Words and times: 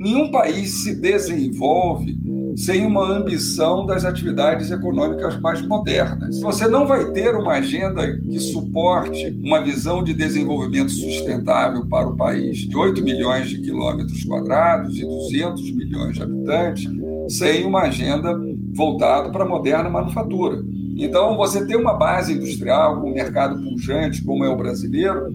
Nenhum 0.00 0.30
país 0.30 0.82
se 0.82 0.94
desenvolve 0.94 2.18
sem 2.56 2.86
uma 2.86 3.06
ambição 3.06 3.84
das 3.84 4.02
atividades 4.02 4.70
econômicas 4.70 5.38
mais 5.38 5.60
modernas. 5.60 6.40
Você 6.40 6.66
não 6.66 6.86
vai 6.86 7.12
ter 7.12 7.36
uma 7.36 7.52
agenda 7.52 8.16
que 8.16 8.40
suporte 8.40 9.38
uma 9.44 9.62
visão 9.62 10.02
de 10.02 10.14
desenvolvimento 10.14 10.90
sustentável 10.90 11.86
para 11.86 12.08
o 12.08 12.16
país 12.16 12.60
de 12.60 12.74
8 12.74 13.04
milhões 13.04 13.50
de 13.50 13.58
quilômetros 13.58 14.24
quadrados 14.24 14.96
e 14.96 15.02
200 15.02 15.70
milhões 15.72 16.14
de 16.14 16.22
habitantes 16.22 16.90
sem 17.28 17.66
uma 17.66 17.82
agenda 17.82 18.34
voltada 18.72 19.28
para 19.28 19.44
a 19.44 19.48
moderna 19.48 19.90
manufatura. 19.90 20.64
Então, 20.96 21.36
você 21.36 21.66
ter 21.66 21.76
uma 21.76 21.92
base 21.92 22.32
industrial 22.32 23.04
um 23.04 23.12
mercado 23.12 23.62
pujante 23.62 24.24
como 24.24 24.46
é 24.46 24.48
o 24.48 24.56
brasileiro 24.56 25.26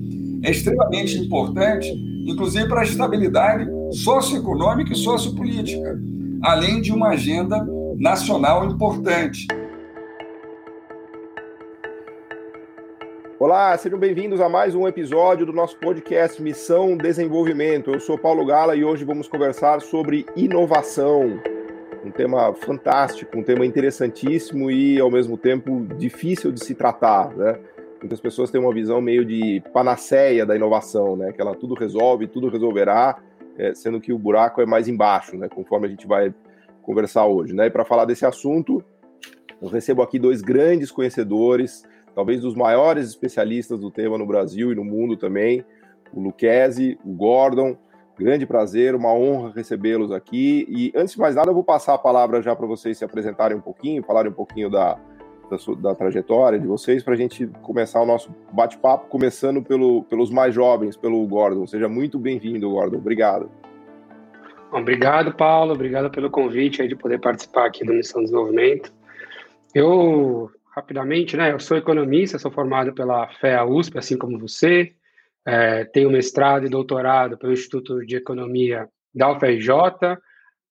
é 0.42 0.50
extremamente 0.50 1.20
importante, 1.20 1.88
inclusive 2.26 2.68
para 2.68 2.82
a 2.82 2.84
estabilidade 2.84 3.75
socioeconômica 3.96 4.92
e 4.92 4.96
sociopolítica 4.96 5.98
além 6.44 6.82
de 6.82 6.92
uma 6.92 7.10
agenda 7.10 7.66
nacional 7.98 8.66
importante. 8.66 9.48
Olá, 13.40 13.78
sejam 13.78 13.98
bem-vindos 13.98 14.42
a 14.42 14.50
mais 14.50 14.76
um 14.76 14.86
episódio 14.86 15.46
do 15.46 15.54
nosso 15.54 15.78
podcast 15.78 16.42
Missão 16.42 16.98
Desenvolvimento. 16.98 17.92
Eu 17.92 18.00
sou 18.02 18.18
Paulo 18.18 18.46
Gala 18.46 18.76
e 18.76 18.84
hoje 18.84 19.06
vamos 19.06 19.30
conversar 19.30 19.82
sobre 19.82 20.26
inovação. 20.36 21.40
Um 22.06 22.12
tema 22.12 22.54
fantástico, 22.54 23.38
um 23.38 23.44
tema 23.44 23.66
interessantíssimo 23.66 24.70
e, 24.70 25.00
ao 25.00 25.10
mesmo 25.10 25.38
tempo, 25.38 25.88
difícil 25.98 26.52
de 26.52 26.64
se 26.64 26.76
tratar, 26.76 27.30
né? 27.36 27.58
Muitas 28.02 28.20
pessoas 28.20 28.52
têm 28.52 28.62
uma 28.62 28.74
visão 28.74 29.02
meio 29.02 29.26
de 29.26 29.64
panaceia 29.74 30.46
da 30.46 30.56
inovação, 30.56 31.16
né? 31.16 31.32
Que 31.32 31.42
ela 31.42 31.56
tudo 31.56 31.74
resolve, 31.74 32.28
tudo 32.28 32.50
resolverá, 32.50 33.18
é, 33.58 33.74
sendo 33.74 34.00
que 34.00 34.14
o 34.14 34.18
buraco 34.18 34.62
é 34.62 34.66
mais 34.66 34.88
embaixo, 34.88 35.38
né, 35.38 35.48
conforme 35.48 35.88
a 35.88 35.90
gente 35.90 36.08
vai 36.08 36.34
conversar 36.82 37.26
hoje. 37.26 37.54
Né? 37.54 37.68
E 37.68 37.70
para 37.70 37.86
falar 37.86 38.06
desse 38.06 38.26
assunto, 38.26 38.84
eu 39.62 39.68
recebo 39.68 40.02
aqui 40.02 40.20
dois 40.20 40.42
grandes 40.42 40.92
conhecedores, 40.92 41.84
talvez 42.14 42.42
dos 42.42 42.56
maiores 42.56 43.08
especialistas 43.08 43.80
do 43.80 43.90
tema 43.90 44.18
no 44.18 44.26
Brasil 44.26 44.72
e 44.72 44.76
no 44.76 44.84
mundo 44.84 45.18
também, 45.18 45.66
o 46.14 46.22
Luquezzi, 46.22 46.98
o 47.04 47.14
Gordon. 47.14 47.78
Grande 48.18 48.46
prazer, 48.46 48.96
uma 48.96 49.14
honra 49.14 49.52
recebê-los 49.54 50.10
aqui. 50.10 50.66
E 50.70 50.94
antes 50.96 51.16
de 51.16 51.20
mais 51.20 51.36
nada, 51.36 51.50
eu 51.50 51.54
vou 51.54 51.66
passar 51.66 51.96
a 51.96 51.98
palavra 51.98 52.42
já 52.42 52.56
para 52.56 52.66
vocês 52.66 52.98
se 52.98 53.04
apresentarem 53.04 53.58
um 53.58 53.62
pouquinho, 53.62 54.02
falarem 54.04 54.32
um 54.32 54.36
pouquinho 54.36 54.70
da, 54.70 54.98
da, 55.50 55.58
sua, 55.58 55.76
da 55.76 55.96
trajetória 55.96 56.60
de 56.60 56.68
vocês 56.68 57.04
para 57.04 57.14
a 57.14 57.18
gente 57.18 57.48
começar 57.62 58.02
o 58.02 58.06
nosso 58.06 58.34
bate-papo, 58.52 59.08
começando 59.08 59.62
pelo, 59.62 60.04
pelos 60.04 60.30
mais 60.30 60.54
jovens, 60.54 60.98
pelo 60.98 61.26
Gordon. 61.28 61.68
Seja 61.68 61.88
muito 61.88 62.18
bem-vindo, 62.18 62.70
Gordon. 62.70 62.98
Obrigado. 62.98 63.50
Obrigado, 64.72 65.34
Paulo. 65.34 65.74
Obrigado 65.74 66.10
pelo 66.10 66.30
convite 66.30 66.82
aí 66.82 66.88
de 66.88 66.96
poder 66.96 67.20
participar 67.20 67.66
aqui 67.66 67.86
do 67.86 67.94
Missão 67.94 68.22
Desenvolvimento. 68.22 68.92
Eu, 69.74 70.50
rapidamente, 70.76 71.38
né, 71.38 71.52
eu 71.52 71.60
sou 71.60 71.78
economista, 71.78 72.40
sou 72.40 72.52
formado 72.52 72.94
pela 72.94 73.28
FEA 73.40 73.66
USP, 73.66 73.98
assim 73.98 74.18
como 74.18 74.40
você. 74.40 74.94
É, 75.46 75.86
tenho 75.86 76.10
mestrado 76.10 76.66
e 76.66 76.70
doutorado 76.70 77.38
pelo 77.38 77.54
Instituto 77.54 78.06
de 78.06 78.16
Economia 78.16 78.90
da 79.14 79.32
UFRJ, 79.32 79.70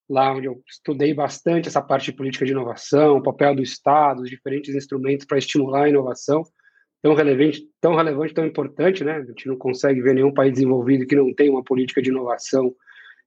lá 0.08 0.32
onde 0.32 0.46
eu 0.46 0.62
estudei 0.68 1.14
bastante 1.14 1.68
essa 1.68 1.80
parte 1.80 2.06
de 2.06 2.12
política 2.12 2.44
de 2.44 2.52
inovação, 2.52 3.16
o 3.16 3.22
papel 3.22 3.54
do 3.54 3.62
Estado, 3.62 4.22
os 4.22 4.30
diferentes 4.30 4.74
instrumentos 4.74 5.26
para 5.26 5.38
estimular 5.38 5.84
a 5.84 5.88
inovação, 5.88 6.42
tão 7.02 7.14
relevante, 7.14 7.62
tão 7.80 7.94
relevante, 7.94 8.34
tão 8.34 8.46
importante, 8.46 9.04
né? 9.04 9.16
A 9.16 9.24
gente 9.24 9.46
não 9.46 9.56
consegue 9.56 10.00
ver 10.00 10.14
nenhum 10.14 10.32
país 10.32 10.52
desenvolvido 10.52 11.06
que 11.06 11.16
não 11.16 11.32
tenha 11.34 11.50
uma 11.50 11.64
política 11.64 12.02
de 12.02 12.10
inovação 12.10 12.74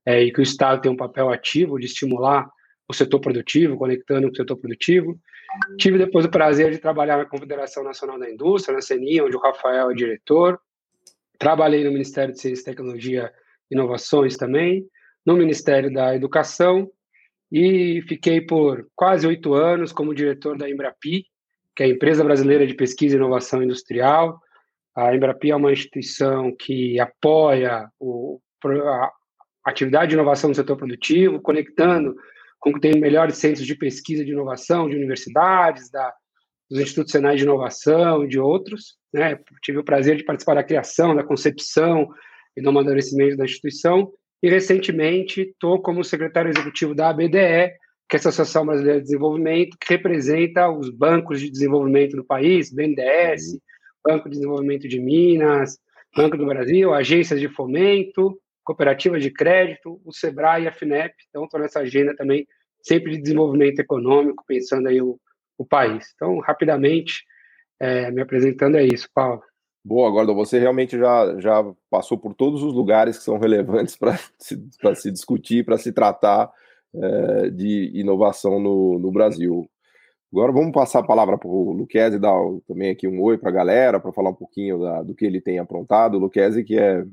é, 0.05 0.23
e 0.23 0.31
que 0.31 0.39
o 0.39 0.43
Estado 0.43 0.81
tem 0.81 0.91
um 0.91 0.95
papel 0.95 1.29
ativo 1.29 1.79
de 1.79 1.85
estimular 1.85 2.49
o 2.87 2.93
setor 2.93 3.19
produtivo, 3.19 3.77
conectando 3.77 4.27
com 4.27 4.33
o 4.33 4.37
setor 4.37 4.55
produtivo. 4.55 5.19
Tive 5.77 5.97
depois 5.97 6.25
o 6.25 6.29
prazer 6.29 6.71
de 6.71 6.77
trabalhar 6.77 7.17
na 7.17 7.25
Confederação 7.25 7.83
Nacional 7.83 8.17
da 8.17 8.29
Indústria, 8.29 8.75
na 8.75 8.81
CNI, 8.81 9.21
onde 9.21 9.35
o 9.35 9.39
Rafael 9.39 9.91
é 9.91 9.93
diretor. 9.93 10.59
Trabalhei 11.37 11.83
no 11.83 11.91
Ministério 11.91 12.33
de 12.33 12.39
Ciência, 12.39 12.65
Tecnologia 12.65 13.31
e 13.69 13.75
Inovações 13.75 14.37
também 14.37 14.87
no 15.27 15.35
Ministério 15.35 15.91
da 15.91 16.15
Educação 16.15 16.89
e 17.51 18.01
fiquei 18.07 18.39
por 18.39 18.87
quase 18.95 19.27
oito 19.27 19.53
anos 19.53 19.91
como 19.91 20.15
diretor 20.15 20.57
da 20.57 20.69
Embrapi, 20.69 21.25
que 21.75 21.83
é 21.83 21.85
a 21.85 21.89
Empresa 21.89 22.23
Brasileira 22.23 22.65
de 22.65 22.73
Pesquisa 22.73 23.15
e 23.15 23.19
Inovação 23.19 23.61
Industrial. 23.61 24.39
A 24.95 25.13
Embrapi 25.13 25.51
é 25.51 25.55
uma 25.55 25.73
instituição 25.73 26.55
que 26.57 26.97
apoia 26.97 27.89
o, 27.99 28.39
a 28.65 29.11
atividade 29.65 30.11
de 30.11 30.15
inovação 30.15 30.49
no 30.49 30.55
setor 30.55 30.77
produtivo, 30.77 31.41
conectando 31.41 32.15
com 32.57 32.71
que 32.71 32.79
tem 32.79 32.97
melhores 32.97 33.37
centros 33.37 33.67
de 33.67 33.75
pesquisa 33.75 34.23
de 34.23 34.31
inovação 34.31 34.89
de 34.89 34.95
universidades, 34.95 35.91
da, 35.91 36.13
dos 36.69 36.79
institutos 36.79 37.11
senais 37.11 37.37
de 37.37 37.43
inovação 37.43 38.23
e 38.23 38.29
de 38.29 38.39
outros. 38.39 38.97
Né? 39.13 39.37
Tive 39.61 39.79
o 39.79 39.83
prazer 39.83 40.15
de 40.15 40.23
participar 40.23 40.55
da 40.55 40.63
criação, 40.63 41.13
da 41.13 41.23
concepção 41.23 42.07
e 42.55 42.61
do 42.61 42.69
amadurecimento 42.69 43.35
da 43.35 43.43
instituição 43.43 44.09
e 44.41 44.49
recentemente 44.49 45.41
estou 45.41 45.81
como 45.81 46.03
secretário 46.03 46.49
executivo 46.49 46.93
da 46.93 47.09
ABDE, 47.09 47.73
que 48.09 48.15
é 48.15 48.17
a 48.17 48.19
Associação 48.19 48.65
Brasileira 48.65 48.99
de 48.99 49.05
Desenvolvimento, 49.05 49.77
que 49.79 49.93
representa 49.93 50.69
os 50.69 50.89
bancos 50.89 51.41
de 51.41 51.49
desenvolvimento 51.49 52.15
do 52.15 52.23
país, 52.23 52.71
BNDES, 52.71 53.53
uhum. 53.53 53.59
Banco 54.05 54.29
de 54.29 54.35
Desenvolvimento 54.35 54.87
de 54.87 54.99
Minas, 54.99 55.77
Banco 56.15 56.37
do 56.37 56.45
Brasil, 56.45 56.93
agências 56.93 57.39
de 57.39 57.49
fomento, 57.49 58.39
cooperativas 58.63 59.21
de 59.21 59.31
crédito, 59.31 59.99
o 60.05 60.13
SEBRAE 60.13 60.63
e 60.63 60.67
a 60.67 60.71
FINEP. 60.71 61.13
Então, 61.29 61.43
estou 61.43 61.59
nessa 61.59 61.79
agenda 61.79 62.15
também, 62.15 62.47
sempre 62.81 63.11
de 63.11 63.21
desenvolvimento 63.21 63.79
econômico, 63.79 64.43
pensando 64.47 64.87
aí 64.87 65.01
o, 65.01 65.19
o 65.57 65.65
país. 65.65 66.11
Então, 66.15 66.39
rapidamente, 66.39 67.23
é, 67.79 68.09
me 68.11 68.21
apresentando 68.21 68.77
é 68.77 68.85
isso, 68.85 69.09
Paulo. 69.13 69.41
Boa, 69.87 70.11
Gordon, 70.11 70.35
você 70.35 70.59
realmente 70.59 70.99
já, 70.99 71.39
já 71.39 71.63
passou 71.89 72.17
por 72.17 72.33
todos 72.33 72.61
os 72.61 72.73
lugares 72.73 73.17
que 73.17 73.23
são 73.23 73.37
relevantes 73.37 73.95
para 73.95 74.17
se, 74.37 74.61
se 74.95 75.09
discutir, 75.09 75.63
para 75.63 75.77
se 75.77 75.93
tratar 75.93 76.51
é, 76.93 77.49
de 77.49 77.91
inovação 77.93 78.59
no, 78.59 78.99
no 78.99 79.09
Brasil. 79.13 79.65
Agora 80.29 80.51
vamos 80.51 80.73
passar 80.73 80.99
a 80.99 81.07
palavra 81.07 81.37
para 81.37 81.47
o 81.47 81.71
Luquezzi, 81.71 82.19
dar 82.19 82.33
também 82.67 82.89
aqui 82.89 83.07
um 83.07 83.21
oi 83.21 83.37
para 83.37 83.47
a 83.47 83.53
galera, 83.53 83.97
para 83.97 84.11
falar 84.11 84.31
um 84.31 84.35
pouquinho 84.35 84.77
da, 84.77 85.03
do 85.03 85.15
que 85.15 85.25
ele 85.25 85.39
tem 85.39 85.57
aprontado. 85.57 86.15
O 86.15 86.19
Luquezzi, 86.19 86.65
que 86.65 86.77
é, 86.77 87.05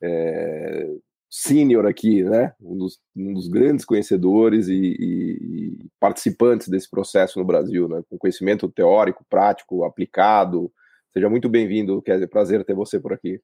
é 0.00 0.88
sênior 1.28 1.84
aqui, 1.84 2.22
né? 2.22 2.54
Um 2.62 2.78
dos, 2.78 3.00
um 3.16 3.34
dos, 3.34 3.48
grandes 3.48 3.84
conhecedores 3.84 4.68
e, 4.68 4.72
e, 4.72 5.78
e, 5.80 5.86
participantes 5.98 6.68
desse 6.68 6.88
processo 6.88 7.40
no 7.40 7.44
Brasil, 7.44 7.88
né? 7.88 8.04
Com 8.08 8.16
conhecimento 8.16 8.68
teórico, 8.68 9.26
prático, 9.28 9.82
aplicado, 9.82 10.70
Seja 11.12 11.28
muito 11.28 11.48
bem-vindo, 11.48 12.02
é 12.06 12.26
Prazer 12.26 12.64
ter 12.64 12.74
você 12.74 13.00
por 13.00 13.12
aqui. 13.12 13.40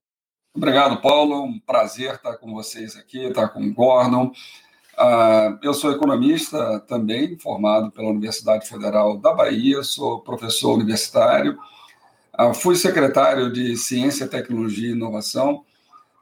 Obrigado, 0.55 1.01
Paulo. 1.01 1.43
Um 1.43 1.59
prazer 1.59 2.15
estar 2.15 2.37
com 2.37 2.53
vocês 2.53 2.95
aqui, 2.95 3.25
estar 3.25 3.49
com 3.49 3.65
o 3.65 3.73
Gordon. 3.73 4.33
Uh, 4.97 5.59
eu 5.63 5.75
sou 5.75 5.91
economista 5.91 6.79
também, 6.81 7.37
formado 7.39 7.91
pela 7.91 8.11
Universidade 8.11 8.69
Federal 8.69 9.17
da 9.17 9.33
Bahia, 9.33 9.83
sou 9.83 10.21
professor 10.21 10.75
universitário, 10.75 11.59
uh, 12.39 12.55
fui 12.55 12.77
secretário 12.77 13.53
de 13.53 13.77
Ciência, 13.77 14.29
Tecnologia 14.29 14.91
e 14.91 14.93
Inovação. 14.93 15.65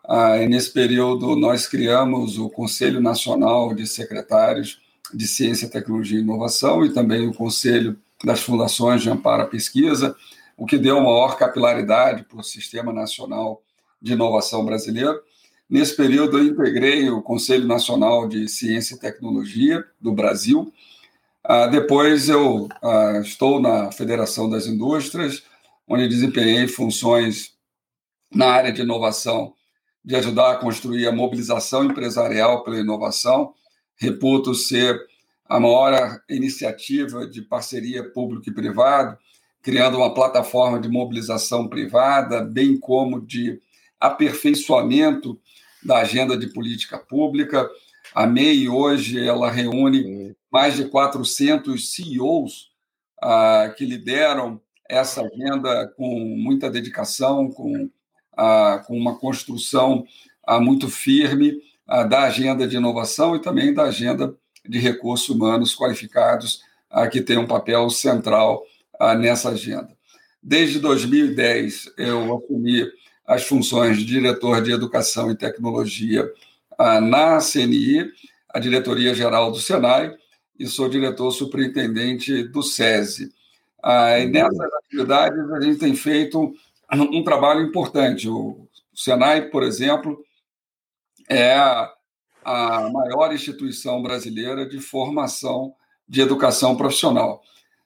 Uh, 0.09 0.37
e 0.41 0.49
nesse 0.49 0.73
período, 0.73 1.37
nós 1.37 1.67
criamos 1.67 2.39
o 2.39 2.49
Conselho 2.49 3.01
Nacional 3.01 3.75
de 3.75 3.87
Secretários 3.87 4.81
de 5.13 5.27
Ciência, 5.27 5.69
Tecnologia 5.69 6.19
e 6.19 6.23
Inovação 6.23 6.85
e 6.85 6.95
também 6.95 7.29
o 7.29 7.35
Conselho 7.35 7.99
das 8.25 8.41
Fundações 8.41 9.03
de 9.03 9.11
Amparo 9.11 9.43
à 9.43 9.47
Pesquisa 9.47 10.17
o 10.57 10.67
que 10.67 10.79
deu 10.79 11.01
maior 11.01 11.37
capilaridade 11.37 12.25
para 12.25 12.39
o 12.39 12.45
Sistema 12.45 12.93
Nacional 12.93 13.63
de 14.01 14.13
Inovação 14.13 14.65
Brasileiro. 14.65 15.21
Nesse 15.69 15.97
período, 15.97 16.39
eu 16.39 16.45
integrei 16.45 17.09
o 17.09 17.23
Conselho 17.23 17.67
Nacional 17.67 18.29
de 18.29 18.49
Ciência 18.49 18.95
e 18.95 18.99
Tecnologia 18.99 19.85
do 20.01 20.13
Brasil. 20.13 20.73
Ah, 21.43 21.67
depois, 21.67 22.29
eu 22.29 22.69
ah, 22.83 23.21
estou 23.23 23.61
na 23.61 23.91
Federação 23.91 24.51
das 24.51 24.67
Indústrias, 24.67 25.43
onde 25.89 26.09
desempenhei 26.09 26.69
funções 26.69 27.55
na 28.35 28.47
área 28.47 28.73
de 28.73 28.83
inovação, 28.83 29.55
de 30.05 30.17
ajudar 30.17 30.53
a 30.53 30.57
construir 30.57 31.07
a 31.07 31.13
mobilização 31.13 31.85
empresarial 31.85 32.63
pela 32.65 32.79
inovação. 32.79 33.55
Reputo 33.97 34.55
ser 34.55 35.01
a 35.49 35.61
maior 35.61 36.21
iniciativa 36.29 37.27
de 37.27 37.43
parceria 37.43 38.11
público 38.11 38.49
e 38.49 38.55
privado 38.55 39.17
criando 39.63 39.99
uma 39.99 40.13
plataforma 40.13 40.81
de 40.81 40.89
mobilização 40.89 41.69
privada, 41.69 42.43
bem 42.43 42.77
como 42.77 43.21
de 43.21 43.61
aperfeiçoamento 44.01 45.39
da 45.83 45.99
agenda 45.99 46.37
de 46.37 46.49
política 46.49 46.99
pública. 46.99 47.71
A 48.13 48.27
MEI 48.27 48.69
hoje 48.69 49.25
ela 49.25 49.51
reúne 49.51 50.37
mais 50.51 50.77
de 50.77 50.85
400 50.87 51.95
CEOs 51.95 52.73
ah, 53.23 53.73
que 53.77 53.85
lideram 53.87 54.61
essa 54.89 55.23
agenda 55.23 55.87
com 55.97 56.19
muita 56.37 56.69
dedicação, 56.69 57.49
com, 57.49 57.89
ah, 58.37 58.83
com 58.87 58.99
uma 58.99 59.17
construção 59.17 60.05
ah, 60.45 60.61
muito 60.61 60.89
firme 60.89 61.63
da 62.09 62.23
agenda 62.23 62.67
de 62.67 62.77
inovação 62.77 63.37
e 63.37 63.43
também 63.43 63.75
da 63.75 63.83
agenda 63.85 64.35
de 64.67 64.79
recursos 64.79 65.29
humanos 65.29 65.75
qualificados, 65.75 66.63
que 67.11 67.21
tem 67.21 67.37
um 67.37 67.47
papel 67.47 67.91
central 67.91 68.63
nessa 69.19 69.51
agenda. 69.51 69.89
Desde 70.43 70.79
2010, 70.79 71.93
eu 71.97 72.37
assumi 72.37 72.85
as 73.27 73.45
funções 73.45 73.97
de 73.97 74.05
diretor 74.05 74.61
de 74.63 74.73
Educação 74.73 75.31
e 75.31 75.37
Tecnologia 75.37 76.29
na 76.79 77.39
CNI, 77.39 78.11
a 78.49 78.59
diretoria-geral 78.59 79.51
do 79.53 79.59
Senai, 79.59 80.15
e 80.59 80.67
sou 80.67 80.89
diretor 80.89 81.31
superintendente 81.31 82.45
do 82.45 82.63
SESI. 82.63 83.33
e 83.85 84.27
nessas 84.27 84.73
atividades, 84.85 85.51
a 85.53 85.61
gente 85.61 85.79
tem 85.79 85.95
feito 85.95 86.55
um 86.93 87.25
trabalho 87.25 87.63
importante. 87.63 88.29
O 88.29 88.69
Senai, 88.95 89.49
por 89.49 89.63
exemplo, 89.63 90.23
é 91.29 91.55
a 92.45 92.91
maior 92.93 93.33
instituição 93.33 94.03
brasileira 94.03 94.69
de 94.69 94.81
formação 94.81 95.75
de 96.09 96.21
educação 96.21 96.77
profissional, 96.77 97.43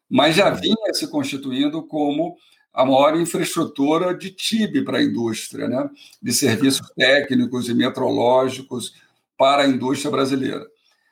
mas 0.09 0.37
já 0.37 0.51
vinha 0.51 0.93
se 0.93 1.09
constituindo 1.11 1.83
como 1.83 2.37
a 2.73 2.85
maior 2.85 3.19
infraestrutura 3.19 4.15
de 4.15 4.31
TIB 4.31 4.85
para 4.85 4.99
a 4.99 5.03
indústria, 5.03 5.67
né? 5.67 5.89
de 6.23 6.33
serviços 6.33 6.87
técnicos 6.95 7.69
e 7.69 7.75
metrológicos 7.75 8.93
para 9.37 9.63
a 9.63 9.67
indústria 9.67 10.11
brasileira. 10.11 10.67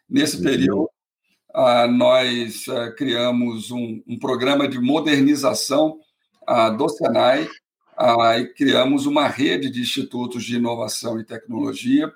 Nesse 0.09 0.37
uhum. 0.37 0.43
período, 0.43 0.91
nós 1.97 2.67
criamos 2.97 3.71
um, 3.71 4.03
um 4.07 4.19
programa 4.19 4.69
de 4.69 4.79
modernização 4.79 5.99
do 6.77 6.89
Senai 6.89 7.49
e 8.39 8.45
criamos 8.55 9.07
uma 9.07 9.27
rede 9.27 9.71
de 9.71 9.81
institutos 9.81 10.45
de 10.45 10.57
inovação 10.57 11.19
e 11.19 11.25
tecnologia 11.25 12.13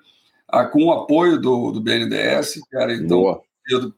com 0.71 0.85
o 0.85 0.91
apoio 0.91 1.39
do, 1.39 1.71
do 1.71 1.81
BNDES, 1.81 2.61
que 2.69 2.77
era 2.77 2.93
então 2.93 3.41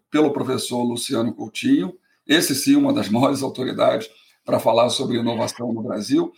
pelo 0.10 0.32
professor 0.32 0.84
Luciano 0.84 1.34
Coutinho, 1.34 1.94
esse 2.32 2.56
sim, 2.56 2.76
uma 2.76 2.94
das 2.94 3.08
maiores 3.10 3.42
autoridades 3.42 4.10
para 4.46 4.60
falar 4.60 4.90
sobre 4.90 5.18
inovação 5.18 5.72
no 5.72 5.84
Brasil, 5.84 6.32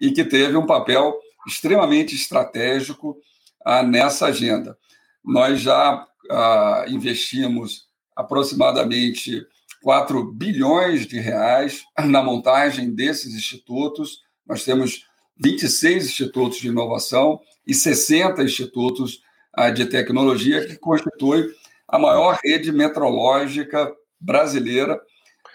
e 0.00 0.10
que 0.10 0.24
teve 0.24 0.56
um 0.56 0.66
papel 0.66 1.16
extremamente 1.46 2.14
estratégico 2.14 3.16
ah, 3.64 3.82
nessa 3.82 4.26
agenda. 4.26 4.76
Nós 5.24 5.60
já 5.60 6.06
ah, 6.30 6.84
investimos 6.88 7.86
aproximadamente 8.14 9.46
4 9.82 10.32
bilhões 10.32 11.06
de 11.06 11.20
reais 11.20 11.84
na 11.98 12.22
montagem 12.22 12.92
desses 12.92 13.34
institutos. 13.34 14.22
Nós 14.46 14.64
temos 14.64 15.06
26 15.42 16.06
institutos 16.06 16.58
de 16.58 16.68
inovação 16.68 17.40
e 17.66 17.72
60 17.74 18.42
institutos 18.42 19.20
ah, 19.52 19.70
de 19.70 19.86
tecnologia, 19.86 20.66
que 20.66 20.76
constitui 20.76 21.46
a 21.88 21.98
maior 21.98 22.38
rede 22.42 22.72
metrológica 22.72 23.92
brasileira 24.20 25.00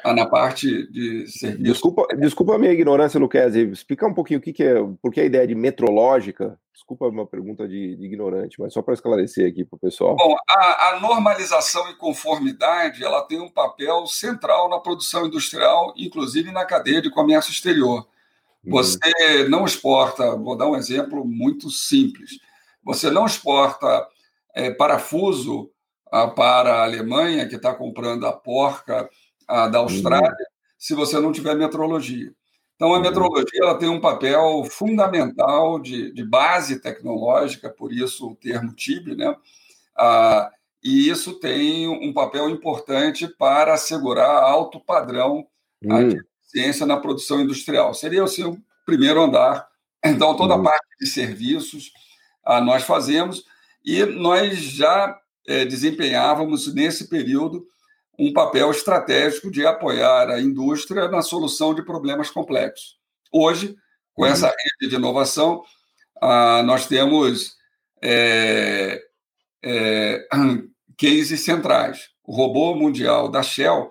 na 0.05 0.25
parte 0.25 0.87
de 0.91 1.27
serviço. 1.27 1.63
Desculpa, 1.63 2.07
desculpa 2.17 2.55
a 2.55 2.57
minha 2.57 2.71
ignorância, 2.71 3.19
Luquezzi. 3.19 3.69
Explicar 3.69 4.07
um 4.07 4.13
pouquinho 4.13 4.39
o 4.39 4.41
que, 4.41 4.51
que 4.51 4.63
é, 4.63 4.75
por 5.01 5.11
que 5.11 5.21
a 5.21 5.25
ideia 5.25 5.45
de 5.47 5.55
metrológica. 5.55 6.57
Desculpa 6.73 7.07
uma 7.07 7.27
pergunta 7.27 7.67
de, 7.67 7.95
de 7.95 8.05
ignorante, 8.05 8.59
mas 8.59 8.73
só 8.73 8.81
para 8.81 8.93
esclarecer 8.93 9.47
aqui 9.47 9.63
para 9.63 9.77
o 9.77 9.79
pessoal. 9.79 10.15
Bom, 10.15 10.35
a, 10.49 10.89
a, 10.89 10.99
normalização 10.99 11.89
e 11.89 11.95
conformidade 11.95 13.03
ela 13.03 13.21
tem 13.21 13.39
um 13.39 13.49
papel 13.49 14.07
central 14.07 14.67
na 14.67 14.79
produção 14.79 15.27
industrial, 15.27 15.93
inclusive 15.95 16.51
na 16.51 16.65
cadeia 16.65 17.01
de 17.01 17.11
comércio 17.11 17.51
exterior. 17.51 18.07
Uhum. 18.65 18.71
Você 18.71 18.97
uhum. 19.43 19.49
não 19.49 19.65
exporta, 19.65 20.35
vou 20.35 20.57
dar 20.57 20.67
um 20.67 20.75
exemplo 20.75 21.23
muito 21.23 21.69
simples. 21.69 22.39
Você 22.83 23.11
não 23.11 23.25
exporta 23.25 24.07
é, 24.55 24.71
parafuso 24.71 25.69
ah, 26.11 26.27
para 26.27 26.75
a 26.75 26.83
Alemanha, 26.83 27.47
que 27.47 27.55
está 27.55 27.73
comprando 27.73 28.25
a 28.25 28.33
porca 28.33 29.09
a 29.47 29.67
da 29.67 29.79
Austrália, 29.79 30.29
uhum. 30.29 30.45
se 30.77 30.93
você 30.93 31.19
não 31.19 31.31
tiver 31.31 31.55
metrologia. 31.55 32.31
Então, 32.75 32.93
a 32.93 32.97
uhum. 32.97 33.01
metrologia 33.01 33.59
ela 33.61 33.77
tem 33.77 33.89
um 33.89 34.01
papel 34.01 34.63
fundamental 34.69 35.79
de, 35.79 36.11
de 36.11 36.23
base 36.23 36.81
tecnológica, 36.81 37.69
por 37.69 37.93
isso 37.93 38.31
o 38.31 38.35
termo 38.35 38.73
TIB, 38.73 39.15
né? 39.15 39.35
Ah, 39.95 40.51
e 40.83 41.07
isso 41.07 41.39
tem 41.39 41.87
um 41.87 42.11
papel 42.11 42.49
importante 42.49 43.27
para 43.27 43.75
assegurar 43.75 44.43
alto 44.43 44.79
padrão 44.79 45.45
de 45.79 46.17
eficiência 46.41 46.85
na 46.85 46.97
produção 46.97 47.39
industrial. 47.39 47.93
Seria 47.93 48.23
o 48.23 48.27
seu 48.27 48.57
primeiro 48.83 49.21
andar. 49.21 49.67
Então, 50.03 50.35
toda 50.35 50.55
a 50.55 50.57
uhum. 50.57 50.63
parte 50.63 50.87
de 50.99 51.05
serviços 51.05 51.91
ah, 52.43 52.59
nós 52.59 52.83
fazemos 52.83 53.45
e 53.85 54.03
nós 54.05 54.57
já 54.57 55.19
eh, 55.47 55.65
desempenhávamos 55.65 56.73
nesse 56.73 57.07
período 57.07 57.65
um 58.21 58.31
papel 58.31 58.69
estratégico 58.69 59.49
de 59.49 59.65
apoiar 59.65 60.29
a 60.29 60.39
indústria 60.39 61.07
na 61.07 61.23
solução 61.23 61.73
de 61.73 61.81
problemas 61.81 62.29
complexos. 62.29 62.99
Hoje, 63.33 63.75
com 64.13 64.23
essa 64.23 64.45
uhum. 64.45 64.53
rede 64.79 64.91
de 64.91 64.95
inovação, 64.95 65.63
ah, 66.21 66.61
nós 66.61 66.85
temos 66.85 67.55
é, 67.99 69.01
é, 69.63 70.27
cases 70.95 71.43
centrais. 71.43 72.11
O 72.23 72.35
robô 72.35 72.75
mundial 72.75 73.27
da 73.27 73.41
Shell, 73.41 73.89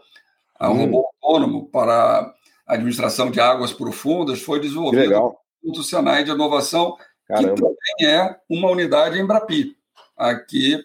um 0.60 0.66
uhum. 0.68 0.76
robô 0.76 1.10
autônomo 1.20 1.66
para 1.68 2.32
administração 2.68 3.32
de 3.32 3.40
águas 3.40 3.72
profundas, 3.72 4.40
foi 4.40 4.60
desenvolvido 4.60 5.34
no 5.60 5.82
Senai 5.82 6.22
de 6.22 6.30
Inovação, 6.30 6.96
Caramba. 7.26 7.54
que 7.54 7.60
também 7.60 8.14
é 8.14 8.36
uma 8.48 8.70
unidade 8.70 9.18
Embrapi, 9.18 9.76
aqui 10.16 10.78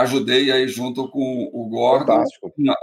ajudei 0.00 0.50
aí 0.50 0.68
junto 0.68 1.08
com 1.08 1.50
o 1.52 1.68
Gordon 1.68 2.24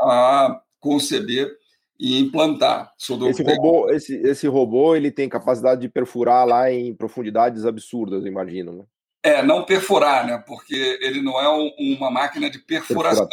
a 0.01 0.59
conceber 0.79 1.51
e 1.99 2.19
implantar. 2.19 2.91
Esse 2.99 3.43
robô, 3.43 3.89
esse, 3.89 4.15
esse 4.17 4.47
robô 4.47 4.95
ele 4.95 5.11
tem 5.11 5.29
capacidade 5.29 5.81
de 5.81 5.89
perfurar 5.89 6.45
lá 6.45 6.71
em 6.71 6.93
profundidades 6.93 7.65
absurdas, 7.65 8.25
imagino, 8.25 8.73
né? 8.73 8.83
É, 9.23 9.41
não 9.41 9.63
perfurar, 9.63 10.25
né? 10.27 10.43
Porque 10.45 10.99
ele 11.01 11.21
não 11.21 11.41
é 11.41 11.49
um, 11.49 11.71
uma 11.95 12.11
máquina 12.11 12.49
de 12.49 12.59
perfuração. 12.59 13.27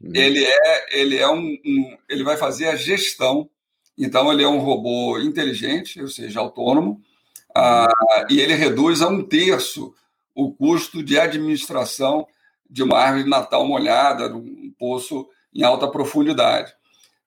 Uhum. 0.00 0.10
Ele 0.12 0.44
é, 0.44 0.98
ele 0.98 1.18
é 1.18 1.28
um, 1.28 1.56
um, 1.64 1.96
ele 2.08 2.24
vai 2.24 2.36
fazer 2.36 2.66
a 2.66 2.74
gestão. 2.74 3.48
Então 3.96 4.32
ele 4.32 4.42
é 4.42 4.48
um 4.48 4.58
robô 4.58 5.18
inteligente, 5.18 6.00
ou 6.00 6.08
seja, 6.08 6.40
autônomo, 6.40 7.00
ah, 7.54 8.26
e 8.30 8.40
ele 8.40 8.54
reduz 8.54 9.02
a 9.02 9.08
um 9.08 9.22
terço 9.22 9.94
o 10.34 10.52
custo 10.52 11.02
de 11.02 11.18
administração 11.18 12.26
de 12.70 12.82
uma 12.82 12.96
árvore 12.96 13.24
de 13.24 13.30
Natal 13.30 13.66
molhada, 13.66 14.28
num 14.28 14.72
poço 14.78 15.28
em 15.52 15.64
alta 15.64 15.88
profundidade, 15.88 16.72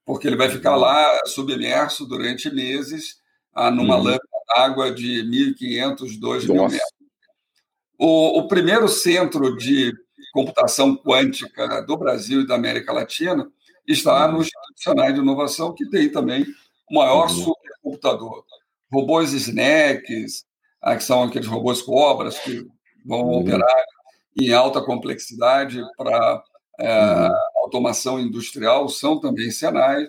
porque 0.04 0.26
ele 0.26 0.36
vai 0.36 0.48
ficar 0.48 0.74
lá 0.74 1.20
submerso 1.26 2.06
durante 2.06 2.52
meses 2.52 3.22
ah, 3.54 3.70
numa 3.70 3.96
uhum. 3.96 4.02
lâmina 4.02 4.20
d'água 4.56 4.90
de 4.90 5.22
1.500, 5.22 6.18
2.000 6.18 6.62
metros. 6.62 6.80
O, 7.98 8.40
o, 8.40 8.48
primeiro 8.48 8.88
centro 8.88 9.56
de 9.56 9.92
computação 10.32 10.96
quântica 10.96 11.80
do 11.82 11.96
Brasil 11.96 12.40
e 12.40 12.46
da 12.46 12.56
América 12.56 12.92
Latina 12.92 13.48
está 13.86 14.26
no 14.26 14.40
Instituto 14.40 15.12
de 15.12 15.20
Inovação, 15.20 15.72
que 15.72 15.88
tem 15.88 16.10
também 16.10 16.44
o 16.90 16.96
maior 16.96 17.28
uhum. 17.28 17.44
supercomputador. 17.44 18.44
Robôs 18.92 19.32
snacks, 19.32 20.44
ah, 20.82 20.96
que 20.96 21.04
são 21.04 21.22
aqueles 21.22 21.46
robôs 21.46 21.80
cobras 21.82 22.38
que 22.38 22.66
vão 23.04 23.20
uhum. 23.20 23.40
operar 23.40 23.84
em 24.36 24.52
alta 24.52 24.80
complexidade 24.80 25.80
para 25.96 26.42
é, 26.78 27.04
uhum. 27.04 27.30
automação 27.62 28.20
industrial 28.20 28.88
são 28.88 29.20
também 29.20 29.50
Senai. 29.50 30.06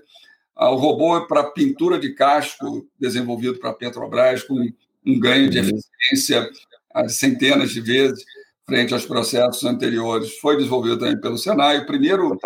Ah, 0.55 0.71
o 0.71 0.75
robô 0.75 1.17
é 1.17 1.27
para 1.27 1.43
pintura 1.51 1.99
de 1.99 2.13
casco, 2.13 2.87
desenvolvido 2.99 3.59
para 3.59 3.71
a 3.71 3.73
Petrobras, 3.73 4.43
com 4.43 4.55
um 5.05 5.19
ganho 5.19 5.49
de 5.49 5.59
uhum. 5.59 5.65
eficiência 5.65 6.49
de 7.05 7.13
centenas 7.13 7.71
de 7.71 7.81
vezes 7.81 8.23
frente 8.65 8.93
aos 8.93 9.05
processos 9.05 9.63
anteriores, 9.63 10.37
foi 10.39 10.57
desenvolvido 10.57 10.97
também 10.97 11.19
pelo 11.19 11.37
Senai. 11.37 11.79
O 11.79 11.85
primeiro 11.85 12.37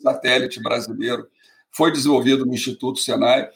satélite 0.00 0.62
brasileiro 0.62 1.26
foi 1.70 1.90
desenvolvido 1.90 2.44
no 2.44 2.52
Instituto 2.52 2.98
Senai, 3.00 3.48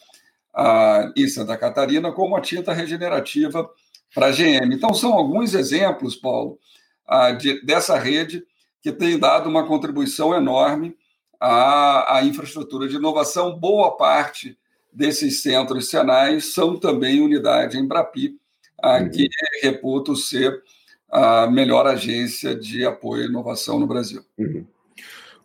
ah, 0.55 1.13
em 1.15 1.29
Santa 1.29 1.57
Catarina, 1.57 2.11
como 2.11 2.35
a 2.35 2.41
tinta 2.41 2.73
regenerativa 2.73 3.69
para 4.15 4.29
a 4.29 4.31
GM. 4.31 4.75
Então, 4.75 4.95
são 4.95 5.13
alguns 5.13 5.55
exemplos, 5.55 6.17
Paulo, 6.17 6.59
de, 7.39 7.65
dessa 7.65 7.99
rede 7.99 8.45
que 8.83 8.93
tem 8.93 9.19
dado 9.19 9.49
uma 9.49 9.67
contribuição 9.67 10.35
enorme 10.35 10.97
à, 11.41 12.19
à 12.19 12.25
infraestrutura 12.25 12.89
de 12.89 12.97
inovação. 12.97 13.59
Boa 13.59 13.97
parte 13.97 14.57
desses 14.93 15.43
centros 15.43 15.91
senais 15.91 16.55
são 16.55 16.79
também 16.79 17.21
unidade 17.21 17.79
Embrapi, 17.79 18.37
uhum. 18.85 19.11
que 19.11 19.29
reputo 19.63 20.17
ser 20.17 20.63
a 21.11 21.47
melhor 21.47 21.87
agência 21.87 22.55
de 22.55 22.85
apoio 22.85 23.25
à 23.25 23.27
inovação 23.27 23.79
no 23.79 23.87
Brasil. 23.87 24.23
Uhum. 24.39 24.67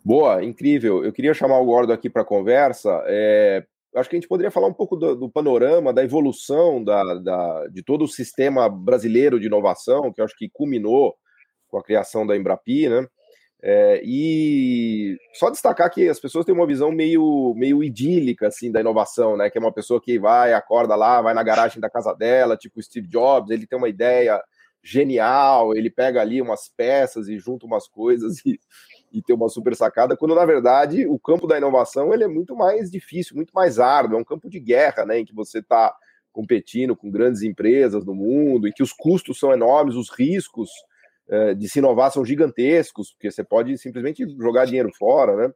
Boa, 0.03 0.43
incrível. 0.43 1.03
Eu 1.03 1.13
queria 1.13 1.33
chamar 1.33 1.59
o 1.59 1.65
Gordo 1.65 1.93
aqui 1.93 2.09
para 2.09 2.23
a 2.23 2.25
conversa. 2.25 3.03
É, 3.05 3.63
acho 3.95 4.09
que 4.09 4.15
a 4.15 4.19
gente 4.19 4.27
poderia 4.27 4.49
falar 4.49 4.67
um 4.67 4.73
pouco 4.73 4.95
do, 4.95 5.15
do 5.15 5.29
panorama, 5.29 5.93
da 5.93 6.03
evolução 6.03 6.83
da, 6.83 7.15
da, 7.15 7.67
de 7.67 7.83
todo 7.83 8.05
o 8.05 8.07
sistema 8.07 8.67
brasileiro 8.67 9.39
de 9.39 9.45
inovação, 9.45 10.11
que 10.11 10.21
acho 10.21 10.35
que 10.35 10.49
culminou 10.49 11.15
com 11.71 11.77
a 11.77 11.83
criação 11.83 12.27
da 12.27 12.35
Embrapi, 12.35 12.89
né? 12.89 13.07
É, 13.63 14.01
e 14.03 15.17
só 15.33 15.51
destacar 15.51 15.89
que 15.91 16.09
as 16.09 16.19
pessoas 16.19 16.43
têm 16.43 16.53
uma 16.53 16.65
visão 16.65 16.91
meio, 16.91 17.53
meio 17.55 17.83
idílica 17.83 18.47
assim 18.47 18.71
da 18.71 18.81
inovação, 18.81 19.37
né? 19.37 19.49
Que 19.49 19.57
é 19.57 19.61
uma 19.61 19.71
pessoa 19.71 20.01
que 20.01 20.19
vai, 20.19 20.53
acorda 20.53 20.95
lá, 20.95 21.21
vai 21.21 21.33
na 21.33 21.43
garagem 21.43 21.79
da 21.79 21.89
casa 21.89 22.13
dela, 22.13 22.57
tipo 22.57 22.81
Steve 22.81 23.07
Jobs, 23.07 23.51
ele 23.51 23.67
tem 23.67 23.77
uma 23.77 23.87
ideia 23.87 24.41
genial, 24.83 25.75
ele 25.75 25.91
pega 25.91 26.19
ali 26.19 26.41
umas 26.41 26.67
peças 26.75 27.27
e 27.27 27.37
junta 27.37 27.67
umas 27.67 27.87
coisas 27.87 28.43
e, 28.43 28.59
e 29.11 29.21
tem 29.21 29.35
uma 29.35 29.47
super 29.47 29.75
sacada, 29.75 30.17
quando 30.17 30.33
na 30.33 30.43
verdade 30.43 31.05
o 31.05 31.19
campo 31.19 31.45
da 31.45 31.55
inovação 31.55 32.11
ele 32.11 32.23
é 32.23 32.27
muito 32.27 32.55
mais 32.55 32.89
difícil, 32.89 33.35
muito 33.35 33.51
mais 33.53 33.77
árduo, 33.77 34.17
é 34.17 34.19
um 34.19 34.25
campo 34.25 34.49
de 34.49 34.59
guerra, 34.59 35.05
né? 35.05 35.19
Em 35.19 35.25
que 35.25 35.35
você 35.35 35.59
está 35.59 35.95
competindo 36.33 36.95
com 36.95 37.11
grandes 37.11 37.43
empresas 37.43 38.03
no 38.03 38.15
mundo, 38.15 38.67
em 38.67 38.71
que 38.71 38.81
os 38.81 38.91
custos 38.91 39.37
são 39.37 39.53
enormes, 39.53 39.95
os 39.95 40.09
riscos 40.09 40.69
de 41.57 41.69
se 41.69 41.79
inovar 41.79 42.11
são 42.11 42.25
gigantescos, 42.25 43.11
porque 43.13 43.31
você 43.31 43.43
pode 43.43 43.77
simplesmente 43.77 44.25
jogar 44.37 44.65
dinheiro 44.65 44.89
fora, 44.97 45.35
né? 45.35 45.53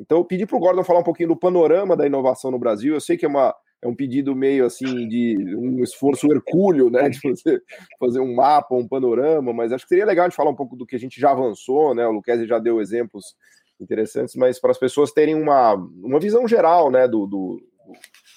Então, 0.00 0.16
eu 0.16 0.24
pedi 0.24 0.46
para 0.46 0.56
o 0.56 0.60
Gordon 0.60 0.82
falar 0.82 1.00
um 1.00 1.04
pouquinho 1.04 1.28
do 1.28 1.36
panorama 1.36 1.94
da 1.94 2.06
inovação 2.06 2.50
no 2.50 2.58
Brasil. 2.58 2.94
Eu 2.94 3.00
sei 3.00 3.18
que 3.18 3.26
é, 3.26 3.28
uma, 3.28 3.54
é 3.82 3.86
um 3.86 3.94
pedido 3.94 4.34
meio 4.34 4.64
assim 4.64 5.06
de 5.06 5.36
um 5.54 5.82
esforço 5.82 6.26
hercúleo, 6.32 6.88
né? 6.88 7.10
De 7.10 7.20
você 7.22 7.60
fazer 7.98 8.20
um 8.20 8.34
mapa, 8.34 8.74
um 8.74 8.88
panorama, 8.88 9.52
mas 9.52 9.72
acho 9.72 9.84
que 9.84 9.90
seria 9.90 10.06
legal 10.06 10.26
de 10.26 10.34
falar 10.34 10.50
um 10.50 10.56
pouco 10.56 10.74
do 10.74 10.86
que 10.86 10.96
a 10.96 10.98
gente 10.98 11.20
já 11.20 11.32
avançou, 11.32 11.94
né? 11.94 12.06
O 12.06 12.12
Luquezzi 12.12 12.46
já 12.46 12.58
deu 12.58 12.80
exemplos 12.80 13.36
interessantes, 13.78 14.34
mas 14.36 14.58
para 14.58 14.70
as 14.70 14.78
pessoas 14.78 15.12
terem 15.12 15.34
uma, 15.34 15.74
uma 15.74 16.18
visão 16.18 16.48
geral, 16.48 16.90
né? 16.90 17.06
Do, 17.06 17.26
do, 17.26 17.60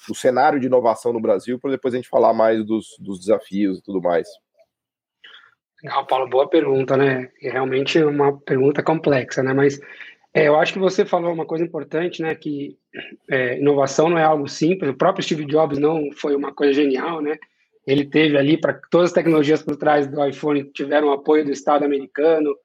do 0.10 0.16
cenário 0.16 0.60
de 0.60 0.68
inovação 0.68 1.14
no 1.14 1.22
Brasil, 1.22 1.58
para 1.58 1.72
depois 1.72 1.94
a 1.94 1.98
gente 1.98 2.10
falar 2.10 2.34
mais 2.34 2.66
dos, 2.66 2.88
dos 3.00 3.20
desafios 3.20 3.80
e 3.80 3.82
tudo 3.82 4.02
mais. 4.02 4.28
Legal, 5.84 6.06
Paulo, 6.08 6.30
boa 6.30 6.48
pergunta, 6.48 6.96
né? 6.96 7.30
É 7.42 7.52
realmente 7.52 8.02
uma 8.02 8.40
pergunta 8.40 8.82
complexa, 8.82 9.44
né? 9.44 9.54
Mas 9.54 9.82
é, 10.34 10.48
eu 10.48 10.56
acho 10.56 10.72
que 10.72 10.80
você 10.80 11.04
falou 11.04 11.34
uma 11.34 11.46
coisa 11.46 11.62
importante, 11.62 12.22
né? 12.22 12.34
Que 12.34 12.78
é, 13.30 13.60
inovação 13.60 14.10
não 14.10 14.18
é 14.18 14.24
algo 14.24 14.48
simples. 14.48 14.92
O 14.92 14.98
próprio 14.98 15.22
Steve 15.22 15.44
Jobs 15.44 15.78
não 15.78 16.10
foi 16.14 16.38
uma 16.38 16.54
coisa 16.54 16.74
genial, 16.74 17.22
né? 17.22 17.38
Ele 17.86 18.06
teve 18.06 18.38
ali 18.38 18.56
para 18.56 18.80
todas 18.90 19.10
as 19.10 19.14
tecnologias 19.14 19.62
por 19.62 19.76
trás 19.76 20.08
do 20.08 20.26
iPhone 20.26 20.64
tiveram 20.72 21.12
apoio 21.12 21.44
do 21.44 21.52
Estado 21.52 21.84
americano 21.84 22.56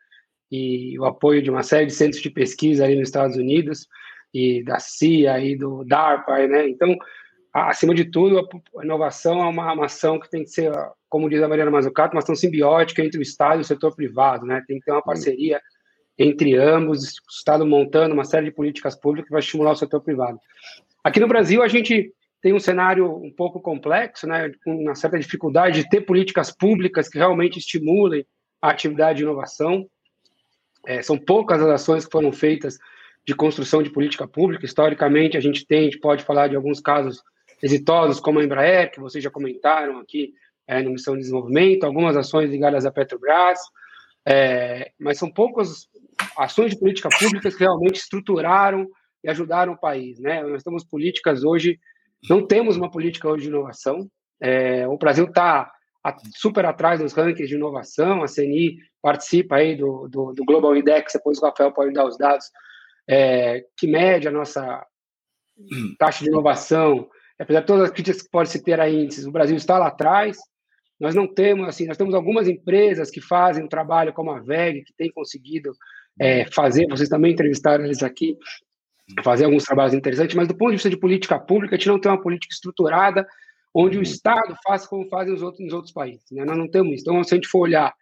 e 0.48 0.96
o 0.96 1.04
apoio 1.04 1.42
de 1.42 1.50
uma 1.50 1.64
série 1.64 1.86
de 1.86 1.94
centros 1.94 2.22
de 2.22 2.30
pesquisa 2.30 2.84
ali 2.84 2.94
nos 2.94 3.08
Estados 3.08 3.36
Unidos 3.36 3.88
e 4.32 4.62
da 4.62 4.78
CIA 4.78 5.40
e 5.40 5.56
do 5.56 5.82
DARPA, 5.84 6.46
né? 6.46 6.68
Então, 6.68 6.96
acima 7.66 7.94
de 7.94 8.04
tudo, 8.04 8.48
a 8.76 8.84
inovação 8.84 9.40
é 9.40 9.46
uma, 9.46 9.72
uma 9.72 9.86
ação 9.86 10.18
que 10.18 10.30
tem 10.30 10.44
que 10.44 10.50
ser 10.50 10.72
como 11.08 11.28
diz 11.28 11.42
a 11.42 11.48
Mariana 11.48 11.70
Mazzucato, 11.70 12.14
uma 12.14 12.22
ação 12.22 12.34
simbiótica 12.34 13.02
entre 13.02 13.18
o 13.18 13.22
Estado 13.22 13.58
e 13.58 13.62
o 13.62 13.64
setor 13.64 13.94
privado, 13.94 14.44
né? 14.44 14.62
Tem 14.66 14.78
que 14.78 14.84
ter 14.84 14.92
uma 14.92 15.02
parceria 15.02 15.60
entre 16.18 16.56
ambos, 16.56 17.12
o 17.18 17.30
Estado 17.30 17.64
montando 17.64 18.12
uma 18.12 18.24
série 18.24 18.46
de 18.46 18.52
políticas 18.52 18.94
públicas 18.94 19.28
que 19.28 19.32
vai 19.32 19.40
estimular 19.40 19.72
o 19.72 19.76
setor 19.76 20.02
privado. 20.02 20.38
Aqui 21.02 21.20
no 21.20 21.28
Brasil, 21.28 21.62
a 21.62 21.68
gente 21.68 22.12
tem 22.42 22.52
um 22.52 22.58
cenário 22.58 23.16
um 23.16 23.32
pouco 23.32 23.60
complexo, 23.60 24.26
né, 24.26 24.52
com 24.64 24.76
uma 24.76 24.94
certa 24.94 25.18
dificuldade 25.18 25.82
de 25.82 25.88
ter 25.88 26.02
políticas 26.02 26.50
públicas 26.50 27.08
que 27.08 27.18
realmente 27.18 27.58
estimulem 27.58 28.26
a 28.60 28.70
atividade 28.70 29.18
de 29.18 29.24
inovação. 29.24 29.88
É, 30.86 31.02
são 31.02 31.16
poucas 31.16 31.62
as 31.62 31.68
ações 31.68 32.04
que 32.04 32.12
foram 32.12 32.32
feitas 32.32 32.78
de 33.26 33.34
construção 33.34 33.82
de 33.82 33.90
política 33.90 34.26
pública. 34.26 34.64
Historicamente, 34.64 35.36
a 35.36 35.40
gente 35.40 35.66
tem, 35.66 35.80
a 35.80 35.84
gente 35.84 35.98
pode 35.98 36.24
falar 36.24 36.48
de 36.48 36.56
alguns 36.56 36.80
casos 36.80 37.22
exitosos, 37.62 38.20
como 38.20 38.38
a 38.38 38.44
Embraer, 38.44 38.90
que 38.90 39.00
vocês 39.00 39.22
já 39.22 39.30
comentaram 39.30 39.98
aqui, 39.98 40.32
é, 40.66 40.82
no 40.82 40.90
Missão 40.90 41.14
de 41.14 41.20
Desenvolvimento, 41.20 41.84
algumas 41.84 42.16
ações 42.16 42.50
ligadas 42.50 42.84
à 42.84 42.90
Petrobras, 42.90 43.58
é, 44.26 44.92
mas 44.98 45.18
são 45.18 45.30
poucas 45.30 45.88
ações 46.36 46.72
de 46.72 46.78
política 46.78 47.08
pública 47.08 47.50
que 47.50 47.58
realmente 47.58 48.00
estruturaram 48.00 48.86
e 49.24 49.30
ajudaram 49.30 49.72
o 49.72 49.78
país. 49.78 50.20
Né? 50.20 50.42
Nós 50.42 50.62
temos 50.62 50.84
políticas 50.84 51.42
hoje, 51.42 51.80
não 52.28 52.46
temos 52.46 52.76
uma 52.76 52.90
política 52.90 53.28
hoje 53.28 53.44
de 53.44 53.48
inovação, 53.48 54.08
é, 54.40 54.86
o 54.86 54.96
Brasil 54.98 55.24
está 55.24 55.72
super 56.36 56.64
atrás 56.64 57.00
nos 57.00 57.12
rankings 57.12 57.48
de 57.48 57.56
inovação, 57.56 58.22
a 58.22 58.26
CNI 58.26 58.78
participa 59.02 59.56
aí 59.56 59.76
do, 59.76 60.08
do, 60.08 60.32
do 60.32 60.44
Global 60.44 60.76
Index, 60.76 61.12
depois 61.14 61.38
o 61.38 61.46
Rafael 61.46 61.72
pode 61.72 61.92
dar 61.92 62.06
os 62.06 62.16
dados, 62.16 62.46
é, 63.08 63.64
que 63.76 63.86
mede 63.86 64.28
a 64.28 64.30
nossa 64.30 64.84
taxa 65.98 66.22
de 66.22 66.30
inovação, 66.30 67.08
apesar 67.38 67.60
de 67.60 67.66
todas 67.66 67.84
as 67.84 67.90
críticas 67.90 68.22
que 68.22 68.30
pode 68.30 68.48
se 68.48 68.62
ter 68.62 68.80
a 68.80 68.88
índices, 68.88 69.26
o 69.26 69.32
Brasil 69.32 69.56
está 69.56 69.78
lá 69.78 69.88
atrás, 69.88 70.36
nós 70.98 71.14
não 71.14 71.26
temos, 71.26 71.68
assim, 71.68 71.86
nós 71.86 71.96
temos 71.96 72.14
algumas 72.14 72.48
empresas 72.48 73.10
que 73.10 73.20
fazem 73.20 73.64
um 73.64 73.68
trabalho 73.68 74.12
como 74.12 74.30
a 74.30 74.40
VEG, 74.40 74.82
que 74.82 74.92
tem 74.94 75.10
conseguido 75.12 75.72
é, 76.18 76.44
fazer, 76.50 76.86
vocês 76.88 77.08
também 77.08 77.32
entrevistaram 77.32 77.84
eles 77.84 78.02
aqui, 78.02 78.36
fazer 79.22 79.44
alguns 79.44 79.64
trabalhos 79.64 79.94
interessantes, 79.94 80.34
mas 80.34 80.48
do 80.48 80.56
ponto 80.56 80.70
de 80.70 80.76
vista 80.76 80.90
de 80.90 80.98
política 80.98 81.38
pública, 81.38 81.76
a 81.76 81.78
gente 81.78 81.88
não 81.88 82.00
tem 82.00 82.10
uma 82.10 82.20
política 82.20 82.52
estruturada 82.52 83.26
onde 83.72 83.98
o 83.98 84.02
Estado 84.02 84.56
faça 84.66 84.88
como 84.88 85.08
fazem 85.08 85.32
os 85.32 85.42
outros, 85.42 85.62
nos 85.64 85.72
outros 85.72 85.92
países. 85.92 86.24
Né? 86.32 86.44
Nós 86.44 86.58
não 86.58 86.68
temos 86.68 86.94
isso. 86.94 87.02
Então, 87.02 87.22
se 87.22 87.34
a 87.34 87.36
gente 87.36 87.48
for 87.48 87.60
olhar, 87.60 87.94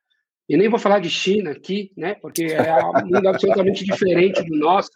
e 0.48 0.56
nem 0.56 0.68
vou 0.68 0.78
falar 0.78 1.00
de 1.00 1.10
China 1.10 1.50
aqui, 1.50 1.92
né? 1.96 2.14
porque 2.14 2.44
é 2.44 2.76
um 2.76 2.92
mundo 3.06 3.28
absolutamente 3.28 3.84
diferente 3.84 4.42
do 4.42 4.56
nosso, 4.56 4.90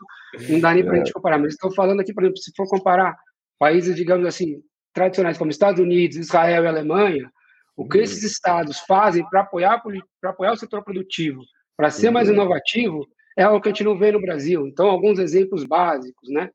não 0.49 0.59
dá 0.59 0.73
nem 0.73 0.85
para 0.85 0.95
a 0.95 0.97
gente 0.97 1.13
comparar, 1.13 1.39
mas 1.39 1.53
estou 1.53 1.73
falando 1.75 2.01
aqui, 2.01 2.15
por 2.15 2.23
exemplo, 2.23 2.39
se 2.39 2.53
for 2.57 2.67
comparar 2.69 3.17
países, 3.61 3.95
digamos 3.95 4.27
assim, 4.27 4.63
tradicionais 4.93 5.37
como 5.37 5.51
Estados 5.51 5.81
Unidos, 5.81 6.17
Israel 6.17 6.65
e 6.65 6.67
Alemanha, 6.67 7.31
o 7.77 7.87
que 7.87 7.99
esses 7.99 8.23
estados 8.25 8.81
fazem 8.81 9.25
para 9.29 9.43
apoiar, 9.43 9.83
apoiar 10.25 10.53
o 10.53 10.57
setor 10.57 10.83
produtivo, 10.83 11.43
para 11.77 11.91
ser 11.91 12.11
mais 12.11 12.29
uhum. 12.29 12.35
inovativo, 12.35 13.07
é 13.37 13.43
algo 13.43 13.61
que 13.61 13.69
a 13.69 13.73
gente 13.73 13.85
não 13.85 13.99
vê 13.99 14.11
no 14.11 14.21
Brasil. 14.21 14.67
Então, 14.67 14.89
alguns 14.89 15.19
exemplos 15.19 15.65
básicos, 15.65 16.29
né? 16.31 16.51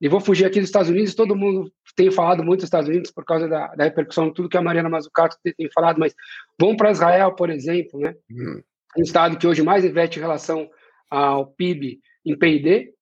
E 0.00 0.08
vou 0.08 0.20
fugir 0.20 0.44
aqui 0.44 0.60
dos 0.60 0.68
Estados 0.68 0.90
Unidos, 0.90 1.14
todo 1.14 1.36
mundo 1.36 1.70
tem 1.94 2.10
falado 2.10 2.42
muito 2.42 2.60
dos 2.60 2.64
Estados 2.64 2.88
Unidos 2.88 3.10
por 3.10 3.24
causa 3.24 3.46
da, 3.46 3.68
da 3.74 3.84
repercussão 3.84 4.28
de 4.28 4.34
tudo 4.34 4.48
que 4.48 4.56
a 4.56 4.62
Mariana 4.62 4.88
Mazzucato 4.88 5.36
tem, 5.42 5.52
tem 5.54 5.70
falado, 5.72 5.98
mas 5.98 6.14
vamos 6.58 6.76
para 6.76 6.90
Israel, 6.90 7.34
por 7.34 7.50
exemplo, 7.50 8.00
né? 8.00 8.14
Uhum. 8.30 8.62
Um 8.98 9.02
estado 9.02 9.38
que 9.38 9.46
hoje 9.46 9.62
mais 9.62 9.84
investe 9.84 10.18
em 10.18 10.22
relação 10.22 10.68
ao 11.08 11.46
PIB 11.46 12.00
em 12.24 12.36
P&D, 12.36 12.92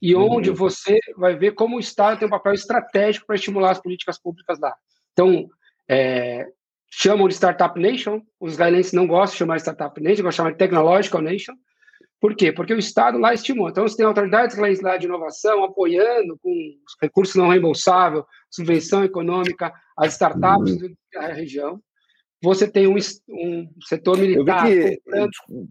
e 0.00 0.14
onde 0.14 0.50
uhum. 0.50 0.56
você 0.56 0.98
vai 1.16 1.36
ver 1.36 1.52
como 1.52 1.76
o 1.76 1.80
Estado 1.80 2.18
tem 2.18 2.26
um 2.26 2.30
papel 2.30 2.54
estratégico 2.54 3.26
para 3.26 3.36
estimular 3.36 3.72
as 3.72 3.80
políticas 3.80 4.18
públicas 4.18 4.58
lá. 4.58 4.74
Então, 5.12 5.48
é, 5.88 6.46
chamam 6.90 7.28
de 7.28 7.34
Startup 7.34 7.78
Nation, 7.78 8.22
os 8.38 8.52
israelenses 8.52 8.92
não 8.92 9.06
gostam 9.06 9.32
de 9.32 9.38
chamar 9.38 9.56
de 9.56 9.62
Startup 9.62 10.00
Nation, 10.00 10.22
gostam 10.22 10.30
de 10.30 10.36
chamar 10.36 10.52
de 10.52 10.58
Technological 10.58 11.20
Nation. 11.20 11.54
Por 12.20 12.34
quê? 12.34 12.52
Porque 12.52 12.74
o 12.74 12.78
Estado 12.78 13.18
lá 13.18 13.32
estimula. 13.32 13.70
Então, 13.70 13.86
você 13.86 13.96
tem 13.96 14.06
autoridades 14.06 14.56
lá 14.82 14.96
de 14.96 15.06
inovação 15.06 15.64
apoiando 15.64 16.38
com 16.42 16.52
recursos 17.00 17.34
não 17.34 17.48
reembolsáveis, 17.48 18.24
subvenção 18.50 19.04
econômica, 19.04 19.72
as 19.96 20.12
startups 20.12 20.76
da 21.12 21.32
região. 21.32 21.80
Você 22.42 22.66
tem 22.66 22.86
um, 22.86 22.96
um 23.28 23.68
setor 23.82 24.16
militar. 24.16 24.66
Que, 24.66 24.98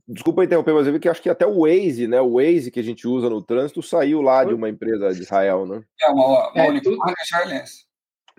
desculpa 0.08 0.44
interromper, 0.44 0.74
mas 0.74 0.86
eu 0.86 0.94
vi 0.94 1.00
que 1.00 1.10
acho 1.10 1.22
que 1.22 1.30
até 1.30 1.46
o 1.46 1.62
Waze, 1.62 2.08
né? 2.08 2.22
O 2.22 2.34
Waze 2.34 2.70
que 2.70 2.80
a 2.80 2.84
gente 2.84 3.08
usa 3.08 3.30
no 3.30 3.42
trânsito 3.42 3.82
saiu 3.82 4.22
lá 4.22 4.44
de 4.44 4.54
uma 4.54 4.70
empresa 4.70 5.12
de 5.12 5.22
Israel, 5.22 5.66
né? 5.66 5.82
É 6.02 6.10
uma, 6.10 6.52
uma 6.52 6.64
é, 6.64 6.70
unicórnio 6.70 7.16
israelense. 7.24 7.86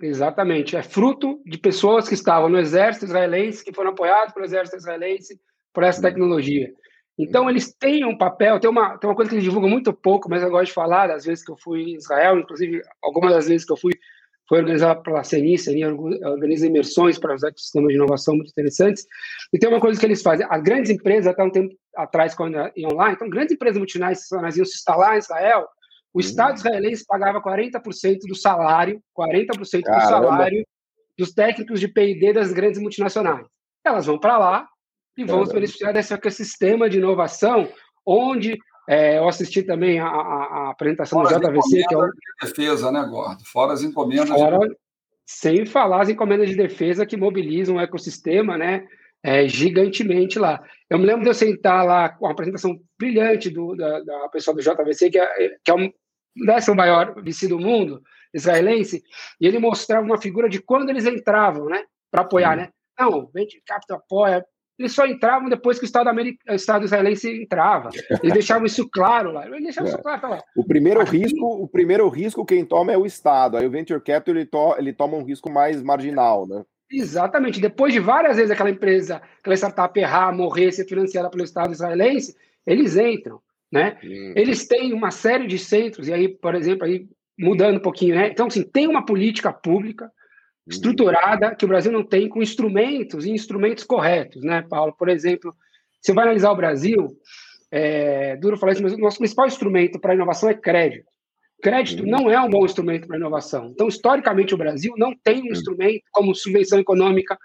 Exatamente. 0.01 0.75
É 0.75 0.81
fruto 0.81 1.41
de 1.45 1.57
pessoas 1.57 2.07
que 2.07 2.13
estavam 2.13 2.47
no 2.47 2.57
exército 2.57 3.05
israelense, 3.05 3.63
que 3.63 3.73
foram 3.73 3.91
apoiados 3.91 4.33
pelo 4.33 4.45
exército 4.45 4.77
israelense 4.77 5.39
por 5.73 5.83
essa 5.83 6.01
tecnologia. 6.01 6.71
Então, 7.17 7.49
eles 7.49 7.73
têm 7.73 8.05
um 8.05 8.17
papel, 8.17 8.59
tem 8.59 8.69
uma, 8.69 8.97
tem 8.97 9.09
uma 9.09 9.15
coisa 9.15 9.29
que 9.29 9.35
eles 9.35 9.43
divulgam 9.43 9.69
muito 9.69 9.93
pouco, 9.93 10.29
mas 10.29 10.41
eu 10.41 10.49
gosto 10.49 10.67
de 10.67 10.73
falar, 10.73 11.07
das 11.07 11.25
vezes 11.25 11.43
que 11.43 11.51
eu 11.51 11.57
fui 11.57 11.83
em 11.83 11.95
Israel, 11.95 12.39
inclusive, 12.39 12.81
algumas 13.03 13.31
das 13.33 13.47
vezes 13.47 13.65
que 13.65 13.71
eu 13.71 13.77
fui, 13.77 13.91
foi 14.51 14.59
organizado 14.59 15.01
pela 15.01 15.23
CENI, 15.23 15.57
CENI 15.57 15.85
organiza 15.85 16.67
imersões 16.67 17.17
para 17.17 17.33
os 17.33 17.41
ecossistemas 17.41 17.87
de 17.87 17.95
inovação 17.95 18.35
muito 18.35 18.49
interessantes, 18.49 19.07
e 19.53 19.57
tem 19.57 19.69
uma 19.69 19.79
coisa 19.79 19.97
que 19.97 20.05
eles 20.05 20.21
fazem, 20.21 20.45
as 20.49 20.61
grandes 20.61 20.91
empresas, 20.91 21.27
até 21.27 21.41
um 21.41 21.49
tempo 21.49 21.73
atrás, 21.95 22.35
quando 22.35 22.57
em 22.75 22.85
online, 22.85 23.15
então, 23.15 23.29
grandes 23.29 23.55
empresas 23.55 23.77
multinacionais 23.77 24.57
iam 24.57 24.65
se 24.65 24.75
instalar 24.75 25.15
em 25.15 25.19
Israel, 25.19 25.69
o 26.13 26.19
Estado 26.19 26.57
israelense 26.57 27.05
pagava 27.07 27.41
40% 27.41 28.27
do 28.27 28.35
salário, 28.35 29.01
40% 29.17 29.83
Caramba. 29.83 30.03
do 30.03 30.09
salário 30.09 30.67
dos 31.17 31.31
técnicos 31.31 31.79
de 31.79 31.87
P&D 31.87 32.33
das 32.33 32.51
grandes 32.51 32.81
multinacionais. 32.81 33.47
Elas 33.85 34.05
vão 34.05 34.19
para 34.19 34.37
lá 34.37 34.67
e 35.15 35.23
vão 35.23 35.45
se 35.45 35.53
beneficiar 35.53 35.93
desse 35.93 36.13
ecossistema 36.13 36.89
de 36.89 36.97
inovação, 36.97 37.71
onde 38.05 38.57
é, 38.89 39.17
eu 39.17 39.27
assisti 39.27 39.63
também 39.63 39.99
a, 39.99 40.07
a, 40.07 40.09
a 40.09 40.69
apresentação 40.71 41.23
Fora 41.23 41.39
do 41.39 41.47
JVC, 41.47 41.83
que 41.87 41.93
é 41.93 41.97
o... 41.97 42.05
de 42.05 42.11
defesa, 42.41 42.91
né, 42.91 43.05
Gordo? 43.09 43.43
Fora 43.45 43.73
as 43.73 43.83
encomendas. 43.83 44.29
Fora, 44.29 44.59
de... 44.59 44.75
Sem 45.25 45.65
falar 45.65 46.01
as 46.01 46.09
encomendas 46.09 46.49
de 46.49 46.55
defesa 46.55 47.05
que 47.05 47.15
mobilizam 47.15 47.75
o 47.75 47.79
ecossistema, 47.79 48.57
né? 48.57 48.85
É, 49.23 49.47
gigantemente 49.47 50.39
lá. 50.39 50.63
Eu 50.89 50.97
me 50.97 51.05
lembro 51.05 51.21
de 51.21 51.29
eu 51.29 51.33
sentar 51.33 51.85
lá 51.85 52.09
com 52.09 52.25
uma 52.25 52.31
apresentação 52.31 52.79
brilhante 52.97 53.49
do, 53.49 53.75
da, 53.75 53.99
da 53.99 54.29
pessoa 54.29 54.55
do 54.55 54.61
JVC, 54.61 55.11
que 55.11 55.19
é, 55.19 55.55
que 55.63 55.69
é 55.69 55.75
um, 55.75 55.91
décimo 56.35 56.75
maior 56.75 57.13
VC 57.21 57.47
do 57.47 57.59
mundo, 57.59 58.01
israelense, 58.33 59.03
e 59.39 59.47
ele 59.47 59.59
mostrava 59.59 60.05
uma 60.05 60.19
figura 60.19 60.49
de 60.49 60.61
quando 60.61 60.89
eles 60.89 61.05
entravam, 61.05 61.65
né, 61.65 61.83
para 62.09 62.21
apoiar, 62.21 62.55
né? 62.55 62.69
Não, 62.99 63.29
Venture 63.33 63.61
Capital 63.65 63.97
apoia. 63.97 64.45
Eles 64.81 64.93
só 64.93 65.05
entravam 65.05 65.47
depois 65.47 65.77
que 65.77 65.85
o 65.85 65.85
Estado, 65.85 66.09
America, 66.09 66.39
o 66.51 66.55
Estado 66.55 66.85
israelense 66.85 67.43
entrava. 67.43 67.89
Eles 68.21 68.33
deixavam 68.33 68.65
isso 68.65 68.89
claro 68.89 69.31
lá. 69.31 69.45
Eles 69.45 69.63
deixavam 69.63 69.89
é. 69.89 69.93
isso 69.93 70.01
claro, 70.01 70.21
tá 70.21 70.27
lá. 70.27 70.43
O 70.55 70.65
primeiro 70.65 70.99
Aqui... 70.99 71.17
risco, 71.17 71.45
o 71.45 71.67
primeiro 71.67 72.09
risco 72.09 72.45
quem 72.45 72.65
toma 72.65 72.91
é 72.91 72.97
o 72.97 73.05
Estado. 73.05 73.57
Aí 73.57 73.65
o 73.65 73.71
venture 73.71 74.01
capital 74.01 74.35
ele, 74.35 74.45
to, 74.45 74.75
ele 74.77 74.93
toma 74.93 75.15
um 75.15 75.23
risco 75.23 75.49
mais 75.49 75.81
marginal, 75.81 76.47
né? 76.47 76.63
Exatamente. 76.91 77.61
Depois 77.61 77.93
de 77.93 77.99
várias 77.99 78.35
vezes 78.35 78.51
aquela 78.51 78.69
empresa, 78.69 79.21
aquela 79.39 79.55
startup 79.55 79.97
errar, 79.99 80.35
morrer, 80.35 80.71
ser 80.71 80.85
financiada 80.85 81.29
pelo 81.29 81.43
Estado 81.43 81.71
israelense, 81.71 82.35
eles 82.65 82.97
entram, 82.97 83.39
né? 83.71 83.97
Hum. 84.03 84.33
Eles 84.35 84.67
têm 84.67 84.93
uma 84.93 85.11
série 85.11 85.47
de 85.47 85.57
centros 85.57 86.07
e 86.07 86.13
aí, 86.13 86.27
por 86.27 86.55
exemplo, 86.55 86.85
aí 86.85 87.07
mudando 87.39 87.77
um 87.77 87.81
pouquinho, 87.81 88.15
né? 88.15 88.29
Então, 88.29 88.47
assim, 88.47 88.63
tem 88.63 88.87
uma 88.87 89.05
política 89.05 89.53
pública 89.53 90.11
estruturada 90.71 91.55
que 91.55 91.65
o 91.65 91.67
Brasil 91.67 91.91
não 91.91 92.03
tem 92.03 92.27
com 92.27 92.41
instrumentos 92.41 93.25
e 93.25 93.31
instrumentos 93.31 93.83
corretos, 93.83 94.43
né, 94.43 94.61
Paulo? 94.67 94.93
Por 94.97 95.09
exemplo, 95.09 95.55
se 96.01 96.13
vai 96.13 96.23
analisar 96.23 96.51
o 96.51 96.55
Brasil, 96.55 97.15
é, 97.71 98.35
duro 98.37 98.57
falar 98.57 98.73
isso, 98.73 98.83
mas 98.83 98.93
o 98.93 98.97
nosso 98.97 99.17
principal 99.17 99.47
instrumento 99.47 99.99
para 99.99 100.13
inovação 100.13 100.49
é 100.49 100.53
crédito. 100.53 101.09
Crédito 101.61 102.05
não 102.05 102.29
é 102.29 102.39
um 102.41 102.49
bom 102.49 102.65
instrumento 102.65 103.07
para 103.07 103.17
inovação. 103.17 103.67
Então, 103.67 103.87
historicamente, 103.87 104.53
o 104.53 104.57
Brasil 104.57 104.93
não 104.97 105.13
tem 105.23 105.43
um 105.43 105.51
instrumento 105.51 106.03
como 106.11 106.33
subvenção 106.33 106.79
econômica, 106.79 107.37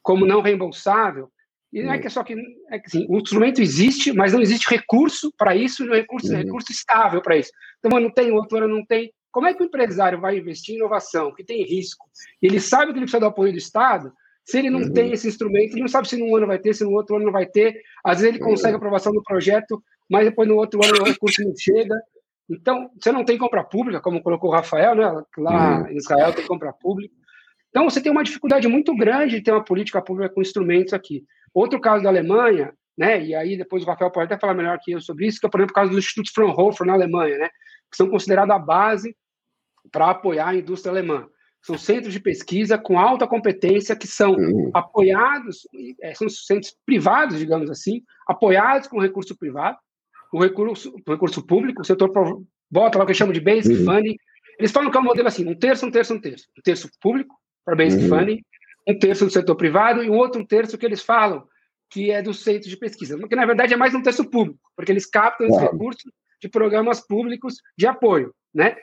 como 0.00 0.24
não 0.24 0.40
reembolsável. 0.40 1.28
E 1.72 1.82
não 1.82 1.92
é 1.92 1.98
que 1.98 2.06
é 2.06 2.10
só 2.10 2.22
que, 2.22 2.34
é 2.70 2.78
que 2.78 2.86
assim, 2.86 3.04
o 3.08 3.18
instrumento 3.18 3.60
existe, 3.60 4.12
mas 4.12 4.32
não 4.32 4.40
existe 4.40 4.70
recurso 4.70 5.32
para 5.36 5.56
isso, 5.56 5.84
e 5.84 5.88
o 5.88 5.94
recurso 5.94 6.32
é 6.32 6.36
recurso 6.36 6.70
estável 6.70 7.20
para 7.20 7.36
isso. 7.36 7.50
Então, 7.80 7.98
não 7.98 8.10
tem, 8.10 8.30
outro 8.30 8.58
ano 8.58 8.68
não 8.68 8.86
tem. 8.86 9.12
Como 9.34 9.48
é 9.48 9.52
que 9.52 9.60
o 9.60 9.66
empresário 9.66 10.20
vai 10.20 10.38
investir 10.38 10.76
em 10.76 10.78
inovação, 10.78 11.34
que 11.34 11.42
tem 11.42 11.64
risco, 11.64 12.06
e 12.40 12.46
ele 12.46 12.60
sabe 12.60 12.92
que 12.92 12.98
ele 12.98 13.00
precisa 13.00 13.18
do 13.18 13.26
apoio 13.26 13.50
do 13.50 13.58
Estado, 13.58 14.12
se 14.44 14.58
ele 14.58 14.70
não 14.70 14.82
uhum. 14.82 14.92
tem 14.92 15.10
esse 15.10 15.26
instrumento, 15.26 15.72
ele 15.72 15.80
não 15.80 15.88
sabe 15.88 16.08
se 16.08 16.16
num 16.16 16.36
ano 16.36 16.46
vai 16.46 16.60
ter, 16.60 16.72
se 16.72 16.84
no 16.84 16.92
outro 16.92 17.16
ano 17.16 17.24
não 17.24 17.32
vai 17.32 17.44
ter. 17.44 17.82
Às 18.04 18.20
vezes 18.20 18.36
ele 18.36 18.44
consegue 18.44 18.74
a 18.74 18.76
aprovação 18.76 19.12
do 19.12 19.24
projeto, 19.24 19.82
mas 20.08 20.24
depois 20.24 20.46
no 20.46 20.54
outro 20.54 20.78
ano 20.84 21.00
o 21.00 21.04
recurso 21.04 21.42
não 21.42 21.52
chega. 21.56 22.00
Então, 22.48 22.88
você 23.00 23.10
não 23.10 23.24
tem 23.24 23.36
compra 23.36 23.64
pública, 23.64 24.00
como 24.00 24.22
colocou 24.22 24.50
o 24.50 24.52
Rafael, 24.52 24.94
né? 24.94 25.24
lá 25.36 25.80
uhum. 25.80 25.88
em 25.88 25.96
Israel 25.96 26.32
tem 26.32 26.46
compra 26.46 26.72
pública. 26.72 27.12
Então, 27.70 27.90
você 27.90 28.00
tem 28.00 28.12
uma 28.12 28.22
dificuldade 28.22 28.68
muito 28.68 28.94
grande 28.94 29.34
de 29.34 29.42
ter 29.42 29.50
uma 29.50 29.64
política 29.64 30.00
pública 30.00 30.32
com 30.32 30.42
instrumentos 30.42 30.92
aqui. 30.92 31.24
Outro 31.52 31.80
caso 31.80 32.04
da 32.04 32.10
Alemanha, 32.10 32.72
né? 32.96 33.20
e 33.20 33.34
aí 33.34 33.56
depois 33.56 33.82
o 33.82 33.86
Rafael 33.86 34.12
pode 34.12 34.26
até 34.26 34.38
falar 34.38 34.54
melhor 34.54 34.78
que 34.80 34.92
eu 34.92 35.00
sobre 35.00 35.26
isso, 35.26 35.40
que 35.40 35.46
é, 35.46 35.48
por 35.48 35.58
exemplo, 35.58 35.72
o 35.72 35.74
caso 35.74 35.90
do 35.90 35.98
Instituto 35.98 36.32
Fraunhofer 36.32 36.86
na 36.86 36.92
Alemanha, 36.92 37.36
né? 37.36 37.48
que 37.90 37.96
são 37.96 38.08
considerados 38.08 38.54
a 38.54 38.58
base 38.58 39.16
para 39.90 40.10
apoiar 40.10 40.48
a 40.48 40.54
indústria 40.54 40.90
alemã. 40.90 41.26
São 41.62 41.78
centros 41.78 42.12
de 42.12 42.20
pesquisa 42.20 42.76
com 42.76 42.98
alta 42.98 43.26
competência 43.26 43.96
que 43.96 44.06
são 44.06 44.32
uhum. 44.32 44.70
apoiados, 44.74 45.66
é, 46.02 46.14
são 46.14 46.28
centros 46.28 46.76
privados, 46.84 47.38
digamos 47.38 47.70
assim, 47.70 48.02
apoiados 48.26 48.86
com 48.86 49.00
recurso 49.00 49.36
privado, 49.36 49.78
o 50.32 50.42
recurso, 50.42 50.94
o 51.06 51.10
recurso 51.10 51.46
público, 51.46 51.80
o 51.80 51.84
setor 51.84 52.10
bota 52.70 52.98
lá 52.98 53.04
o 53.04 53.06
que 53.06 53.14
chamam 53.14 53.32
de 53.32 53.40
basic 53.40 53.74
uhum. 53.76 53.84
funding. 53.84 54.16
Eles 54.58 54.72
falam 54.72 54.90
que 54.90 54.96
é 54.96 55.00
um 55.00 55.04
modelo 55.04 55.28
assim, 55.28 55.48
um 55.48 55.58
terço, 55.58 55.86
um 55.86 55.90
terço, 55.90 56.14
um 56.14 56.20
terço. 56.20 56.46
Um 56.58 56.62
terço 56.62 56.90
público 57.00 57.34
para 57.64 57.76
basic 57.76 58.02
uhum. 58.02 58.08
funding, 58.10 58.42
um 58.86 58.98
terço 58.98 59.24
do 59.24 59.30
setor 59.30 59.56
privado 59.56 60.02
e 60.02 60.10
um 60.10 60.16
outro 60.16 60.44
terço 60.46 60.76
que 60.76 60.84
eles 60.84 61.02
falam 61.02 61.46
que 61.90 62.10
é 62.10 62.20
dos 62.20 62.42
centros 62.42 62.68
de 62.68 62.76
pesquisa, 62.76 63.16
que 63.28 63.36
na 63.36 63.46
verdade 63.46 63.72
é 63.72 63.76
mais 63.76 63.94
um 63.94 64.02
terço 64.02 64.28
público, 64.28 64.58
porque 64.74 64.90
eles 64.90 65.06
captam 65.06 65.46
esses 65.46 65.60
recursos 65.60 66.10
de 66.42 66.48
programas 66.48 67.00
públicos 67.06 67.54
de 67.78 67.86
apoio, 67.86 68.34
né? 68.52 68.76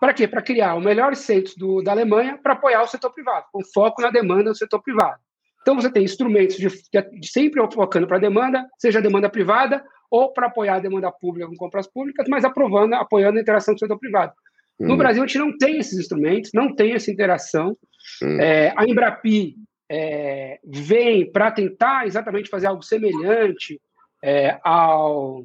Para 0.00 0.12
quê? 0.12 0.28
Para 0.28 0.42
criar 0.42 0.74
o 0.74 0.80
melhor 0.80 1.14
centro 1.14 1.54
do, 1.56 1.82
da 1.82 1.92
Alemanha 1.92 2.38
para 2.42 2.52
apoiar 2.52 2.82
o 2.82 2.86
setor 2.86 3.12
privado, 3.12 3.46
com 3.52 3.64
foco 3.64 4.02
na 4.02 4.10
demanda 4.10 4.50
do 4.50 4.56
setor 4.56 4.82
privado. 4.82 5.18
Então, 5.62 5.74
você 5.74 5.90
tem 5.90 6.04
instrumentos 6.04 6.56
de, 6.56 6.68
de 6.68 7.26
sempre 7.26 7.60
focando 7.72 8.06
para 8.06 8.18
a 8.18 8.20
demanda, 8.20 8.64
seja 8.78 8.98
a 8.98 9.02
demanda 9.02 9.28
privada 9.28 9.84
ou 10.10 10.32
para 10.32 10.46
apoiar 10.46 10.76
a 10.76 10.80
demanda 10.80 11.10
pública 11.10 11.48
com 11.48 11.56
compras 11.56 11.88
públicas, 11.88 12.26
mas 12.28 12.44
aprovando, 12.44 12.94
apoiando 12.94 13.38
a 13.38 13.42
interação 13.42 13.74
do 13.74 13.80
setor 13.80 13.98
privado. 13.98 14.32
No 14.78 14.94
hum. 14.94 14.96
Brasil, 14.96 15.22
a 15.22 15.26
gente 15.26 15.38
não 15.38 15.56
tem 15.56 15.78
esses 15.78 15.98
instrumentos, 15.98 16.52
não 16.54 16.74
tem 16.74 16.92
essa 16.92 17.10
interação. 17.10 17.76
Hum. 18.22 18.40
É, 18.40 18.72
a 18.76 18.86
Embrapi 18.86 19.56
é, 19.90 20.58
vem 20.64 21.30
para 21.30 21.50
tentar 21.50 22.06
exatamente 22.06 22.50
fazer 22.50 22.66
algo 22.66 22.82
semelhante 22.82 23.80
é, 24.22 24.58
ao, 24.62 25.44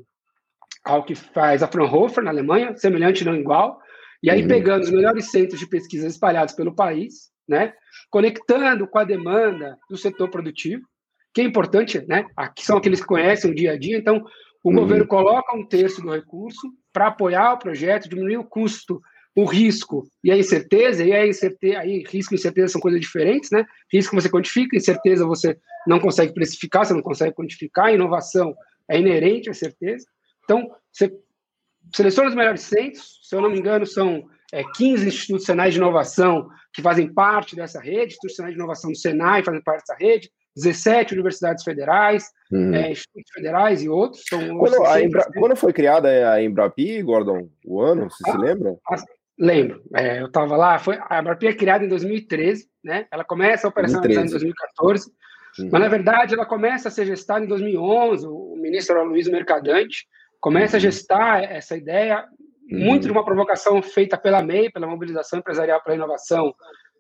ao 0.84 1.04
que 1.04 1.16
faz 1.16 1.64
a 1.64 1.68
Fraunhofer 1.68 2.24
na 2.24 2.30
Alemanha, 2.30 2.76
semelhante 2.76 3.24
não 3.26 3.36
igual, 3.36 3.82
e 4.24 4.30
aí, 4.30 4.42
uhum. 4.42 4.48
pegando 4.48 4.84
os 4.84 4.92
melhores 4.92 5.32
centros 5.32 5.60
de 5.60 5.68
pesquisa 5.68 6.08
espalhados 6.08 6.54
pelo 6.54 6.76
país, 6.76 7.32
né, 7.48 7.74
conectando 8.10 8.88
com 8.88 9.00
a 9.00 9.04
demanda 9.04 9.78
do 9.90 9.98
setor 9.98 10.30
produtivo, 10.30 10.84
que 11.34 11.42
é 11.42 11.44
importante, 11.44 12.06
né? 12.08 12.26
Aqui 12.36 12.66
são 12.66 12.78
aqueles 12.78 13.00
que 13.00 13.08
conhecem 13.08 13.52
o 13.52 13.56
dia 13.56 13.72
a 13.72 13.78
dia, 13.78 13.98
então 13.98 14.26
o 14.64 14.70
uhum. 14.70 14.76
governo 14.76 15.08
coloca 15.08 15.56
um 15.56 15.66
terço 15.66 16.02
do 16.02 16.12
recurso 16.12 16.62
para 16.92 17.08
apoiar 17.08 17.54
o 17.54 17.58
projeto, 17.58 18.10
diminuir 18.10 18.38
o 18.38 18.44
custo, 18.44 19.02
o 19.36 19.46
risco 19.46 20.06
e 20.24 20.30
a 20.30 20.38
incerteza, 20.38 21.04
e 21.04 21.14
a 21.14 21.26
incerteza, 21.26 21.80
aí 21.80 22.04
risco 22.04 22.34
e 22.34 22.38
incerteza 22.38 22.74
são 22.74 22.82
coisas 22.82 23.00
diferentes, 23.00 23.50
né? 23.50 23.66
Risco 23.92 24.16
você 24.16 24.30
quantifica, 24.30 24.76
incerteza 24.76 25.26
você 25.26 25.58
não 25.88 26.00
consegue 26.00 26.34
precificar, 26.34 26.86
você 26.86 26.94
não 26.94 27.02
consegue 27.02 27.34
quantificar, 27.34 27.94
inovação 27.94 28.54
é 28.90 29.00
inerente 29.00 29.50
à 29.50 29.54
certeza. 29.54 30.06
Então, 30.44 30.70
você 30.92 31.12
seleciona 31.96 32.30
os 32.30 32.36
melhores 32.36 32.62
centros, 32.62 33.20
se 33.24 33.36
eu 33.36 33.42
não 33.42 33.50
me 33.50 33.60
engano, 33.60 33.86
são 33.86 34.28
é, 34.52 34.64
15 34.76 35.08
institucionais 35.08 35.74
de 35.74 35.80
inovação 35.80 36.50
que 36.74 36.82
fazem 36.82 37.12
parte 37.14 37.56
dessa 37.56 37.80
rede, 37.80 38.14
institucionais 38.14 38.54
de 38.54 38.60
inovação 38.60 38.92
do 38.92 38.98
Senai 38.98 39.44
fazem 39.44 39.62
parte 39.62 39.82
dessa 39.82 39.96
rede, 39.96 40.30
17 40.56 41.14
universidades 41.14 41.64
federais, 41.64 42.26
uhum. 42.52 42.74
é, 42.74 42.92
institutos 42.92 43.32
federais 43.34 43.82
e 43.82 43.90
outros. 43.90 44.24
Quando, 44.30 45.00
Embra... 45.00 45.26
Quando, 45.34 45.56
foi 45.56 45.72
criada 45.72 46.34
a 46.34 46.44
Embrapi, 46.44 47.02
Gordon? 47.02 47.50
O 47.66 47.82
ano, 47.82 48.10
você 48.10 48.30
ah, 48.30 48.32
se 48.32 48.38
lembra? 48.38 48.76
Ah, 48.90 48.96
lembro. 49.40 49.82
É, 49.96 50.22
eu 50.22 50.28
estava 50.28 50.58
lá. 50.58 50.78
Foi, 50.78 51.00
a 51.10 51.20
Embrapi 51.20 51.48
é 51.48 51.54
criada 51.54 51.86
em 51.86 51.90
2013, 51.90 52.68
né? 52.84 53.06
Ela 53.12 53.24
começa 53.24 53.66
a 53.66 53.70
operação 53.70 54.04
em 54.04 54.30
2014, 54.30 55.10
uhum. 55.60 55.70
mas 55.72 55.82
na 55.82 55.88
verdade 55.88 56.34
ela 56.34 56.46
começa 56.46 56.90
a 56.90 56.92
ser 56.92 57.06
gestada 57.06 57.46
em 57.46 57.48
2011. 57.48 58.28
O 58.28 58.56
ministro 58.58 59.02
Luiz 59.06 59.30
Mercadante 59.30 60.06
começa 60.42 60.76
a 60.76 60.80
uhum. 60.80 60.82
gestar 60.82 61.44
essa 61.44 61.78
ideia, 61.78 62.28
muito 62.68 63.06
de 63.06 63.12
uma 63.12 63.24
provocação 63.24 63.82
feita 63.82 64.18
pela 64.18 64.42
MEI, 64.42 64.72
pela 64.72 64.88
Mobilização 64.88 65.40
Empresarial 65.40 65.82
para 65.82 65.94
a 65.94 65.96
Inovação, 65.96 66.54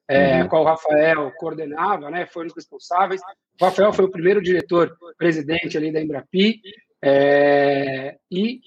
é, 0.08 0.42
uhum. 0.42 0.48
qual 0.48 0.64
o 0.64 0.66
Rafael 0.66 1.32
coordenava, 1.38 2.12
né, 2.12 2.26
foi 2.28 2.44
um 2.44 2.48
dos 2.48 2.56
responsáveis. 2.56 3.22
O 3.60 3.66
Rafael 3.66 3.92
foi 3.92 4.06
o 4.06 4.12
primeiro 4.12 4.42
diretor 4.42 4.96
presidente 5.18 5.78
ali 5.78 5.92
da 5.92 6.02
Embrapi, 6.02 6.62
é, 7.04 8.18
e 8.30 8.60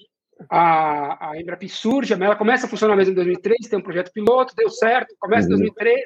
a, 0.49 1.29
a 1.29 1.39
Embrapi 1.39 1.69
surge, 1.69 2.13
ela 2.13 2.35
começa 2.35 2.65
a 2.65 2.69
funcionar 2.69 2.95
mesmo 2.95 3.13
em 3.13 3.15
2003, 3.15 3.69
tem 3.69 3.79
um 3.79 3.83
projeto 3.83 4.11
piloto, 4.11 4.55
deu 4.55 4.69
certo, 4.69 5.15
começa 5.19 5.45
em 5.45 5.51
2013 5.51 5.95
uhum. 5.95 6.03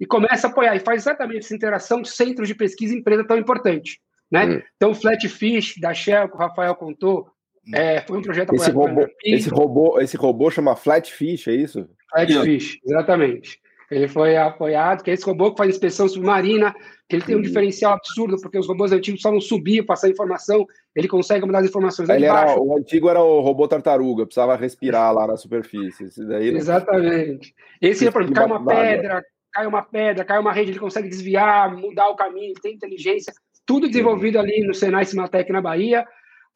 e 0.00 0.06
começa 0.06 0.46
a 0.46 0.50
apoiar, 0.50 0.76
e 0.76 0.80
faz 0.80 1.02
exatamente 1.02 1.40
essa 1.40 1.54
interação 1.54 2.00
de 2.00 2.08
centros 2.08 2.48
de 2.48 2.54
pesquisa 2.54 2.94
e 2.94 2.98
empresa 2.98 3.26
tão 3.26 3.36
importante. 3.36 4.00
Né? 4.30 4.44
Uhum. 4.44 4.62
Então, 4.76 4.90
o 4.92 4.94
Flatfish, 4.94 5.74
da 5.80 5.92
Shell, 5.92 6.28
que 6.28 6.36
o 6.36 6.38
Rafael 6.38 6.74
contou, 6.74 7.28
é, 7.72 8.00
foi 8.00 8.18
um 8.18 8.22
projeto 8.22 8.54
esse 8.54 8.70
robô, 8.70 9.08
esse 9.24 9.48
robô, 9.48 10.00
esse 10.00 10.16
robô 10.16 10.50
chama 10.50 10.76
Flatfish, 10.76 11.48
é 11.48 11.52
isso? 11.52 11.88
Flatfish, 12.10 12.78
exatamente. 12.84 13.60
Ele 13.90 14.06
foi 14.06 14.36
apoiado, 14.36 15.02
que 15.02 15.10
é 15.10 15.14
esse 15.14 15.24
robô 15.24 15.50
que 15.50 15.56
faz 15.56 15.70
inspeção 15.70 16.06
submarina, 16.06 16.74
que 17.08 17.16
ele 17.16 17.24
tem 17.24 17.36
um 17.36 17.40
diferencial 17.40 17.94
absurdo, 17.94 18.38
porque 18.40 18.58
os 18.58 18.68
robôs 18.68 18.92
antigos 18.92 19.22
só 19.22 19.32
não 19.32 19.40
subiam, 19.40 19.84
passar 19.84 20.10
informação, 20.10 20.66
ele 20.94 21.08
consegue 21.08 21.46
mandar 21.46 21.60
as 21.60 21.68
informações 21.68 22.06
ele 22.10 22.26
era, 22.26 22.60
O 22.60 22.76
antigo 22.76 23.08
era 23.08 23.22
o 23.22 23.40
robô 23.40 23.66
tartaruga, 23.66 24.26
precisava 24.26 24.56
respirar 24.56 25.14
lá 25.14 25.26
na 25.26 25.38
superfície. 25.38 26.04
Esse 26.04 26.26
daí 26.26 26.50
não... 26.50 26.58
Exatamente. 26.58 27.54
Esse, 27.80 28.10
por 28.10 28.22
exemplo, 28.22 28.36
cai 28.36 28.46
uma 28.46 28.66
pedra, 28.66 29.24
cai 29.52 29.66
uma 29.66 29.82
pedra, 29.82 30.24
cai 30.24 30.38
uma 30.38 30.52
rede, 30.52 30.72
ele 30.72 30.78
consegue 30.78 31.08
desviar, 31.08 31.74
mudar 31.74 32.10
o 32.10 32.16
caminho, 32.16 32.52
tem 32.60 32.74
inteligência, 32.74 33.32
tudo 33.64 33.88
desenvolvido 33.88 34.38
ali 34.38 34.66
no 34.66 34.74
Senai 34.74 35.06
Cimatec 35.06 35.50
na 35.50 35.62
Bahia, 35.62 36.06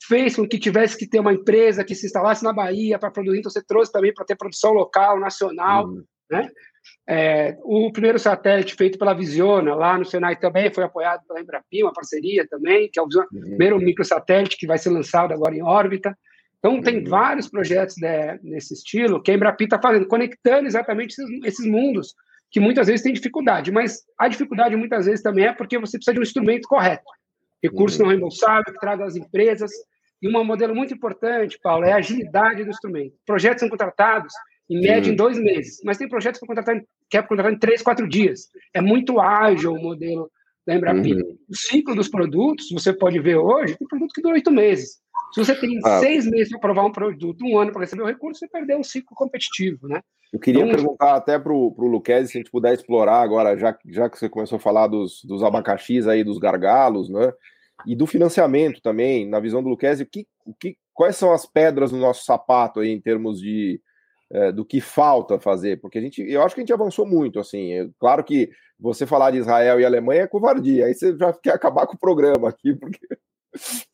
fez 0.06 0.36
com 0.36 0.46
que 0.46 0.58
tivesse 0.58 0.96
que 0.96 1.06
ter 1.06 1.20
uma 1.20 1.32
empresa 1.32 1.84
que 1.84 1.94
se 1.94 2.06
instalasse 2.06 2.42
na 2.42 2.52
Bahia 2.52 2.98
para 2.98 3.10
produzir, 3.10 3.38
então 3.38 3.50
você 3.50 3.62
trouxe 3.62 3.92
também 3.92 4.12
para 4.12 4.24
ter 4.24 4.36
produção 4.36 4.72
local, 4.72 5.18
nacional, 5.18 5.86
uhum. 5.86 6.04
né? 6.30 6.50
É, 7.08 7.56
o 7.62 7.90
primeiro 7.92 8.18
satélite 8.18 8.74
feito 8.74 8.98
pela 8.98 9.14
Visiona, 9.14 9.74
lá 9.74 9.98
no 9.98 10.04
Senai 10.04 10.36
também, 10.36 10.72
foi 10.72 10.84
apoiado 10.84 11.22
pela 11.26 11.40
Embrapi, 11.40 11.82
uma 11.82 11.92
parceria 11.92 12.46
também, 12.48 12.88
que 12.90 12.98
é 12.98 13.02
o 13.02 13.06
uhum. 13.06 13.40
primeiro 13.40 13.78
microsatélite 13.78 14.56
que 14.56 14.66
vai 14.66 14.78
ser 14.78 14.90
lançado 14.90 15.32
agora 15.32 15.54
em 15.54 15.62
órbita. 15.62 16.16
Então, 16.58 16.80
tem 16.80 16.98
uhum. 16.98 17.04
vários 17.04 17.48
projetos 17.48 17.96
né, 18.00 18.38
nesse 18.42 18.74
estilo 18.74 19.20
que 19.20 19.30
a 19.30 19.34
Embrapi 19.34 19.64
está 19.64 19.80
fazendo, 19.80 20.06
conectando 20.06 20.66
exatamente 20.66 21.10
esses, 21.12 21.44
esses, 21.44 21.66
mundos, 21.66 22.14
que 22.50 22.60
muitas 22.60 22.86
vezes 22.86 23.02
tem 23.02 23.12
dificuldade, 23.12 23.72
mas 23.72 24.04
a 24.18 24.28
dificuldade 24.28 24.76
muitas 24.76 25.06
vezes 25.06 25.22
também 25.22 25.46
é 25.46 25.52
porque 25.52 25.78
você 25.78 25.98
precisa 25.98 26.14
de 26.14 26.20
um 26.20 26.22
instrumento 26.22 26.68
correto. 26.68 27.04
Recurso 27.62 27.98
uhum. 27.98 28.04
não 28.04 28.10
reembolsável, 28.10 28.72
que 28.72 28.78
traga 28.78 29.04
as 29.04 29.16
empresas 29.16 29.70
e 30.22 30.28
um 30.28 30.44
modelo 30.44 30.74
muito 30.74 30.94
importante, 30.94 31.58
Paulo, 31.60 31.84
é 31.84 31.92
a 31.92 31.96
agilidade 31.96 32.62
do 32.62 32.70
instrumento. 32.70 33.14
Projetos 33.26 33.60
são 33.60 33.68
contratados, 33.68 34.32
em 34.70 34.80
média, 34.80 35.10
em 35.10 35.16
dois 35.16 35.38
meses, 35.38 35.80
mas 35.84 35.98
tem 35.98 36.08
projetos 36.08 36.40
que, 36.40 36.46
contratar, 36.46 36.80
que 37.10 37.16
é 37.16 37.22
contratar 37.22 37.52
em 37.52 37.58
três, 37.58 37.82
quatro 37.82 38.08
dias. 38.08 38.48
É 38.72 38.80
muito 38.80 39.20
ágil 39.20 39.72
o 39.72 39.82
modelo 39.82 40.30
da 40.66 40.74
Embrapina. 40.74 41.22
Uhum. 41.22 41.36
O 41.48 41.56
ciclo 41.56 41.94
dos 41.94 42.08
produtos, 42.08 42.70
você 42.70 42.92
pode 42.92 43.18
ver 43.18 43.36
hoje, 43.36 43.76
tem 43.76 43.88
produto 43.88 44.12
que 44.14 44.22
dura 44.22 44.34
oito 44.34 44.50
meses. 44.50 45.02
Se 45.34 45.44
você 45.44 45.54
tem 45.54 45.78
ah. 45.84 45.98
seis 45.98 46.26
meses 46.26 46.50
para 46.50 46.58
aprovar 46.58 46.84
um 46.84 46.92
produto, 46.92 47.44
um 47.44 47.58
ano 47.58 47.72
para 47.72 47.80
receber 47.80 48.02
o 48.02 48.06
recurso, 48.06 48.38
você 48.38 48.48
perdeu 48.48 48.78
um 48.78 48.84
ciclo 48.84 49.16
competitivo, 49.16 49.88
né? 49.88 50.00
Eu 50.32 50.38
queria 50.38 50.62
então, 50.62 50.74
perguntar 50.74 51.16
até 51.16 51.38
para 51.38 51.52
o 51.52 51.74
Luquezzi 51.78 52.32
se 52.32 52.38
a 52.38 52.40
gente 52.40 52.50
puder 52.50 52.72
explorar 52.72 53.20
agora, 53.20 53.58
já, 53.58 53.76
já 53.86 54.08
que 54.08 54.18
você 54.18 54.28
começou 54.28 54.56
a 54.56 54.60
falar 54.60 54.86
dos, 54.86 55.22
dos 55.24 55.42
abacaxis 55.42 56.06
aí, 56.06 56.24
dos 56.24 56.38
gargalos, 56.38 57.10
né? 57.10 57.32
E 57.86 57.96
do 57.96 58.06
financiamento 58.06 58.80
também, 58.80 59.28
na 59.28 59.40
visão 59.40 59.62
do 59.62 59.68
Luquezzi, 59.68 60.02
o 60.02 60.06
que, 60.06 60.26
o 60.44 60.54
que, 60.54 60.76
quais 60.92 61.16
são 61.16 61.32
as 61.32 61.46
pedras 61.46 61.92
no 61.92 61.98
nosso 61.98 62.24
sapato 62.24 62.80
aí 62.80 62.90
em 62.90 63.00
termos 63.00 63.40
de 63.40 63.80
é, 64.30 64.50
do 64.52 64.64
que 64.64 64.80
falta 64.80 65.38
fazer? 65.38 65.80
Porque 65.80 65.98
a 65.98 66.00
gente, 66.00 66.22
eu 66.22 66.42
acho 66.42 66.54
que 66.54 66.60
a 66.60 66.64
gente 66.64 66.72
avançou 66.72 67.06
muito, 67.06 67.38
assim. 67.38 67.72
É, 67.72 67.88
claro 67.98 68.24
que 68.24 68.50
você 68.78 69.06
falar 69.06 69.30
de 69.30 69.38
Israel 69.38 69.80
e 69.80 69.84
Alemanha 69.84 70.22
é 70.22 70.26
covardia, 70.26 70.86
aí 70.86 70.94
você 70.94 71.16
já 71.16 71.32
quer 71.32 71.52
acabar 71.54 71.86
com 71.86 71.94
o 71.94 71.98
programa 71.98 72.48
aqui, 72.48 72.74
porque 72.80 73.06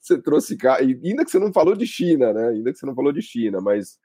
você 0.01 0.21
trouxe 0.21 0.57
cá, 0.57 0.77
ainda 0.77 1.25
que 1.25 1.31
você 1.31 1.39
não 1.39 1.53
falou 1.53 1.77
de 1.77 1.87
China, 1.87 2.33
né? 2.33 2.49
Ainda 2.49 2.73
que 2.73 2.79
você 2.79 2.87
não 2.87 2.95
falou 2.95 3.13
de 3.13 3.21
China, 3.21 3.61
mas 3.61 3.99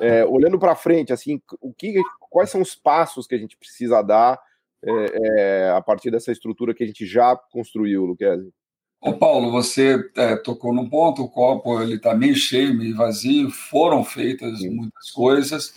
é, 0.00 0.24
olhando 0.24 0.58
para 0.58 0.74
frente, 0.74 1.12
assim, 1.12 1.40
o 1.60 1.72
que, 1.72 2.00
quais 2.30 2.50
são 2.50 2.60
os 2.60 2.74
passos 2.74 3.26
que 3.26 3.34
a 3.34 3.38
gente 3.38 3.56
precisa 3.56 4.00
dar 4.02 4.40
é, 4.84 4.90
é, 5.14 5.70
a 5.70 5.80
partir 5.80 6.10
dessa 6.10 6.32
estrutura 6.32 6.74
que 6.74 6.82
a 6.82 6.86
gente 6.86 7.04
já 7.04 7.36
construiu, 7.36 8.04
Luquezzi? 8.04 8.52
Ô 9.02 9.12
Paulo, 9.14 9.50
você 9.50 10.08
é, 10.14 10.36
tocou 10.36 10.72
num 10.72 10.88
ponto, 10.88 11.24
o 11.24 11.28
copo 11.28 11.82
ele 11.82 11.96
está 11.96 12.14
meio 12.14 12.36
cheio, 12.36 12.72
meio 12.72 12.94
vazio, 12.96 13.50
foram 13.50 14.04
feitas 14.04 14.60
Sim. 14.60 14.70
muitas 14.70 15.10
coisas, 15.10 15.74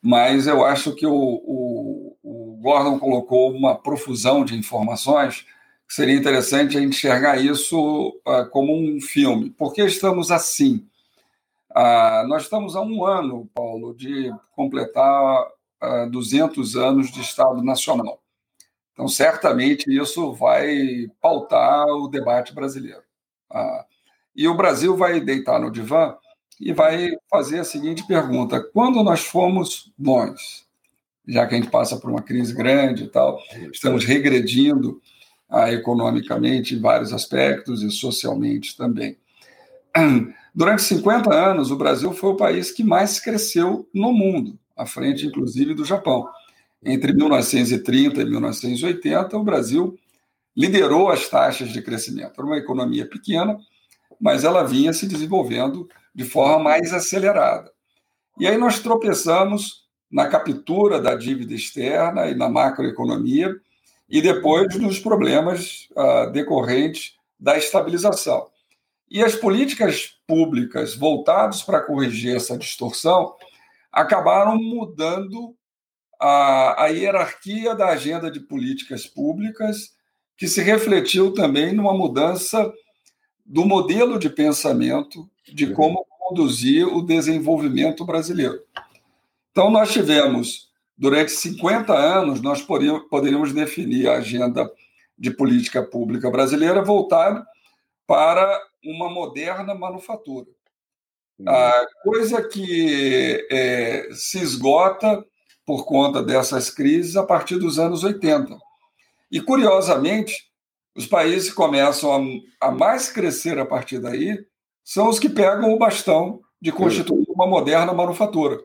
mas 0.00 0.46
eu 0.46 0.64
acho 0.64 0.94
que 0.94 1.04
o, 1.04 1.12
o, 1.12 2.16
o, 2.22 2.58
Gordon 2.62 2.96
colocou 3.00 3.50
uma 3.50 3.74
profusão 3.74 4.44
de 4.44 4.56
informações 4.56 5.44
que 5.88 5.94
seria 5.94 6.14
interessante 6.14 6.78
a 6.78 6.80
gente 6.80 6.94
enxergar 6.94 7.44
isso 7.44 8.10
uh, 8.24 8.48
como 8.50 8.72
um 8.72 9.00
filme. 9.00 9.50
Por 9.50 9.72
que 9.72 9.82
estamos 9.82 10.30
assim? 10.30 10.86
Ah, 11.74 12.24
nós 12.28 12.44
estamos 12.44 12.76
há 12.76 12.82
um 12.82 13.04
ano, 13.04 13.50
Paulo, 13.52 13.92
de 13.94 14.32
completar 14.54 15.48
ah, 15.80 16.06
200 16.06 16.76
anos 16.76 17.10
de 17.10 17.20
Estado 17.20 17.62
Nacional. 17.64 18.20
Então, 19.00 19.08
certamente, 19.08 19.90
isso 19.90 20.34
vai 20.34 21.10
pautar 21.22 21.86
o 21.86 22.06
debate 22.06 22.54
brasileiro. 22.54 23.00
Ah, 23.50 23.86
e 24.36 24.46
o 24.46 24.54
Brasil 24.54 24.94
vai 24.94 25.18
deitar 25.18 25.58
no 25.58 25.70
divã 25.70 26.14
e 26.60 26.74
vai 26.74 27.08
fazer 27.30 27.60
a 27.60 27.64
seguinte 27.64 28.06
pergunta: 28.06 28.62
quando 28.74 29.02
nós 29.02 29.20
fomos 29.20 29.90
bons, 29.96 30.66
já 31.26 31.46
que 31.46 31.54
a 31.54 31.58
gente 31.58 31.70
passa 31.70 31.96
por 31.96 32.10
uma 32.10 32.20
crise 32.20 32.54
grande 32.54 33.04
e 33.04 33.08
tal, 33.08 33.40
estamos 33.72 34.04
regredindo 34.04 35.00
ah, 35.48 35.72
economicamente 35.72 36.74
em 36.74 36.78
vários 36.78 37.14
aspectos 37.14 37.82
e 37.82 37.90
socialmente 37.90 38.76
também. 38.76 39.16
Durante 40.54 40.82
50 40.82 41.32
anos, 41.32 41.70
o 41.70 41.76
Brasil 41.76 42.12
foi 42.12 42.32
o 42.32 42.36
país 42.36 42.70
que 42.70 42.84
mais 42.84 43.18
cresceu 43.18 43.88
no 43.94 44.12
mundo, 44.12 44.58
à 44.76 44.84
frente, 44.84 45.24
inclusive, 45.24 45.72
do 45.72 45.86
Japão. 45.86 46.28
Entre 46.82 47.12
1930 47.12 48.22
e 48.22 48.24
1980, 48.24 49.36
o 49.36 49.44
Brasil 49.44 49.98
liderou 50.56 51.10
as 51.10 51.28
taxas 51.28 51.70
de 51.70 51.82
crescimento. 51.82 52.32
Era 52.38 52.46
uma 52.46 52.56
economia 52.56 53.06
pequena, 53.06 53.58
mas 54.20 54.44
ela 54.44 54.62
vinha 54.62 54.92
se 54.92 55.06
desenvolvendo 55.06 55.88
de 56.14 56.24
forma 56.24 56.58
mais 56.58 56.92
acelerada. 56.92 57.70
E 58.38 58.46
aí 58.46 58.56
nós 58.56 58.80
tropeçamos 58.80 59.84
na 60.10 60.26
captura 60.26 61.00
da 61.00 61.14
dívida 61.14 61.54
externa 61.54 62.26
e 62.28 62.34
na 62.34 62.48
macroeconomia, 62.48 63.54
e 64.08 64.20
depois 64.20 64.74
nos 64.76 64.98
problemas 64.98 65.88
uh, 65.92 66.32
decorrentes 66.32 67.14
da 67.38 67.56
estabilização. 67.56 68.48
E 69.08 69.22
as 69.22 69.36
políticas 69.36 70.18
públicas 70.26 70.96
voltadas 70.96 71.62
para 71.62 71.80
corrigir 71.80 72.34
essa 72.34 72.58
distorção 72.58 73.34
acabaram 73.92 74.56
mudando 74.56 75.54
a, 76.20 76.84
a 76.84 76.86
hierarquia 76.88 77.74
da 77.74 77.88
agenda 77.88 78.30
de 78.30 78.40
políticas 78.40 79.06
públicas, 79.06 79.94
que 80.36 80.46
se 80.46 80.62
refletiu 80.62 81.32
também 81.32 81.72
numa 81.72 81.94
mudança 81.94 82.70
do 83.44 83.64
modelo 83.64 84.18
de 84.18 84.28
pensamento 84.28 85.28
de 85.46 85.66
uhum. 85.66 85.74
como 85.74 86.06
conduzir 86.18 86.86
o 86.86 87.02
desenvolvimento 87.02 88.04
brasileiro. 88.04 88.62
Então, 89.50 89.70
nós 89.70 89.92
tivemos, 89.92 90.70
durante 90.96 91.32
50 91.32 91.92
anos, 91.92 92.40
nós 92.40 92.62
poderíamos 92.62 93.52
definir 93.52 94.08
a 94.08 94.18
agenda 94.18 94.70
de 95.18 95.30
política 95.30 95.82
pública 95.82 96.30
brasileira 96.30 96.82
voltada 96.82 97.44
para 98.06 98.60
uma 98.84 99.10
moderna 99.10 99.74
manufatura. 99.74 100.46
A 101.46 101.86
coisa 102.02 102.42
que 102.42 103.46
é, 103.50 104.08
se 104.12 104.38
esgota 104.38 105.24
por 105.66 105.84
conta 105.84 106.22
dessas 106.22 106.70
crises 106.70 107.16
a 107.16 107.22
partir 107.22 107.58
dos 107.58 107.78
anos 107.78 108.02
80. 108.02 108.58
E, 109.30 109.40
curiosamente, 109.40 110.50
os 110.94 111.06
países 111.06 111.50
que 111.50 111.54
começam 111.54 112.42
a, 112.60 112.68
a 112.68 112.70
mais 112.70 113.08
crescer 113.08 113.58
a 113.58 113.66
partir 113.66 113.98
daí 113.98 114.44
são 114.84 115.08
os 115.08 115.18
que 115.18 115.28
pegam 115.28 115.72
o 115.72 115.78
bastão 115.78 116.40
de 116.60 116.72
constituir 116.72 117.26
uma 117.28 117.46
moderna 117.46 117.92
manufatura, 117.92 118.58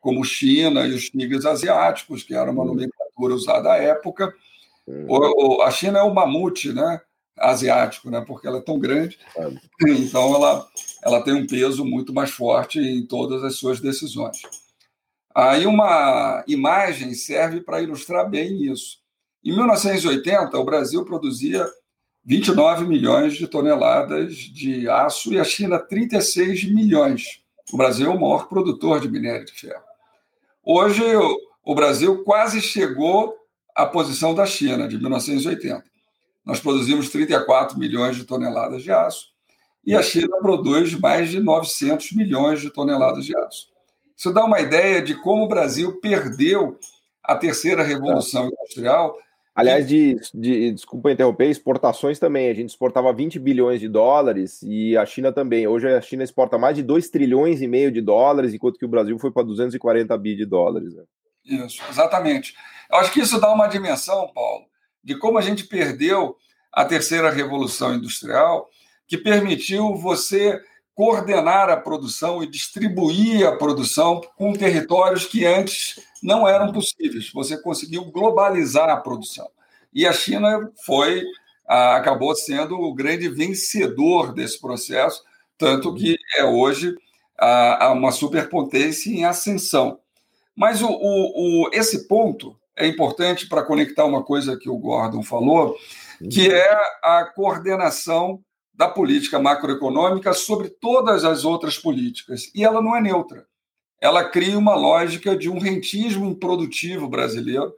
como 0.00 0.24
China 0.24 0.86
e 0.86 0.94
os 0.94 1.10
tigres 1.10 1.44
asiáticos, 1.44 2.22
que 2.22 2.34
era 2.34 2.50
uma 2.50 2.64
nomenclatura 2.64 3.34
usada 3.34 3.72
à 3.72 3.76
época. 3.76 4.34
O, 4.86 5.58
o, 5.58 5.62
a 5.62 5.70
China 5.70 5.98
é 5.98 6.02
o 6.02 6.14
mamute, 6.14 6.72
né? 6.72 7.00
asiático, 7.38 8.10
né? 8.10 8.24
porque 8.26 8.46
ela 8.46 8.58
é 8.58 8.62
tão 8.62 8.78
grande. 8.78 9.18
Então, 9.86 10.34
ela, 10.34 10.66
ela 11.02 11.22
tem 11.22 11.34
um 11.34 11.46
peso 11.46 11.84
muito 11.84 12.12
mais 12.12 12.30
forte 12.30 12.80
em 12.80 13.04
todas 13.04 13.44
as 13.44 13.56
suas 13.56 13.80
decisões. 13.80 14.40
Aí, 15.36 15.66
uma 15.66 16.42
imagem 16.46 17.12
serve 17.12 17.60
para 17.60 17.82
ilustrar 17.82 18.28
bem 18.30 18.64
isso. 18.72 18.98
Em 19.44 19.54
1980, 19.54 20.58
o 20.58 20.64
Brasil 20.64 21.04
produzia 21.04 21.68
29 22.24 22.86
milhões 22.86 23.34
de 23.34 23.46
toneladas 23.46 24.34
de 24.34 24.88
aço 24.88 25.32
e 25.34 25.38
a 25.38 25.44
China 25.44 25.78
36 25.78 26.72
milhões. 26.72 27.42
O 27.70 27.76
Brasil 27.76 28.06
é 28.06 28.14
o 28.14 28.18
maior 28.18 28.48
produtor 28.48 29.00
de 29.00 29.10
minério 29.10 29.44
de 29.44 29.52
ferro. 29.52 29.84
Hoje, 30.64 31.02
o 31.62 31.74
Brasil 31.74 32.24
quase 32.24 32.62
chegou 32.62 33.36
à 33.74 33.84
posição 33.84 34.34
da 34.34 34.46
China, 34.46 34.88
de 34.88 34.96
1980 34.96 35.84
nós 36.46 36.60
produzimos 36.60 37.08
34 37.10 37.76
milhões 37.76 38.14
de 38.14 38.24
toneladas 38.24 38.84
de 38.84 38.92
aço 38.92 39.32
e 39.84 39.96
a 39.96 40.02
China 40.02 40.38
produz 40.38 40.94
mais 40.94 41.28
de 41.28 41.40
900 41.40 42.12
milhões 42.12 42.60
de 42.60 42.70
toneladas 42.70 43.24
de 43.24 43.36
aço. 43.36 43.68
Isso 44.16 44.32
dá 44.32 44.44
uma 44.44 44.60
ideia 44.60 45.02
de 45.02 45.14
como 45.14 45.44
o 45.44 45.48
Brasil 45.48 46.00
perdeu 46.00 46.78
a 47.22 47.36
terceira 47.36 47.82
revolução 47.82 48.46
industrial. 48.46 49.16
Aliás, 49.54 49.86
de, 49.86 50.16
de, 50.34 50.72
desculpa 50.72 51.10
interromper, 51.10 51.48
exportações 51.48 52.18
também. 52.18 52.48
A 52.48 52.54
gente 52.54 52.70
exportava 52.70 53.12
20 53.12 53.38
bilhões 53.38 53.80
de 53.80 53.88
dólares 53.88 54.62
e 54.62 54.96
a 54.96 55.04
China 55.04 55.32
também. 55.32 55.66
Hoje 55.66 55.88
a 55.88 56.00
China 56.00 56.22
exporta 56.22 56.58
mais 56.58 56.76
de 56.76 56.82
2 56.82 57.08
trilhões 57.08 57.60
e 57.60 57.66
meio 57.66 57.90
de 57.90 58.00
dólares, 58.00 58.54
enquanto 58.54 58.78
que 58.78 58.84
o 58.84 58.88
Brasil 58.88 59.18
foi 59.18 59.30
para 59.30 59.42
240 59.42 60.16
bi 60.18 60.36
de 60.36 60.44
dólares. 60.44 60.94
Né? 60.94 61.02
Isso, 61.44 61.82
exatamente. 61.90 62.54
Eu 62.90 62.98
acho 62.98 63.12
que 63.12 63.20
isso 63.20 63.40
dá 63.40 63.52
uma 63.52 63.66
dimensão, 63.66 64.30
Paulo, 64.34 64.66
de 65.02 65.18
como 65.18 65.38
a 65.38 65.42
gente 65.42 65.64
perdeu 65.64 66.36
a 66.72 66.84
terceira 66.84 67.30
revolução 67.30 67.94
industrial, 67.94 68.68
que 69.08 69.16
permitiu 69.16 69.94
você 69.94 70.60
coordenar 70.96 71.68
a 71.68 71.76
produção 71.76 72.42
e 72.42 72.46
distribuir 72.46 73.46
a 73.46 73.54
produção 73.54 74.22
com 74.34 74.54
territórios 74.54 75.26
que 75.26 75.44
antes 75.44 76.00
não 76.22 76.48
eram 76.48 76.72
possíveis. 76.72 77.30
Você 77.32 77.60
conseguiu 77.60 78.06
globalizar 78.06 78.88
a 78.88 78.96
produção. 78.96 79.46
E 79.92 80.06
a 80.06 80.12
China 80.12 80.72
foi 80.86 81.22
acabou 81.68 82.34
sendo 82.34 82.80
o 82.80 82.94
grande 82.94 83.28
vencedor 83.28 84.32
desse 84.32 84.58
processo, 84.60 85.22
tanto 85.58 85.94
que 85.94 86.16
é 86.36 86.44
hoje 86.44 86.94
uma 87.92 88.10
superpotência 88.12 89.10
em 89.10 89.24
ascensão. 89.24 89.98
Mas 90.54 90.80
o, 90.80 90.88
o, 90.88 91.66
o, 91.66 91.70
esse 91.74 92.08
ponto 92.08 92.56
é 92.74 92.86
importante 92.86 93.48
para 93.48 93.64
conectar 93.64 94.06
uma 94.06 94.22
coisa 94.22 94.56
que 94.56 94.70
o 94.70 94.78
Gordon 94.78 95.22
falou, 95.22 95.76
que 96.30 96.50
é 96.50 96.72
a 97.02 97.24
coordenação 97.34 98.40
da 98.76 98.88
política 98.88 99.38
macroeconômica 99.38 100.32
sobre 100.34 100.68
todas 100.68 101.24
as 101.24 101.44
outras 101.44 101.78
políticas. 101.78 102.50
E 102.54 102.62
ela 102.62 102.82
não 102.82 102.94
é 102.94 103.00
neutra. 103.00 103.46
Ela 104.00 104.28
cria 104.28 104.58
uma 104.58 104.74
lógica 104.74 105.34
de 105.34 105.48
um 105.48 105.58
rentismo 105.58 106.26
improdutivo 106.26 107.08
brasileiro, 107.08 107.72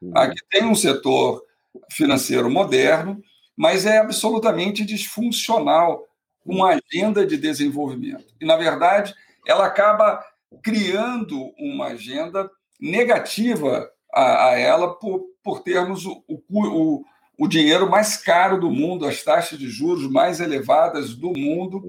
uhum. 0.00 0.12
que 0.12 0.44
tem 0.50 0.64
um 0.64 0.74
setor 0.74 1.42
financeiro 1.90 2.50
moderno, 2.50 3.22
mas 3.56 3.86
é 3.86 3.98
absolutamente 3.98 4.84
disfuncional 4.84 6.04
com 6.44 6.56
uma 6.56 6.78
agenda 6.78 7.26
de 7.26 7.38
desenvolvimento. 7.38 8.34
E, 8.40 8.44
na 8.44 8.56
verdade, 8.56 9.14
ela 9.46 9.66
acaba 9.66 10.22
criando 10.62 11.52
uma 11.58 11.88
agenda 11.88 12.50
negativa 12.78 13.88
a, 14.12 14.48
a 14.48 14.58
ela 14.58 14.94
por, 14.94 15.24
por 15.42 15.60
termos 15.60 16.04
o, 16.04 16.22
o, 16.28 17.04
o 17.42 17.48
dinheiro 17.48 17.90
mais 17.90 18.16
caro 18.16 18.60
do 18.60 18.70
mundo, 18.70 19.04
as 19.04 19.20
taxas 19.20 19.58
de 19.58 19.68
juros 19.68 20.08
mais 20.08 20.38
elevadas 20.38 21.12
do 21.12 21.32
mundo, 21.36 21.82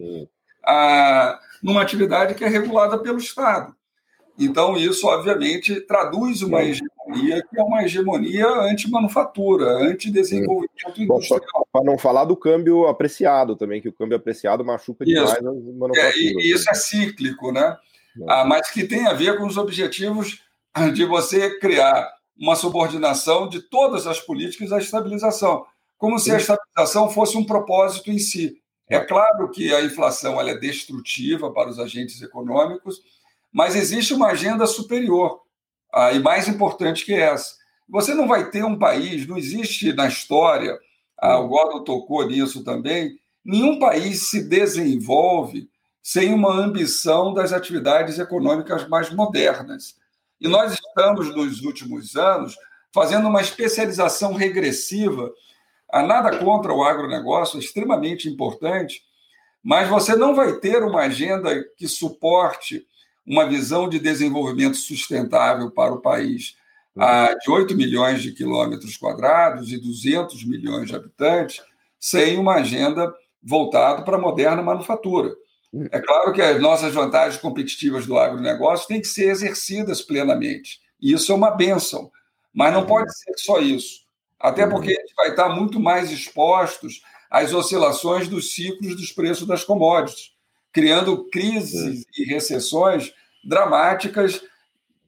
ah, 0.66 1.40
numa 1.62 1.80
atividade 1.80 2.34
que 2.34 2.44
é 2.44 2.48
regulada 2.48 2.98
pelo 2.98 3.20
Estado. 3.20 3.76
Então, 4.40 4.76
isso, 4.76 5.06
obviamente, 5.06 5.80
traduz 5.82 6.42
uma 6.42 6.64
hegemonia 6.64 7.44
que 7.48 7.60
é 7.60 7.62
uma 7.62 7.84
hegemonia 7.84 8.48
anti-manufatura, 8.48 9.78
anti-desenvolvimento 9.78 10.98
industrial. 10.98 11.68
Para 11.72 11.86
não 11.86 12.00
falar 12.00 12.26
do 12.26 12.36
câmbio 12.36 12.88
apreciado 12.88 13.56
também, 13.56 13.80
que 13.80 13.90
o 13.90 13.94
câmbio 13.94 14.18
apreciado 14.18 14.66
machuca 14.66 15.06
demais 15.06 15.34
isso. 15.34 15.38
as 15.38 15.44
manufaturas. 15.44 16.16
É, 16.16 16.18
e, 16.18 16.52
isso 16.52 16.68
é 16.68 16.74
cíclico, 16.74 17.52
né? 17.52 17.78
Ah, 18.28 18.44
mas 18.44 18.72
que 18.72 18.86
tem 18.86 19.06
a 19.06 19.14
ver 19.14 19.38
com 19.38 19.46
os 19.46 19.58
objetivos 19.58 20.42
de 20.96 21.06
você 21.06 21.60
criar 21.60 22.12
uma 22.38 22.56
subordinação 22.56 23.48
de 23.48 23.62
todas 23.62 24.08
as 24.08 24.20
políticas 24.20 24.72
à 24.72 24.78
estabilização, 24.78 25.66
como 25.98 26.20
se 26.20 26.32
a 26.32 26.38
estabilização 26.38 27.10
fosse 27.10 27.38
um 27.38 27.46
propósito 27.46 28.12
em 28.12 28.18
si. 28.18 28.58
É 28.90 29.00
claro 29.00 29.50
que 29.50 29.74
a 29.74 29.82
inflação 29.84 30.40
é 30.42 30.58
destrutiva 30.58 31.52
para 31.52 31.70
os 31.70 31.80
agentes 31.80 32.22
econômicos, 32.22 33.02
mas 33.52 33.76
existe 33.76 34.14
uma 34.14 34.28
agenda 34.28 34.66
superior 34.66 35.42
ah, 35.94 36.12
e 36.12 36.20
mais 36.20 36.48
importante 36.48 37.06
que 37.06 37.14
essa. 37.14 37.56
Você 37.88 38.14
não 38.14 38.28
vai 38.28 38.50
ter 38.50 38.64
um 38.64 38.78
país, 38.78 39.28
não 39.28 39.38
existe 39.38 39.94
na 39.94 40.08
história, 40.08 40.78
ah, 41.18 41.40
o 41.40 41.48
Gordon 41.48 41.84
tocou 41.84 42.28
nisso 42.28 42.64
também, 42.64 43.18
nenhum 43.46 43.80
país 43.80 44.30
se 44.30 44.44
desenvolve 44.48 45.70
sem 46.02 46.34
uma 46.34 46.52
ambição 46.52 47.34
das 47.34 47.54
atividades 47.54 48.20
econômicas 48.20 48.88
mais 48.90 49.10
modernas. 49.14 49.96
E 50.44 50.48
nós 50.50 50.74
estamos, 50.74 51.34
nos 51.34 51.62
últimos 51.62 52.18
anos, 52.18 52.58
fazendo 52.94 53.30
uma 53.30 53.40
especialização 53.40 54.34
regressiva. 54.34 55.32
Há 55.90 56.04
nada 56.04 56.38
contra 56.38 56.74
o 56.74 56.84
agronegócio, 56.84 57.58
é 57.58 57.60
extremamente 57.62 58.28
importante, 58.28 59.02
mas 59.64 59.88
você 59.88 60.18
não 60.18 60.36
vai 60.36 60.60
ter 60.60 60.84
uma 60.84 61.04
agenda 61.04 61.64
que 61.78 61.88
suporte 61.88 62.86
uma 63.26 63.48
visão 63.48 63.88
de 63.88 64.00
desenvolvimento 64.00 64.76
sustentável 64.76 65.72
para 65.72 65.94
o 65.94 66.02
país 66.02 66.58
de 67.42 67.50
8 67.50 67.74
milhões 67.74 68.22
de 68.22 68.34
quilômetros 68.34 68.98
quadrados 68.98 69.72
e 69.72 69.78
200 69.80 70.44
milhões 70.44 70.90
de 70.90 70.96
habitantes, 70.96 71.62
sem 71.98 72.38
uma 72.38 72.56
agenda 72.56 73.12
voltada 73.42 74.04
para 74.04 74.18
a 74.18 74.22
moderna 74.22 74.62
manufatura. 74.62 75.34
É 75.92 76.00
claro 76.00 76.32
que 76.32 76.42
as 76.42 76.62
nossas 76.62 76.94
vantagens 76.94 77.42
competitivas 77.42 78.06
do 78.06 78.18
agronegócio 78.18 78.88
têm 78.88 79.02
que 79.02 79.08
ser 79.08 79.30
exercidas 79.30 80.02
plenamente. 80.02 80.80
E 81.02 81.14
isso 81.14 81.32
é 81.32 81.36
uma 81.36 81.52
benção. 81.52 82.12
Mas 82.54 82.74
não 82.74 82.86
pode 82.86 83.12
ser 83.18 83.34
só 83.38 83.60
isso. 83.60 84.04
Até 84.40 84.68
porque 84.68 84.92
a 84.92 85.02
gente 85.02 85.16
vai 85.16 85.30
estar 85.30 85.50
muito 85.50 85.80
mais 85.80 86.12
expostos 86.12 87.02
às 87.32 87.54
oscilações 87.54 88.28
dos 88.28 88.54
ciclos 88.54 88.96
dos 88.96 89.12
preços 89.12 89.48
das 89.48 89.64
commodities, 89.64 90.34
criando 90.72 91.26
crises 91.30 92.06
e 92.16 92.24
recessões 92.26 93.12
dramáticas 93.44 94.42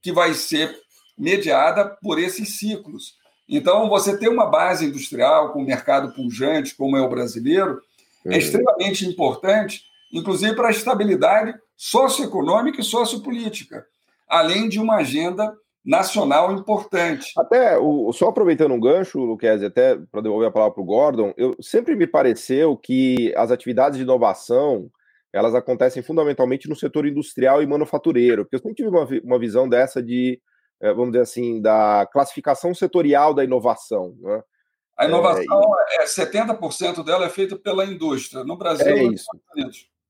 que 0.01 0.11
vai 0.11 0.33
ser 0.33 0.75
mediada 1.17 1.85
por 2.01 2.17
esses 2.17 2.57
ciclos. 2.57 3.17
Então, 3.47 3.87
você 3.87 4.17
ter 4.17 4.27
uma 4.27 4.47
base 4.47 4.85
industrial 4.85 5.53
com 5.53 5.61
um 5.61 5.65
mercado 5.65 6.13
pujante, 6.13 6.73
como 6.73 6.97
é 6.97 7.01
o 7.01 7.09
brasileiro, 7.09 7.79
é 8.25 8.37
extremamente 8.37 9.05
importante 9.05 9.83
inclusive 10.19 10.55
para 10.55 10.69
a 10.69 10.71
estabilidade 10.71 11.53
socioeconômica 11.75 12.81
e 12.81 12.83
sociopolítica, 12.83 13.85
além 14.27 14.69
de 14.69 14.79
uma 14.79 14.95
agenda 14.95 15.53
nacional 15.85 16.51
importante. 16.51 17.31
Até, 17.37 17.77
o, 17.77 18.11
só 18.11 18.29
aproveitando 18.29 18.73
um 18.73 18.79
gancho, 18.79 19.19
Luquezzi, 19.19 19.65
até 19.65 19.95
para 20.11 20.21
devolver 20.21 20.47
a 20.47 20.51
palavra 20.51 20.73
para 20.73 20.81
o 20.81 20.85
Gordon, 20.85 21.33
eu 21.37 21.55
sempre 21.61 21.95
me 21.95 22.07
pareceu 22.07 22.75
que 22.75 23.31
as 23.37 23.51
atividades 23.51 23.97
de 23.97 24.03
inovação 24.03 24.89
elas 25.31 25.53
acontecem 25.53 26.01
fundamentalmente 26.01 26.69
no 26.69 26.77
setor 26.77 27.05
industrial 27.05 27.61
e 27.61 27.67
manufatureiro, 27.67 28.45
porque 28.45 28.55
eu 28.55 28.59
sempre 28.59 28.75
tive 28.75 28.87
uma, 28.87 29.05
uma 29.21 29.37
visão 29.37 29.67
dessa 29.67 30.01
de, 30.01 30.39
eh, 30.81 30.93
vamos 30.93 31.11
dizer 31.11 31.23
assim, 31.23 31.61
da 31.61 32.07
classificação 32.09 32.73
setorial 32.73 33.33
da 33.33 33.43
inovação. 33.43 34.15
Né? 34.21 34.41
A 34.97 35.05
inovação, 35.05 35.61
é, 35.89 36.03
é 36.03 36.05
70% 36.05 37.03
dela 37.03 37.25
é 37.25 37.29
feita 37.29 37.57
pela 37.57 37.85
indústria. 37.85 38.45
No 38.45 38.57
Brasil, 38.57 38.87
é 38.87 39.03
isso. 39.03 39.25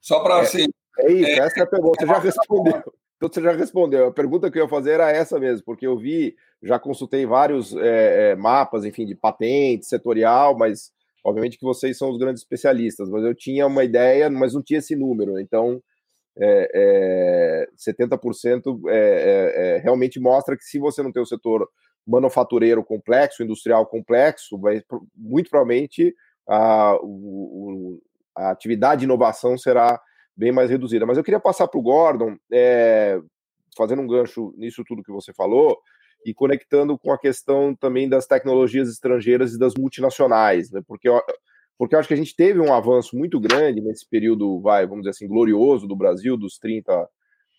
Só 0.06 0.20
para 0.20 0.40
assim. 0.40 0.68
É, 1.00 1.08
é 1.08 1.12
isso, 1.12 1.30
é, 1.30 1.40
essa 1.40 1.60
é 1.60 1.64
a 1.64 1.68
pergunta. 1.68 2.00
Você 2.00 2.06
já 2.06 2.20
respondeu. 2.20 2.84
Então 3.18 3.30
você 3.32 3.42
já 3.42 3.52
respondeu. 3.54 4.08
A 4.08 4.14
pergunta 4.14 4.52
que 4.52 4.60
eu 4.60 4.64
ia 4.64 4.70
fazer 4.70 4.92
era 4.92 5.12
essa 5.12 5.40
mesmo, 5.40 5.66
porque 5.66 5.88
eu 5.88 5.98
vi, 5.98 6.36
já 6.62 6.78
consultei 6.78 7.26
vários 7.26 7.76
é, 7.76 8.32
é, 8.32 8.36
mapas, 8.36 8.86
enfim, 8.86 9.06
de 9.06 9.16
patente, 9.16 9.88
setorial, 9.88 10.56
mas 10.56 10.92
obviamente 11.24 11.58
que 11.58 11.66
vocês 11.66 11.98
são 11.98 12.12
os 12.12 12.20
grandes 12.20 12.44
especialistas, 12.44 13.10
mas 13.10 13.24
eu 13.24 13.34
tinha 13.34 13.66
uma 13.66 13.84
ideia, 13.84 14.30
mas 14.30 14.54
não 14.54 14.62
tinha 14.62 14.78
esse 14.78 14.96
número. 14.96 15.40
Então, 15.40 15.82
é, 16.38 17.66
é, 17.66 17.70
70% 17.76 18.82
é, 18.90 18.96
é, 18.96 19.78
é, 19.78 19.78
realmente 19.80 20.20
mostra 20.20 20.56
que 20.56 20.64
se 20.64 20.78
você 20.78 21.02
não 21.02 21.12
tem 21.12 21.24
o 21.24 21.26
setor 21.26 21.68
manufatureiro 22.06 22.84
complexo, 22.84 23.42
industrial 23.42 23.88
complexo, 23.88 24.60
vai, 24.60 24.84
muito 25.16 25.50
provavelmente 25.50 26.14
a, 26.48 26.96
o, 27.02 28.00
a 28.36 28.52
atividade 28.52 29.00
de 29.00 29.06
inovação 29.06 29.58
será 29.58 30.00
bem 30.36 30.52
mais 30.52 30.70
reduzida. 30.70 31.06
Mas 31.06 31.18
eu 31.18 31.24
queria 31.24 31.40
passar 31.40 31.68
para 31.68 31.80
o 31.80 31.84
Gordon, 31.84 32.36
é, 32.52 33.20
fazendo 33.78 34.02
um 34.02 34.08
gancho 34.08 34.54
nisso 34.58 34.84
tudo 34.86 35.04
que 35.04 35.12
você 35.12 35.34
falou, 35.34 35.78
e 36.26 36.34
conectando 36.34 36.98
com 36.98 37.12
a 37.12 37.20
questão 37.20 37.76
também 37.76 38.10
das 38.10 38.26
tecnologias 38.26 38.90
estrangeiras 38.90 39.54
e 39.54 39.60
das 39.60 39.76
multinacionais, 39.76 40.72
né? 40.72 40.82
Porque, 40.88 41.08
porque 41.78 41.94
eu 41.94 42.00
acho 42.00 42.08
que 42.08 42.16
a 42.16 42.18
gente 42.18 42.36
teve 42.36 42.60
um 42.60 42.74
avanço 42.74 43.16
muito 43.16 43.40
grande 43.40 43.80
nesse 43.80 44.10
período, 44.10 44.60
vai, 44.60 44.88
vamos 44.88 45.04
dizer 45.04 45.12
assim, 45.12 45.28
glorioso 45.28 45.88
do 45.88 45.96
Brasil, 45.96 46.36
dos 46.36 46.58
30 46.58 47.08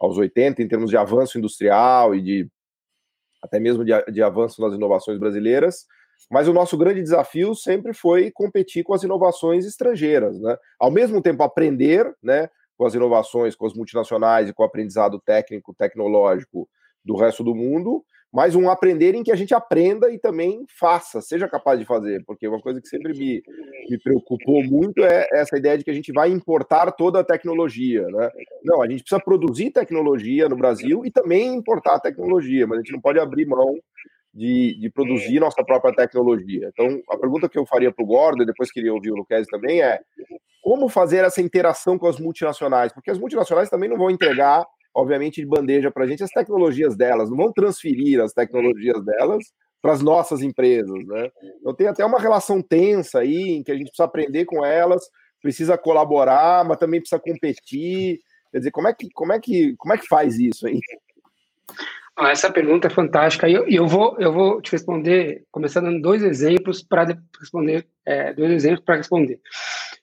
aos 0.01 0.19
80, 0.19 0.62
em 0.62 0.69
termos 0.69 0.91
de 0.91 0.97
avanço 0.97 1.39
industrial 1.39 2.15
e 2.15 2.21
de 2.21 2.51
até 3.43 3.61
mesmo 3.61 3.85
de, 3.85 3.93
de 4.12 4.23
avanço 4.23 4.61
nas 4.61 4.75
inovações 4.75 5.19
brasileiras. 5.19 5.87
Mas 6.31 6.49
o 6.49 6.53
nosso 6.53 6.77
grande 6.77 7.03
desafio 7.03 7.55
sempre 7.55 7.93
foi 7.95 8.31
competir 8.31 8.83
com 8.83 8.95
as 8.95 9.03
inovações 9.03 9.65
estrangeiras, 9.65 10.39
né? 10.41 10.57
Ao 10.79 10.91
mesmo 10.91 11.23
tempo 11.23 11.43
aprender, 11.43 12.13
né, 12.23 12.49
com 12.77 12.85
as 12.85 12.95
inovações, 12.95 13.55
com 13.55 13.67
as 13.67 13.75
multinacionais 13.75 14.49
e 14.49 14.53
com 14.53 14.63
o 14.63 14.67
aprendizado 14.67 15.21
técnico, 15.25 15.75
tecnológico 15.75 16.69
do 17.05 17.17
resto 17.17 17.43
do 17.43 17.55
mundo, 17.55 18.05
mas 18.33 18.55
um 18.55 18.69
aprender 18.69 19.15
em 19.15 19.23
que 19.23 19.33
a 19.33 19.37
gente 19.37 19.55
aprenda 19.55 20.11
e 20.11 20.19
também 20.19 20.67
faça, 20.79 21.23
seja 21.23 21.49
capaz 21.49 21.79
de 21.79 21.87
fazer, 21.87 22.23
porque 22.27 22.47
uma 22.47 22.61
coisa 22.61 22.81
que 22.81 22.89
sempre 22.89 23.15
me, 23.15 23.43
me 23.89 23.99
preocupou 23.99 24.63
muito 24.65 25.03
é 25.05 25.27
essa 25.33 25.57
ideia 25.57 25.79
de 25.79 25.85
que 25.85 25.91
a 25.91 25.95
gente 25.95 26.13
vai 26.13 26.31
importar 26.31 26.91
toda 26.93 27.21
a 27.21 27.25
tecnologia, 27.25 28.07
né? 28.09 28.31
Não, 28.63 28.83
a 28.83 28.89
gente 28.89 29.03
precisa 29.03 29.23
produzir 29.23 29.71
tecnologia 29.71 30.49
no 30.49 30.57
Brasil 30.57 31.07
e 31.07 31.11
também 31.11 31.55
importar 31.55 32.01
tecnologia, 32.01 32.67
mas 32.67 32.79
a 32.79 32.83
gente 32.83 32.93
não 32.93 33.01
pode 33.01 33.19
abrir 33.19 33.47
mão 33.47 33.75
de, 34.37 34.79
de 34.79 34.90
produzir 34.90 35.40
nossa 35.40 35.64
própria 35.64 35.94
tecnologia. 35.94 36.70
Então, 36.70 37.01
a 37.09 37.16
pergunta 37.16 37.49
que 37.49 37.59
eu 37.59 37.64
faria 37.64 37.90
para 37.90 38.05
o 38.05 38.07
Gordon, 38.07 38.42
e 38.42 38.46
depois 38.46 38.70
queria 38.70 38.92
ouvir 38.92 39.11
o 39.11 39.16
Luquezzi 39.16 39.49
também, 39.51 39.81
é 39.81 39.99
como 40.62 40.90
fazer 40.90 41.25
essa 41.25 41.40
interação 41.40 41.99
com 41.99 42.07
as 42.07 42.20
multinacionais? 42.20 42.92
Porque 42.92 43.11
as 43.11 43.18
multinacionais 43.18 43.70
também 43.70 43.88
não 43.88 43.96
vão 43.96 44.11
entregar, 44.11 44.66
obviamente, 44.94 45.40
de 45.40 45.46
bandeja 45.46 45.90
para 45.90 46.05
a 46.05 46.07
gente 46.07 46.22
as 46.22 46.31
tecnologias 46.31 46.94
delas, 46.94 47.31
não 47.31 47.37
vão 47.37 47.51
transferir 47.51 48.20
as 48.20 48.35
tecnologias 48.35 49.03
delas 49.03 49.42
para 49.81 49.92
as 49.92 50.03
nossas 50.03 50.42
empresas, 50.42 51.07
né? 51.07 51.31
Então 51.61 51.75
tem 51.75 51.87
até 51.87 52.05
uma 52.05 52.20
relação 52.20 52.61
tensa 52.61 53.20
aí, 53.20 53.53
em 53.53 53.62
que 53.62 53.72
a 53.72 53.75
gente 53.75 53.87
precisa 53.87 54.05
aprender 54.05 54.44
com 54.44 54.62
elas, 54.62 55.09
precisa 55.40 55.79
colaborar, 55.79 56.62
mas 56.64 56.77
também 56.77 57.01
precisa 57.01 57.20
competir. 57.20 58.18
Quer 58.51 58.59
dizer, 58.59 58.70
como 58.70 58.88
é 58.88 58.92
que, 58.92 59.09
como 59.14 59.33
é 59.33 59.40
que, 59.40 59.75
como 59.77 59.94
é 59.94 59.99
que 59.99 60.07
faz 60.07 60.38
isso 60.38 60.66
aí? 60.66 60.81
Essa 62.19 62.51
pergunta 62.51 62.87
é 62.87 62.91
fantástica 62.91 63.47
e 63.47 63.53
eu, 63.53 63.67
eu, 63.69 63.87
vou, 63.87 64.17
eu 64.19 64.33
vou 64.33 64.63
te 64.63 64.73
responder, 64.73 65.45
começando 65.51 65.85
dando 65.85 66.01
dois 66.01 66.23
exemplos 66.23 66.83
para 66.83 67.19
responder, 67.39 67.87
é, 68.07 68.33
dois 68.33 68.51
exemplos 68.53 68.83
para 68.85 68.97
responder. 68.97 69.39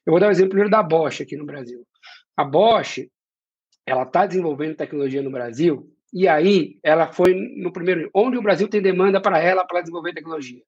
Eu 0.06 0.12
vou 0.12 0.20
dar 0.20 0.28
o 0.28 0.30
um 0.30 0.32
exemplo 0.32 0.50
primeiro 0.50 0.70
da 0.70 0.84
Bosch 0.84 1.22
aqui 1.22 1.36
no 1.36 1.46
Brasil. 1.46 1.84
A 2.38 2.44
Bosch, 2.44 3.10
ela 3.84 4.04
está 4.04 4.28
desenvolvendo 4.28 4.76
tecnologia 4.76 5.24
no 5.24 5.32
Brasil 5.32 5.90
e 6.14 6.28
aí 6.28 6.78
ela 6.84 7.12
foi 7.12 7.34
no 7.34 7.74
primeiro, 7.74 8.08
onde 8.14 8.38
o 8.38 8.44
Brasil 8.44 8.68
tem 8.68 8.82
demanda 8.82 9.20
para 9.20 9.40
ela 9.40 9.66
para 9.66 9.82
desenvolver 9.82 10.14
tecnologia. 10.14 10.62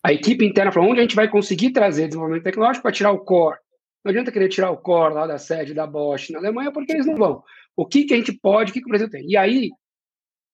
A 0.00 0.12
equipe 0.12 0.44
interna 0.44 0.70
falou, 0.70 0.90
onde 0.90 1.00
a 1.00 1.02
gente 1.02 1.16
vai 1.16 1.28
conseguir 1.28 1.72
trazer 1.72 2.06
desenvolvimento 2.06 2.44
tecnológico 2.44 2.82
para 2.82 2.92
tirar 2.92 3.10
o 3.10 3.18
core. 3.18 3.58
Não 4.04 4.10
adianta 4.10 4.30
querer 4.30 4.48
tirar 4.48 4.70
o 4.70 4.76
core 4.76 5.14
lá 5.14 5.26
da 5.26 5.38
sede 5.38 5.74
da 5.74 5.86
Bosch 5.86 6.30
na 6.30 6.38
Alemanha, 6.38 6.70
porque 6.70 6.92
eles 6.92 7.06
não 7.06 7.16
vão. 7.16 7.42
O 7.74 7.84
que, 7.84 8.04
que 8.04 8.14
a 8.14 8.16
gente 8.16 8.32
pode, 8.32 8.70
o 8.70 8.74
que, 8.74 8.80
que 8.80 8.86
o 8.86 8.90
Brasil 8.90 9.10
tem? 9.10 9.26
E 9.26 9.36
aí, 9.36 9.70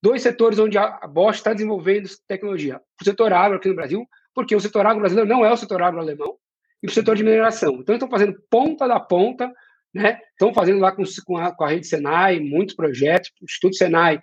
dois 0.02 0.22
setores 0.22 0.58
onde 0.58 0.78
a 0.78 1.06
Bosch 1.06 1.36
está 1.36 1.52
desenvolvendo 1.52 2.08
tecnologia. 2.26 2.80
O 3.00 3.04
setor 3.04 3.32
agro 3.32 3.58
aqui 3.58 3.68
no 3.68 3.74
Brasil, 3.74 4.06
porque 4.34 4.54
o 4.56 4.60
setor 4.60 4.86
agro 4.86 5.00
brasileiro 5.00 5.28
não 5.28 5.44
é 5.44 5.52
o 5.52 5.56
setor 5.56 5.82
agro 5.82 6.00
alemão, 6.00 6.36
e 6.82 6.86
o 6.86 6.90
setor 6.90 7.16
de 7.16 7.22
mineração. 7.22 7.74
Então, 7.80 7.94
estão 7.94 8.08
fazendo 8.08 8.34
ponta 8.48 8.88
da 8.88 8.98
ponta, 8.98 9.52
né? 9.92 10.18
Estão 10.32 10.54
fazendo 10.54 10.80
lá 10.80 10.92
com, 10.92 11.02
com, 11.26 11.36
a, 11.36 11.54
com 11.54 11.64
a 11.64 11.68
rede 11.68 11.86
Senai 11.86 12.40
muitos 12.40 12.74
projetos. 12.74 13.30
O 13.40 13.44
Instituto 13.44 13.76
Senai 13.76 14.18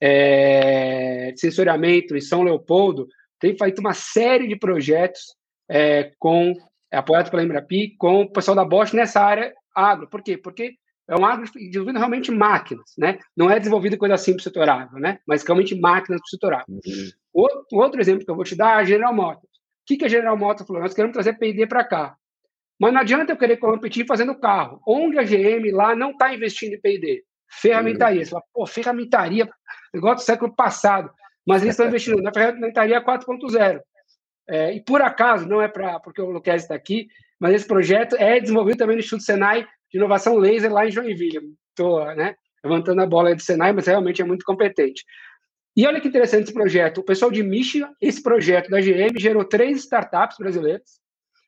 é, 0.00 1.32
de 1.32 1.40
Sensoriamento 1.40 2.16
em 2.16 2.20
São 2.20 2.42
Leopoldo 2.42 3.08
tem 3.40 3.56
feito 3.56 3.80
uma 3.80 3.92
série 3.92 4.46
de 4.46 4.56
projetos 4.56 5.34
é, 5.68 6.12
com 6.18 6.54
é 6.92 6.98
apoiado 6.98 7.30
pela 7.30 7.42
Embrapi, 7.42 7.96
com 7.98 8.22
o 8.22 8.30
pessoal 8.30 8.54
da 8.54 8.64
Bosch 8.64 8.92
nessa 8.94 9.20
área 9.20 9.52
agro. 9.74 10.08
Por 10.08 10.22
quê? 10.22 10.38
Porque 10.38 10.74
é 11.08 11.16
um 11.16 11.24
agro 11.24 11.48
desenvolvendo 11.54 11.98
realmente 11.98 12.30
máquinas, 12.32 12.92
né? 12.98 13.18
Não 13.36 13.48
é 13.50 13.58
desenvolvido 13.58 13.96
coisa 13.96 14.16
simples 14.16 14.42
setorável, 14.42 14.98
né? 14.98 15.20
Mas 15.26 15.44
realmente 15.44 15.78
máquinas 15.78 16.20
para 16.20 16.28
setorável. 16.28 16.66
Uhum. 16.68 17.10
O 17.70 17.78
outro 17.80 18.00
exemplo 18.00 18.24
que 18.24 18.30
eu 18.30 18.34
vou 18.34 18.44
te 18.44 18.56
dar 18.56 18.78
é 18.78 18.80
a 18.80 18.84
General 18.84 19.14
Motors. 19.14 19.44
O 19.44 19.86
que, 19.86 19.96
que 19.96 20.04
a 20.04 20.08
General 20.08 20.36
Motors 20.36 20.66
falou? 20.66 20.82
Nós 20.82 20.94
queremos 20.94 21.14
trazer 21.14 21.34
P&D 21.34 21.66
para 21.66 21.84
cá. 21.84 22.16
Mas 22.78 22.92
não 22.92 23.00
adianta 23.00 23.32
eu 23.32 23.36
querer 23.36 23.56
competir 23.58 24.04
fazendo 24.04 24.38
carro. 24.38 24.80
Onde 24.86 25.18
a 25.18 25.22
GM 25.22 25.70
lá 25.70 25.94
não 25.94 26.10
está 26.10 26.34
investindo 26.34 26.74
em 26.74 26.80
P&D? 26.80 27.24
Ferramentaria. 27.48 28.24
Você 28.24 28.30
fala, 28.30 28.42
pô, 28.52 28.66
ferramentaria, 28.66 29.48
negócio 29.94 30.16
do 30.16 30.22
século 30.22 30.54
passado. 30.54 31.10
Mas 31.46 31.62
eles 31.62 31.74
estão 31.74 31.86
investindo 31.88 32.20
na 32.20 32.32
ferramentaria 32.32 33.00
4.0. 33.00 33.80
É, 34.48 34.74
e 34.74 34.80
por 34.82 35.00
acaso, 35.02 35.46
não 35.48 35.62
é 35.62 35.68
para 35.68 36.00
porque 36.00 36.20
o 36.20 36.30
Luquez 36.30 36.62
está 36.62 36.74
aqui, 36.74 37.08
mas 37.38 37.54
esse 37.54 37.66
projeto 37.66 38.16
é 38.16 38.40
desenvolvido 38.40 38.78
também 38.78 38.96
no 38.96 39.00
Instituto 39.00 39.24
Senai 39.24 39.66
Inovação 39.96 40.36
Laser 40.36 40.72
lá 40.72 40.86
em 40.86 40.90
Joinville. 40.90 41.54
Estou 41.70 42.04
né, 42.14 42.34
levantando 42.64 43.00
a 43.02 43.06
bola 43.06 43.34
do 43.34 43.42
Senai, 43.42 43.72
mas 43.72 43.86
realmente 43.86 44.22
é 44.22 44.24
muito 44.24 44.44
competente. 44.44 45.04
E 45.76 45.86
olha 45.86 46.00
que 46.00 46.08
interessante 46.08 46.44
esse 46.44 46.54
projeto. 46.54 46.98
O 46.98 47.04
pessoal 47.04 47.30
de 47.30 47.42
Michigan, 47.42 47.92
esse 48.00 48.22
projeto 48.22 48.70
da 48.70 48.80
GM 48.80 49.18
gerou 49.18 49.44
três 49.44 49.80
startups 49.80 50.38
brasileiras. 50.38 51.00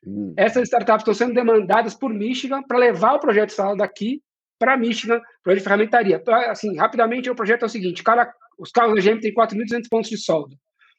Hum. 0.05 0.33
Essas 0.37 0.63
startups 0.63 1.01
estão 1.01 1.13
sendo 1.13 1.33
demandadas 1.33 1.95
por 1.95 2.13
Michigan 2.13 2.61
para 2.61 2.77
levar 2.77 3.15
o 3.15 3.19
projeto 3.19 3.49
instalado 3.49 3.77
daqui 3.77 4.21
para 4.59 4.77
Michigan, 4.77 5.19
para 5.43 5.55
de 5.55 5.61
ferramentaria. 5.61 6.21
Assim, 6.49 6.77
rapidamente, 6.77 7.29
o 7.29 7.35
projeto 7.35 7.63
é 7.63 7.65
o 7.65 7.69
seguinte: 7.69 8.03
cara, 8.03 8.31
os 8.57 8.71
carros 8.71 8.93
da 8.93 9.11
GM 9.11 9.19
têm 9.19 9.33
4.200 9.33 9.87
pontos 9.89 10.09
de 10.09 10.17
solda, 10.17 10.55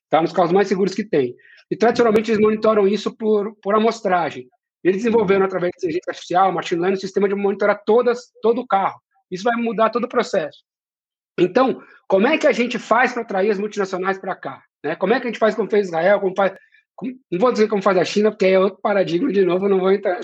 tá? 0.09 0.21
nos 0.21 0.33
carros 0.33 0.51
mais 0.51 0.67
seguros 0.67 0.95
que 0.95 1.05
tem. 1.05 1.35
E, 1.71 1.77
tradicionalmente, 1.77 2.33
eles 2.33 2.41
monitoram 2.41 2.89
isso 2.89 3.17
por, 3.17 3.55
por 3.63 3.75
amostragem. 3.77 4.49
Eles 4.83 4.99
desenvolveram, 4.99 5.45
através 5.45 5.73
de 5.73 5.79
inteligência 5.79 6.11
artificial, 6.11 6.53
machine 6.53 6.81
learning, 6.81 6.99
sistema 6.99 7.29
de 7.29 7.35
monitorar 7.35 7.83
todas, 7.85 8.33
todo 8.43 8.61
o 8.61 8.66
carro. 8.66 9.01
Isso 9.31 9.45
vai 9.45 9.57
mudar 9.57 9.90
todo 9.90 10.05
o 10.05 10.09
processo. 10.09 10.64
Então, 11.38 11.83
como 12.09 12.27
é 12.27 12.37
que 12.38 12.47
a 12.47 12.53
gente 12.53 12.79
faz 12.79 13.12
para 13.12 13.23
atrair 13.23 13.51
as 13.51 13.59
multinacionais 13.59 14.19
para 14.19 14.35
cá? 14.35 14.62
Né? 14.85 14.97
Como 14.97 15.12
é 15.12 15.21
que 15.21 15.27
a 15.27 15.31
gente 15.31 15.38
faz 15.38 15.55
como 15.55 15.71
fez 15.71 15.88
Israel, 15.88 16.21
como 16.21 16.35
faz... 16.35 16.53
Não 17.31 17.38
vou 17.38 17.53
dizer 17.53 17.69
como 17.69 17.83
faz 17.83 17.97
a 17.97 18.05
China, 18.05 18.31
porque 18.31 18.47
é 18.47 18.59
outro 18.59 18.81
paradigma, 18.83 19.33
de 19.33 19.45
novo, 19.45 19.69
não 19.69 19.79
vou 19.79 19.93
entrar... 19.93 20.21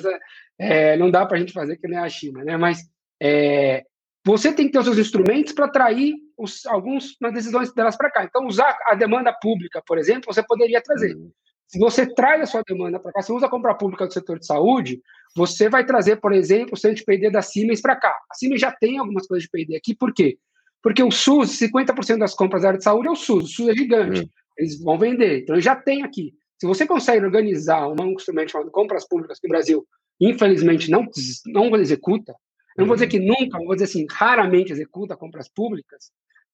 É, 0.59 0.97
não 0.97 1.11
dá 1.11 1.25
para 1.27 1.37
a 1.37 1.41
gente 1.41 1.53
fazer 1.53 1.77
que 1.77 1.87
nem 1.87 1.99
a 1.99 2.09
China, 2.09 2.43
né? 2.43 2.57
Mas 2.57 2.79
é, 3.23 3.85
você 4.25 4.53
tem 4.53 4.67
que 4.67 4.73
ter 4.73 4.79
os 4.79 4.85
seus 4.85 4.99
instrumentos 4.99 5.53
para 5.53 5.67
atrair 5.67 6.15
os, 6.37 6.67
alguns 6.67 7.17
nas 7.21 7.33
decisões 7.33 7.73
delas 7.73 7.97
para 7.97 8.11
cá. 8.11 8.25
Então, 8.25 8.47
usar 8.47 8.77
a 8.87 8.95
demanda 8.95 9.33
pública, 9.33 9.83
por 9.87 9.99
exemplo, 9.99 10.33
você 10.33 10.43
poderia 10.43 10.83
trazer. 10.83 11.15
Uhum. 11.15 11.31
Se 11.67 11.79
você 11.79 12.07
traz 12.07 12.43
a 12.43 12.47
sua 12.47 12.63
demanda 12.67 12.99
para 13.01 13.13
cá, 13.13 13.23
se 13.23 13.33
usa 13.33 13.47
a 13.47 13.51
compra 13.51 13.75
pública 13.75 14.07
do 14.07 14.13
setor 14.13 14.39
de 14.39 14.47
saúde, 14.47 15.01
você 15.35 15.69
vai 15.69 15.85
trazer, 15.85 16.17
por 16.17 16.33
exemplo, 16.33 16.75
o 16.75 16.77
centro 16.77 16.97
de 16.97 17.05
PD 17.05 17.31
da 17.31 17.43
Siemens 17.43 17.81
para 17.81 17.97
cá. 17.97 18.17
A 18.31 18.35
Siemens 18.35 18.61
já 18.61 18.73
tem 18.73 18.99
algumas 18.99 19.27
coisas 19.27 19.45
de 19.45 19.51
PD 19.51 19.77
aqui, 19.77 19.95
por 19.95 20.15
quê? 20.15 20.39
Porque 20.83 21.03
o 21.03 21.11
SUS, 21.11 21.59
50% 21.59 22.19
das 22.19 22.35
compras 22.35 22.63
da 22.63 22.69
área 22.69 22.79
de 22.79 22.85
saúde 22.85 23.09
é 23.09 23.11
o 23.11 23.17
SUS, 23.17 23.45
o 23.45 23.49
SUS 23.49 23.69
é 23.69 23.75
gigante, 23.75 24.21
uhum. 24.21 24.29
eles 24.57 24.81
vão 24.81 24.97
vender, 24.97 25.43
então 25.43 25.61
já 25.61 25.75
tem 25.75 26.03
aqui. 26.03 26.33
Se 26.59 26.67
você 26.67 26.87
consegue 26.87 27.25
organizar 27.25 27.89
um 27.89 28.13
instrumento 28.13 28.53
chamado 28.53 28.71
compras 28.71 29.07
públicas 29.07 29.41
que 29.41 29.47
o 29.47 29.51
Brasil, 29.51 29.87
infelizmente, 30.21 30.91
não, 30.91 31.05
não 31.47 31.77
executa, 31.77 32.33
eu 32.77 32.83
não 32.83 32.87
vou 32.87 32.97
dizer 32.97 33.09
que 33.09 33.19
nunca, 33.19 33.59
vou 33.59 33.75
dizer 33.75 33.87
assim, 33.87 34.07
raramente 34.11 34.73
executa 34.73 35.17
compras 35.17 35.49
públicas, 35.49 36.13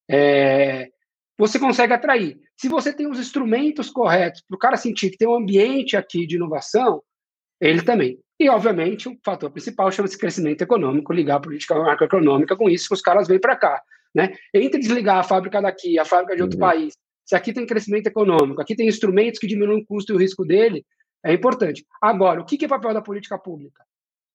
é, 0.09 0.89
você 1.43 1.59
consegue 1.59 1.93
atrair. 1.93 2.39
Se 2.57 2.69
você 2.69 2.93
tem 2.93 3.11
os 3.11 3.19
instrumentos 3.19 3.91
corretos 3.91 4.43
para 4.43 4.55
o 4.55 4.59
cara 4.59 4.77
sentir 4.77 5.11
que 5.11 5.17
tem 5.17 5.27
um 5.27 5.35
ambiente 5.35 5.97
aqui 5.97 6.25
de 6.25 6.37
inovação, 6.37 7.03
ele 7.61 7.83
também. 7.83 8.21
E, 8.39 8.49
obviamente, 8.49 9.09
o 9.09 9.19
fator 9.25 9.51
principal 9.51 9.91
chama-se 9.91 10.17
crescimento 10.17 10.63
econômico, 10.63 11.13
ligar 11.13 11.39
a 11.39 11.41
política 11.41 11.75
macroeconômica 11.75 12.57
com 12.57 12.71
isso, 12.71 12.87
que 12.87 12.95
os 12.95 13.01
caras 13.01 13.27
vêm 13.27 13.41
para 13.41 13.57
cá. 13.57 13.83
Né? 14.15 14.37
Entre 14.55 14.79
desligar 14.79 15.19
a 15.19 15.25
fábrica 15.25 15.61
daqui, 15.61 15.99
a 15.99 16.05
fábrica 16.05 16.37
de 16.37 16.43
outro 16.43 16.59
uhum. 16.59 16.65
país, 16.65 16.95
se 17.27 17.35
aqui 17.35 17.53
tem 17.53 17.67
crescimento 17.67 18.07
econômico, 18.07 18.63
aqui 18.63 18.77
tem 18.77 18.87
instrumentos 18.87 19.41
que 19.41 19.49
diminuem 19.49 19.83
o 19.83 19.85
custo 19.85 20.13
e 20.13 20.15
o 20.15 20.19
risco 20.19 20.45
dele, 20.45 20.87
é 21.25 21.33
importante. 21.33 21.85
Agora, 22.01 22.41
o 22.41 22.45
que 22.45 22.65
é 22.65 22.69
papel 22.69 22.95
da 22.95 23.03
política 23.03 23.37
pública? 23.37 23.85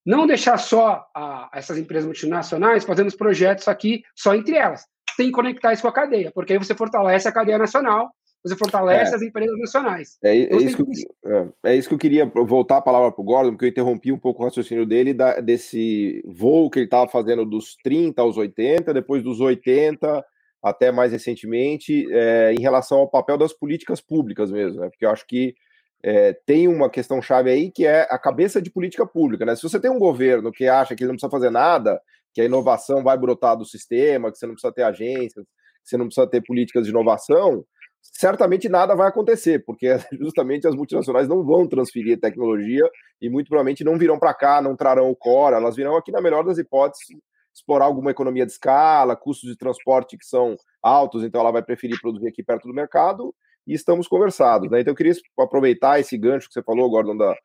Não 0.07 0.25
deixar 0.25 0.57
só 0.57 1.05
a, 1.13 1.49
essas 1.53 1.77
empresas 1.77 2.05
multinacionais 2.05 2.85
fazendo 2.85 3.07
os 3.07 3.15
projetos 3.15 3.67
aqui 3.67 4.03
só 4.15 4.33
entre 4.33 4.55
elas. 4.55 4.85
Tem 5.17 5.25
que 5.25 5.33
conectar 5.33 5.73
isso 5.73 5.81
com 5.81 5.89
a 5.89 5.93
cadeia, 5.93 6.31
porque 6.33 6.53
aí 6.53 6.59
você 6.59 6.73
fortalece 6.73 7.27
a 7.27 7.31
cadeia 7.31 7.57
nacional, 7.57 8.09
você 8.41 8.55
fortalece 8.55 9.11
é. 9.11 9.15
as 9.15 9.21
empresas 9.21 9.59
nacionais. 9.59 10.17
É, 10.23 10.37
é, 10.37 10.55
isso 10.55 10.77
que, 10.77 10.91
é, 11.25 11.47
é, 11.65 11.75
isso 11.75 11.89
que 11.89 11.95
eu 11.95 11.99
queria 11.99 12.25
voltar 12.25 12.77
a 12.77 12.81
palavra 12.81 13.11
para 13.11 13.21
o 13.21 13.25
Gordon, 13.25 13.51
porque 13.51 13.65
eu 13.65 13.69
interrompi 13.69 14.13
um 14.13 14.17
pouco 14.17 14.41
o 14.41 14.45
raciocínio 14.45 14.85
dele 14.85 15.13
da, 15.13 15.41
desse 15.41 16.23
voo 16.25 16.69
que 16.69 16.79
ele 16.79 16.85
estava 16.85 17.09
fazendo 17.09 17.43
dos 17.43 17.75
30 17.83 18.21
aos 18.21 18.37
80, 18.37 18.93
depois 18.93 19.21
dos 19.21 19.41
80 19.41 20.23
até 20.63 20.89
mais 20.89 21.11
recentemente, 21.11 22.07
é, 22.11 22.53
em 22.53 22.61
relação 22.61 22.99
ao 22.99 23.09
papel 23.09 23.37
das 23.37 23.51
políticas 23.51 23.99
públicas 23.99 24.51
mesmo, 24.51 24.79
né? 24.79 24.89
porque 24.89 25.05
eu 25.05 25.11
acho 25.11 25.27
que 25.27 25.53
é, 26.03 26.33
tem 26.45 26.67
uma 26.67 26.89
questão 26.89 27.21
chave 27.21 27.49
aí 27.49 27.71
que 27.71 27.85
é 27.85 28.01
a 28.09 28.17
cabeça 28.19 28.61
de 28.61 28.69
política 28.69 29.05
pública. 29.05 29.45
Né? 29.45 29.55
Se 29.55 29.63
você 29.63 29.79
tem 29.79 29.91
um 29.91 29.99
governo 29.99 30.51
que 30.51 30.67
acha 30.67 30.95
que 30.95 31.03
ele 31.03 31.09
não 31.09 31.15
precisa 31.15 31.31
fazer 31.31 31.49
nada, 31.49 31.99
que 32.33 32.41
a 32.41 32.45
inovação 32.45 33.03
vai 33.03 33.17
brotar 33.17 33.57
do 33.57 33.65
sistema, 33.65 34.31
que 34.31 34.37
você 34.37 34.45
não 34.45 34.53
precisa 34.53 34.73
ter 34.73 34.83
agências, 34.83 35.43
que 35.43 35.89
você 35.89 35.97
não 35.97 36.05
precisa 36.05 36.27
ter 36.27 36.41
políticas 36.41 36.85
de 36.85 36.91
inovação, 36.91 37.65
certamente 38.01 38.69
nada 38.69 38.95
vai 38.95 39.07
acontecer, 39.07 39.63
porque 39.65 39.97
justamente 40.19 40.67
as 40.67 40.75
multinacionais 40.75 41.27
não 41.27 41.43
vão 41.43 41.67
transferir 41.67 42.19
tecnologia 42.19 42.87
e 43.21 43.29
muito 43.29 43.47
provavelmente 43.47 43.83
não 43.83 43.97
virão 43.97 44.19
para 44.19 44.33
cá, 44.33 44.61
não 44.61 44.75
trarão 44.75 45.09
o 45.09 45.15
core, 45.15 45.55
elas 45.55 45.75
virão 45.75 45.97
aqui, 45.97 46.11
na 46.11 46.21
melhor 46.21 46.43
das 46.43 46.57
hipóteses, 46.57 47.07
explorar 47.53 47.85
alguma 47.85 48.11
economia 48.11 48.45
de 48.45 48.51
escala, 48.51 49.15
custos 49.15 49.49
de 49.49 49.57
transporte 49.57 50.15
que 50.15 50.25
são 50.25 50.55
altos, 50.81 51.23
então 51.23 51.41
ela 51.41 51.51
vai 51.51 51.63
preferir 51.63 51.99
produzir 51.99 52.27
aqui 52.27 52.43
perto 52.43 52.67
do 52.67 52.73
mercado 52.73 53.33
e 53.67 53.73
estamos 53.73 54.07
conversados. 54.07 54.71
Né? 54.71 54.81
Então 54.81 54.91
eu 54.91 54.95
queria 54.95 55.13
aproveitar 55.37 55.99
esse 55.99 56.17
gancho 56.17 56.47
que 56.47 56.53
você 56.53 56.63
falou, 56.63 56.89
Gordon, 56.89 57.17
da, 57.17 57.35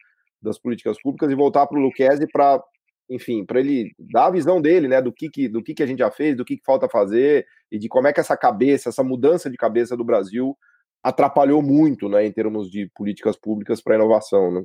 das 0.40 0.58
políticas 0.58 0.96
públicas 1.02 1.30
e 1.30 1.34
voltar 1.34 1.66
para 1.66 1.78
o 1.78 1.82
Luquezzi 1.82 2.26
para, 2.32 2.62
enfim, 3.10 3.44
para 3.44 3.60
ele 3.60 3.92
dar 3.98 4.26
a 4.26 4.30
visão 4.30 4.60
dele, 4.60 4.86
né, 4.86 5.02
do 5.02 5.12
que, 5.12 5.28
que, 5.28 5.48
do 5.48 5.62
que, 5.62 5.74
que 5.74 5.82
a 5.82 5.86
gente 5.86 5.98
já 5.98 6.10
fez, 6.10 6.36
do 6.36 6.44
que, 6.44 6.56
que 6.56 6.64
falta 6.64 6.88
fazer 6.88 7.44
e 7.70 7.78
de 7.78 7.88
como 7.88 8.06
é 8.06 8.12
que 8.12 8.20
essa 8.20 8.36
cabeça, 8.36 8.88
essa 8.88 9.02
mudança 9.02 9.50
de 9.50 9.56
cabeça 9.56 9.96
do 9.96 10.04
Brasil 10.04 10.56
atrapalhou 11.02 11.60
muito, 11.60 12.08
né, 12.08 12.24
em 12.24 12.32
termos 12.32 12.70
de 12.70 12.88
políticas 12.94 13.36
públicas 13.36 13.82
para 13.82 13.96
inovação, 13.96 14.52
né? 14.52 14.62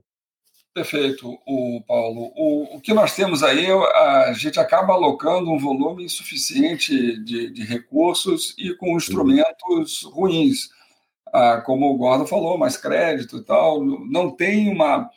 Perfeito, 0.74 1.28
o 1.48 1.82
Paulo. 1.88 2.32
O, 2.36 2.76
o, 2.76 2.80
que 2.80 2.94
nós 2.94 3.16
temos 3.16 3.42
aí, 3.42 3.66
a 3.66 4.32
gente 4.34 4.60
acaba 4.60 4.94
alocando 4.94 5.50
um 5.50 5.58
volume 5.58 6.06
insuficiente 6.06 7.18
de, 7.24 7.50
de 7.50 7.64
recursos 7.64 8.54
e 8.60 8.76
com 8.76 8.96
instrumentos 8.96 10.04
uhum. 10.04 10.12
ruins 10.12 10.70
ah, 11.34 11.62
como 11.66 11.92
o 11.92 11.98
Gordon 11.98 12.26
falou, 12.26 12.58
mais 12.58 12.78
crédito 12.78 13.38
e 13.38 13.44
tal, 13.44 13.84
não 13.84 14.32
tem 14.32 14.72
uma, 14.72 15.10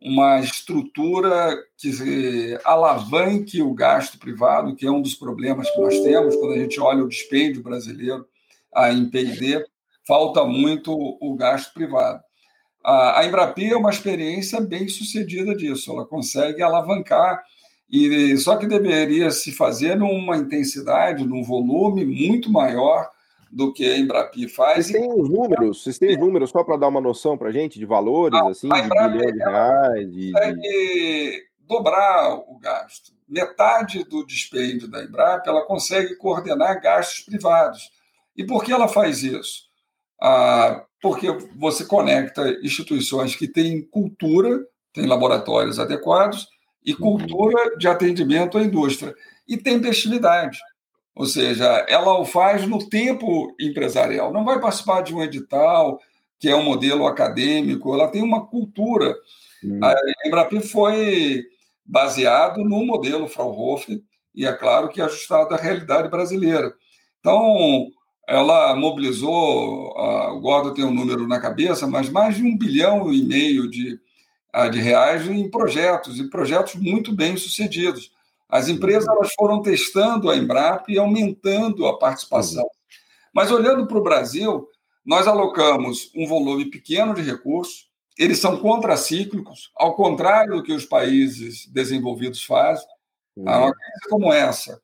uma 0.00 0.40
estrutura 0.40 1.56
que 1.76 2.58
alavanque 2.64 3.62
o 3.62 3.74
gasto 3.74 4.18
privado, 4.18 4.74
que 4.74 4.86
é 4.86 4.90
um 4.90 5.02
dos 5.02 5.14
problemas 5.14 5.70
que 5.70 5.80
nós 5.80 5.98
temos 6.00 6.36
quando 6.36 6.52
a 6.52 6.58
gente 6.58 6.80
olha 6.80 7.04
o 7.04 7.08
dispêndio 7.08 7.62
brasileiro 7.62 8.26
ah, 8.74 8.92
em 8.92 9.08
P&D, 9.08 9.64
falta 10.06 10.44
muito 10.44 10.92
o 10.92 11.34
gasto 11.36 11.72
privado. 11.72 12.20
A 12.84 13.24
Embrapi 13.24 13.70
é 13.70 13.76
uma 13.76 13.90
experiência 13.90 14.60
bem 14.60 14.88
sucedida 14.88 15.54
disso, 15.54 15.92
ela 15.92 16.04
consegue 16.04 16.62
alavancar, 16.62 17.40
e 17.88 18.36
só 18.38 18.56
que 18.56 18.66
deveria 18.66 19.30
se 19.30 19.52
fazer 19.52 19.94
numa 19.94 20.36
intensidade, 20.36 21.24
num 21.24 21.44
volume 21.44 22.04
muito 22.04 22.50
maior 22.50 23.11
do 23.52 23.70
que 23.70 23.84
a 23.84 23.98
Embrapi 23.98 24.48
faz. 24.48 24.86
Vocês 24.86 24.98
têm 24.98 25.12
os 25.12 25.28
números, 25.28 25.82
vocês 25.82 25.98
têm 25.98 26.10
os 26.12 26.18
números 26.18 26.50
só 26.50 26.64
para 26.64 26.78
dar 26.78 26.88
uma 26.88 27.02
noção 27.02 27.36
para 27.36 27.50
a 27.50 27.52
gente 27.52 27.78
de 27.78 27.84
valores, 27.84 28.40
a, 28.40 28.48
assim, 28.48 28.68
de 28.68 28.82
bilhão 28.82 29.32
de 29.32 29.38
reais? 29.38 30.12
De, 30.12 30.32
consegue 30.32 31.42
dobrar 31.60 32.34
o 32.34 32.58
gasto. 32.58 33.12
Metade 33.28 34.04
do 34.04 34.24
dispêndio 34.24 34.88
da 34.88 35.04
Embrapa 35.04 35.50
ela 35.50 35.66
consegue 35.66 36.16
coordenar 36.16 36.80
gastos 36.80 37.20
privados. 37.20 37.90
E 38.34 38.44
por 38.44 38.64
que 38.64 38.72
ela 38.72 38.88
faz 38.88 39.22
isso? 39.22 39.64
Ah, 40.20 40.84
porque 41.00 41.26
você 41.56 41.84
conecta 41.84 42.58
instituições 42.62 43.36
que 43.36 43.46
têm 43.46 43.82
cultura, 43.82 44.64
têm 44.94 45.06
laboratórios 45.06 45.78
adequados, 45.78 46.48
e 46.84 46.92
uhum. 46.92 46.98
cultura 46.98 47.76
de 47.76 47.86
atendimento 47.86 48.56
à 48.56 48.62
indústria. 48.62 49.14
E 49.46 49.56
tem 49.56 49.80
tempestividade. 49.80 50.58
Ou 51.14 51.26
seja, 51.26 51.84
ela 51.88 52.18
o 52.18 52.24
faz 52.24 52.66
no 52.66 52.88
tempo 52.88 53.54
empresarial, 53.60 54.32
não 54.32 54.44
vai 54.44 54.58
participar 54.60 55.02
de 55.02 55.14
um 55.14 55.22
edital, 55.22 56.00
que 56.38 56.48
é 56.48 56.56
um 56.56 56.64
modelo 56.64 57.06
acadêmico, 57.06 57.94
ela 57.94 58.08
tem 58.08 58.22
uma 58.22 58.46
cultura. 58.46 59.14
Hum. 59.62 59.80
A 59.82 59.94
Embrapi 60.26 60.60
foi 60.60 61.44
baseado 61.84 62.64
no 62.64 62.84
modelo 62.84 63.28
Fraunhofer, 63.28 64.00
e 64.34 64.46
é 64.46 64.52
claro 64.52 64.88
que 64.88 65.00
ajustado 65.00 65.54
à 65.54 65.58
realidade 65.58 66.08
brasileira. 66.08 66.72
Então, 67.20 67.90
ela 68.26 68.74
mobilizou, 68.74 69.92
o 69.96 70.40
Gordon 70.40 70.72
tem 70.72 70.84
um 70.84 70.94
número 70.94 71.26
na 71.26 71.40
cabeça, 71.40 71.86
mas 71.86 72.08
mais 72.08 72.36
de 72.36 72.42
um 72.42 72.56
bilhão 72.56 73.12
e 73.12 73.22
meio 73.22 73.68
de, 73.68 74.00
de 74.70 74.80
reais 74.80 75.28
em 75.28 75.50
projetos, 75.50 76.18
e 76.18 76.30
projetos 76.30 76.74
muito 76.76 77.14
bem 77.14 77.36
sucedidos. 77.36 78.11
As 78.52 78.68
empresas 78.68 79.08
elas 79.08 79.32
foram 79.34 79.62
testando 79.62 80.28
a 80.28 80.36
Embrapa 80.36 80.92
e 80.92 80.98
aumentando 80.98 81.86
a 81.86 81.98
participação. 81.98 82.68
Mas 83.34 83.50
olhando 83.50 83.86
para 83.86 83.96
o 83.96 84.02
Brasil, 84.02 84.68
nós 85.02 85.26
alocamos 85.26 86.10
um 86.14 86.26
volume 86.26 86.66
pequeno 86.66 87.14
de 87.14 87.22
recursos, 87.22 87.88
eles 88.18 88.38
são 88.38 88.58
contracíclicos, 88.58 89.70
ao 89.74 89.96
contrário 89.96 90.56
do 90.56 90.62
que 90.62 90.74
os 90.74 90.84
países 90.84 91.66
desenvolvidos 91.66 92.44
fazem. 92.44 92.86
Uhum. 93.34 93.44
Uma 93.44 93.72
crise 93.72 94.08
como 94.10 94.30
essa, 94.30 94.78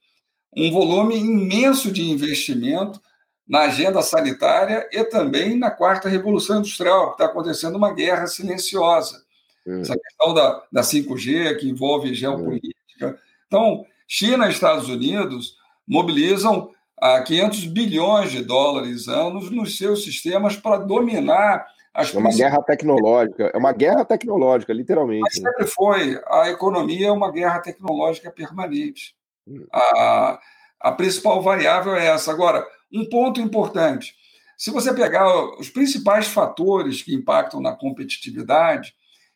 um 0.56 0.72
volume 0.72 1.18
imenso 1.18 1.92
de 1.92 2.10
investimento 2.10 2.98
na 3.46 3.64
agenda 3.64 4.00
sanitária 4.00 4.88
e 4.90 5.04
também 5.04 5.58
na 5.58 5.70
quarta 5.70 6.08
revolução 6.08 6.60
industrial, 6.60 7.08
que 7.08 7.12
está 7.12 7.26
acontecendo 7.26 7.76
uma 7.76 7.92
guerra 7.92 8.26
silenciosa. 8.26 9.22
Uhum. 9.66 9.82
Essa 9.82 9.94
questão 9.94 10.32
da, 10.32 10.64
da 10.72 10.80
5G, 10.80 11.58
que 11.58 11.68
envolve 11.68 12.14
geopolítica. 12.14 13.20
Então, 13.48 13.84
China 14.06 14.46
e 14.46 14.52
Estados 14.52 14.88
Unidos 14.88 15.56
mobilizam 15.86 16.70
a 17.00 17.22
500 17.22 17.64
bilhões 17.64 18.30
de 18.30 18.44
dólares 18.44 19.08
anos 19.08 19.50
nos 19.50 19.76
seus 19.78 20.04
sistemas 20.04 20.56
para 20.56 20.76
dominar 20.76 21.66
as 21.94 22.14
É 22.14 22.18
uma 22.18 22.30
guerra 22.30 22.62
tecnológica, 22.62 23.50
é 23.52 23.58
uma 23.58 23.72
guerra 23.72 24.04
tecnológica, 24.04 24.72
literalmente. 24.72 25.22
Mas 25.22 25.34
sempre 25.34 25.66
foi. 25.66 26.20
A 26.28 26.50
economia 26.50 27.08
é 27.08 27.12
uma 27.12 27.32
guerra 27.32 27.60
tecnológica 27.60 28.30
permanente. 28.30 29.16
Hum. 29.46 29.66
A, 29.72 30.38
a 30.80 30.92
principal 30.92 31.42
variável 31.42 31.96
é 31.96 32.06
essa. 32.08 32.30
Agora, 32.30 32.64
um 32.92 33.08
ponto 33.08 33.40
importante: 33.40 34.14
se 34.56 34.70
você 34.70 34.92
pegar 34.92 35.26
os 35.58 35.70
principais 35.70 36.28
fatores 36.28 37.02
que 37.02 37.14
impactam 37.14 37.60
na 37.60 37.74
competitividade, 37.74 38.94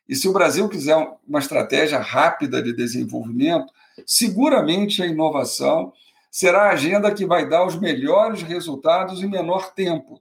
e 0.08 0.14
se 0.14 0.28
o 0.28 0.32
Brasil 0.32 0.68
quiser 0.68 0.96
uma 1.26 1.38
estratégia 1.38 1.98
rápida 1.98 2.62
de 2.62 2.74
desenvolvimento, 2.74 3.72
seguramente 4.06 5.02
a 5.02 5.06
inovação 5.06 5.92
será 6.30 6.62
a 6.64 6.72
agenda 6.72 7.12
que 7.12 7.26
vai 7.26 7.46
dar 7.46 7.66
os 7.66 7.78
melhores 7.78 8.42
resultados 8.42 9.22
em 9.22 9.28
menor 9.28 9.72
tempo. 9.74 10.20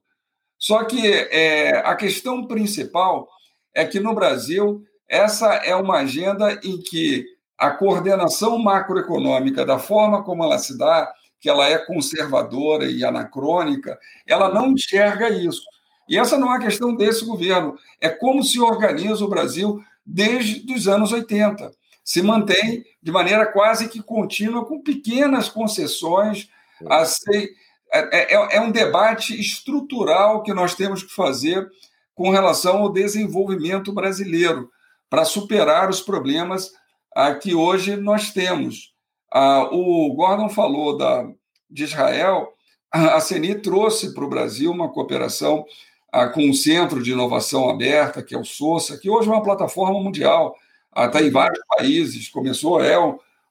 Só 0.58 0.84
que 0.84 1.08
é, 1.08 1.78
a 1.80 1.96
questão 1.96 2.46
principal 2.46 3.30
é 3.74 3.86
que 3.86 4.00
no 4.00 4.14
Brasil 4.14 4.84
essa 5.08 5.56
é 5.56 5.76
uma 5.76 5.98
agenda 6.00 6.60
em 6.64 6.82
que 6.82 7.26
a 7.58 7.72
coordenação 7.72 8.58
macroeconômica, 8.58 9.66
da 9.66 9.80
forma 9.80 10.24
como 10.24 10.44
ela 10.44 10.58
se 10.58 10.78
dá, 10.78 11.12
que 11.40 11.50
ela 11.50 11.68
é 11.68 11.78
conservadora 11.78 12.86
e 12.86 13.04
anacrônica, 13.04 13.98
ela 14.28 14.54
não 14.54 14.72
enxerga 14.72 15.30
isso. 15.30 15.62
E 16.08 16.18
essa 16.18 16.38
não 16.38 16.54
é 16.54 16.60
questão 16.60 16.96
desse 16.96 17.26
governo, 17.26 17.78
é 18.00 18.10
como 18.10 18.44
se 18.44 18.60
organiza 18.60 19.24
o 19.24 19.30
Brasil 19.30 19.84
desde 20.06 20.74
os 20.74 20.88
anos 20.88 21.12
80 21.12 21.72
se 22.04 22.22
mantém 22.22 22.84
de 23.02 23.12
maneira 23.12 23.46
quase 23.46 23.88
que 23.88 24.02
contínua, 24.02 24.66
com 24.66 24.82
pequenas 24.82 25.50
concessões. 25.50 26.50
A 26.90 27.06
ser, 27.06 27.50
é, 27.94 28.36
é, 28.36 28.58
é 28.58 28.62
um 28.62 28.72
debate 28.72 29.40
estrutural 29.40 30.44
que 30.44 30.54
nós 30.54 30.74
temos 30.76 31.04
que 31.04 31.14
fazer 31.14 31.70
com 32.16 32.30
relação 32.30 32.78
ao 32.78 32.92
desenvolvimento 32.92 33.94
brasileiro, 33.94 34.70
para 35.10 35.26
superar 35.26 35.90
os 35.90 36.02
problemas 36.02 36.72
ah, 37.16 37.34
que 37.36 37.54
hoje 37.54 37.96
nós 37.98 38.32
temos. 38.32 38.94
Ah, 39.32 39.68
o 39.72 40.14
Gordon 40.14 40.50
falou 40.50 40.98
da, 40.98 41.28
de 41.70 41.84
Israel, 41.84 42.54
a 42.92 43.20
CENI 43.20 43.56
trouxe 43.56 44.14
para 44.14 44.24
o 44.24 44.30
Brasil 44.30 44.72
uma 44.72 44.92
cooperação 44.92 45.66
ah, 46.12 46.28
com 46.28 46.42
um 46.42 46.54
centro 46.54 47.02
de 47.02 47.12
inovação 47.12 47.70
aberta, 47.70 48.22
que 48.22 48.36
é 48.36 48.38
o 48.38 48.46
SOSA, 48.46 48.98
que 48.98 49.10
hoje 49.10 49.30
é 49.30 49.32
uma 49.32 49.44
plataforma 49.44 50.00
mundial 50.00 50.56
está 50.96 51.22
em 51.22 51.30
vários 51.30 51.62
países, 51.68 52.30
começou, 52.30 52.84
é 52.84 52.98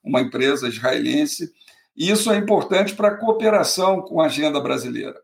uma 0.02 0.20
empresa 0.20 0.68
israelense, 0.68 1.52
e 1.96 2.10
isso 2.10 2.30
é 2.30 2.36
importante 2.36 2.94
para 2.94 3.08
a 3.08 3.16
cooperação 3.16 4.00
com 4.02 4.20
a 4.20 4.26
agenda 4.26 4.60
brasileira. 4.60 5.20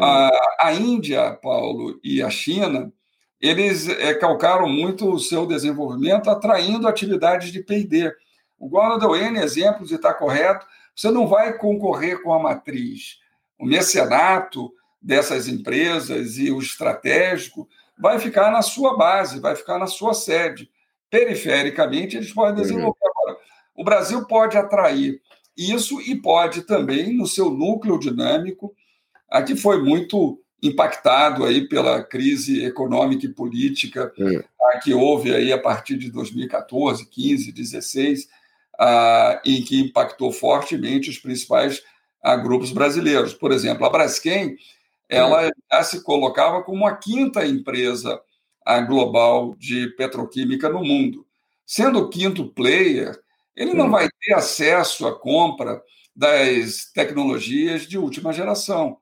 A, 0.00 0.30
a, 0.60 0.72
Índia, 0.72 1.32
Paulo, 1.42 1.98
e 2.02 2.22
a 2.22 2.30
China, 2.30 2.92
eles 3.40 3.88
é, 3.88 4.14
calcaram 4.14 4.68
muito 4.68 5.10
o 5.12 5.18
seu 5.18 5.46
desenvolvimento 5.46 6.30
atraindo 6.30 6.88
atividades 6.88 7.52
de 7.52 7.62
P&D. 7.62 8.12
O 8.58 8.68
Gordon 8.68 8.98
deu 8.98 9.16
N 9.16 9.38
exemplos 9.38 9.90
e 9.90 9.96
está 9.96 10.14
correto, 10.14 10.66
você 10.94 11.10
não 11.10 11.26
vai 11.26 11.56
concorrer 11.58 12.22
com 12.22 12.32
a 12.32 12.38
matriz. 12.38 13.18
O 13.58 13.66
mecenato 13.66 14.72
dessas 15.00 15.48
empresas 15.48 16.38
e 16.38 16.50
o 16.50 16.60
estratégico 16.60 17.68
vai 17.98 18.18
ficar 18.18 18.50
na 18.50 18.62
sua 18.62 18.96
base, 18.96 19.40
vai 19.40 19.56
ficar 19.56 19.78
na 19.78 19.86
sua 19.86 20.14
sede 20.14 20.70
perifericamente, 21.12 22.16
eles 22.16 22.32
podem 22.32 22.54
uhum. 22.54 22.62
desenvolver. 22.62 23.04
Uhum. 23.04 23.10
Agora, 23.10 23.38
o 23.76 23.84
Brasil 23.84 24.24
pode 24.24 24.56
atrair 24.56 25.20
isso 25.54 26.00
e 26.00 26.16
pode 26.16 26.62
também, 26.62 27.14
no 27.14 27.26
seu 27.26 27.50
núcleo 27.50 27.98
dinâmico, 27.98 28.74
aqui 29.28 29.54
foi 29.54 29.82
muito 29.82 30.40
impactado 30.62 31.44
aí 31.44 31.68
pela 31.68 32.02
crise 32.02 32.64
econômica 32.64 33.26
e 33.26 33.34
política 33.34 34.10
uhum. 34.18 34.42
que 34.82 34.94
houve 34.94 35.34
aí 35.34 35.52
a 35.52 35.58
partir 35.58 35.98
de 35.98 36.10
2014, 36.10 37.04
15, 37.04 37.52
16, 37.52 38.28
em 39.44 39.62
que 39.62 39.80
impactou 39.80 40.32
fortemente 40.32 41.10
os 41.10 41.18
principais 41.18 41.82
grupos 42.42 42.72
brasileiros. 42.72 43.34
Por 43.34 43.52
exemplo, 43.52 43.84
a 43.84 43.90
Braskem, 43.90 44.56
ela 45.10 45.50
já 45.70 45.82
se 45.82 46.02
colocava 46.02 46.62
como 46.62 46.86
a 46.86 46.96
quinta 46.96 47.44
empresa 47.44 48.14
a 48.14 48.20
global 48.86 49.54
de 49.56 49.88
petroquímica 49.96 50.68
no 50.68 50.84
mundo. 50.84 51.26
Sendo 51.66 52.00
o 52.00 52.08
quinto 52.08 52.46
player, 52.46 53.18
ele 53.56 53.74
não 53.74 53.90
vai 53.90 54.08
ter 54.20 54.34
acesso 54.34 55.06
à 55.06 55.18
compra 55.18 55.82
das 56.14 56.90
tecnologias 56.92 57.82
de 57.82 57.98
última 57.98 58.32
geração. 58.32 58.98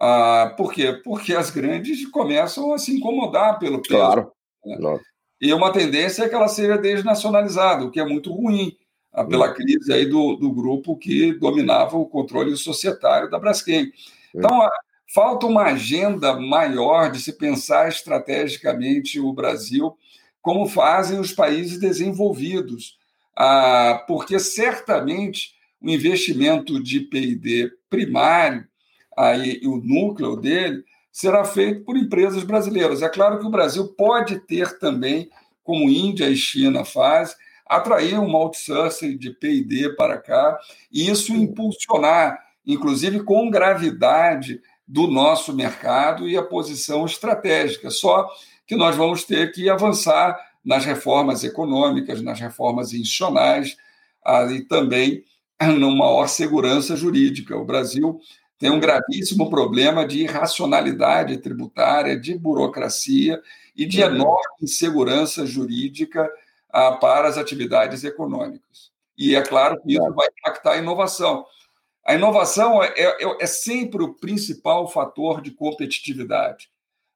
Ah, 0.00 0.54
por 0.56 0.72
quê? 0.72 1.00
Porque 1.04 1.34
as 1.34 1.50
grandes 1.50 2.06
começam 2.10 2.72
a 2.72 2.78
se 2.78 2.96
incomodar 2.96 3.58
pelo 3.58 3.82
peso. 3.82 3.94
Claro. 3.94 4.32
Né? 4.64 5.00
E 5.40 5.52
uma 5.52 5.72
tendência 5.72 6.24
é 6.24 6.28
que 6.28 6.34
ela 6.34 6.48
seja 6.48 6.76
desnacionalizada, 6.76 7.84
o 7.84 7.90
que 7.90 8.00
é 8.00 8.04
muito 8.04 8.32
ruim, 8.32 8.76
ah, 9.12 9.24
pela 9.24 9.50
hum. 9.50 9.54
crise 9.54 9.92
aí 9.92 10.06
do, 10.06 10.36
do 10.36 10.52
grupo 10.52 10.96
que 10.96 11.32
dominava 11.34 11.96
o 11.96 12.06
controle 12.06 12.56
societário 12.56 13.30
da 13.30 13.38
Braskem. 13.38 13.92
Então, 14.34 14.68
Falta 15.10 15.46
uma 15.46 15.64
agenda 15.64 16.38
maior 16.38 17.10
de 17.10 17.18
se 17.18 17.32
pensar 17.32 17.88
estrategicamente 17.88 19.18
o 19.18 19.32
Brasil, 19.32 19.96
como 20.42 20.68
fazem 20.68 21.18
os 21.18 21.32
países 21.32 21.80
desenvolvidos, 21.80 22.98
ah, 23.34 24.04
porque 24.06 24.38
certamente 24.38 25.54
o 25.80 25.88
investimento 25.88 26.82
de 26.82 27.00
PD 27.00 27.70
primário, 27.88 28.66
aí, 29.16 29.60
o 29.64 29.78
núcleo 29.78 30.36
dele, 30.36 30.84
será 31.10 31.42
feito 31.42 31.84
por 31.84 31.96
empresas 31.96 32.44
brasileiras. 32.44 33.00
É 33.00 33.08
claro 33.08 33.38
que 33.38 33.46
o 33.46 33.50
Brasil 33.50 33.88
pode 33.88 34.38
ter 34.40 34.78
também, 34.78 35.30
como 35.64 35.88
Índia 35.88 36.28
e 36.28 36.36
China 36.36 36.84
fazem, 36.84 37.34
atrair 37.66 38.18
um 38.18 38.36
outsourcing 38.36 39.16
de 39.16 39.30
PD 39.30 39.90
para 39.94 40.18
cá 40.18 40.58
e 40.92 41.10
isso 41.10 41.34
impulsionar, 41.34 42.38
inclusive 42.66 43.22
com 43.24 43.50
gravidade, 43.50 44.60
do 44.88 45.06
nosso 45.06 45.52
mercado 45.52 46.26
e 46.26 46.36
a 46.36 46.42
posição 46.42 47.04
estratégica. 47.04 47.90
Só 47.90 48.26
que 48.66 48.74
nós 48.74 48.96
vamos 48.96 49.24
ter 49.24 49.52
que 49.52 49.68
avançar 49.68 50.38
nas 50.64 50.84
reformas 50.84 51.44
econômicas, 51.44 52.22
nas 52.22 52.40
reformas 52.40 52.92
institucionais 52.92 53.76
e 54.50 54.60
também 54.62 55.24
numa 55.78 56.06
maior 56.06 56.26
segurança 56.26 56.96
jurídica. 56.96 57.56
O 57.56 57.64
Brasil 57.64 58.18
tem 58.58 58.70
um 58.70 58.80
gravíssimo 58.80 59.48
problema 59.50 60.06
de 60.06 60.22
irracionalidade 60.22 61.36
tributária, 61.38 62.18
de 62.18 62.36
burocracia 62.36 63.40
e 63.76 63.86
de 63.86 64.02
uhum. 64.02 64.14
enorme 64.14 64.54
insegurança 64.62 65.46
jurídica 65.46 66.28
ah, 66.70 66.92
para 66.92 67.28
as 67.28 67.38
atividades 67.38 68.04
econômicas. 68.04 68.90
E 69.16 69.34
é 69.34 69.42
claro 69.42 69.80
que 69.80 69.94
isso 69.94 70.14
vai 70.14 70.28
impactar 70.38 70.72
a 70.72 70.78
inovação. 70.78 71.44
A 72.08 72.14
inovação 72.14 72.82
é, 72.82 72.88
é, 72.96 73.36
é 73.38 73.46
sempre 73.46 74.02
o 74.02 74.14
principal 74.14 74.90
fator 74.90 75.42
de 75.42 75.50
competitividade, 75.50 76.70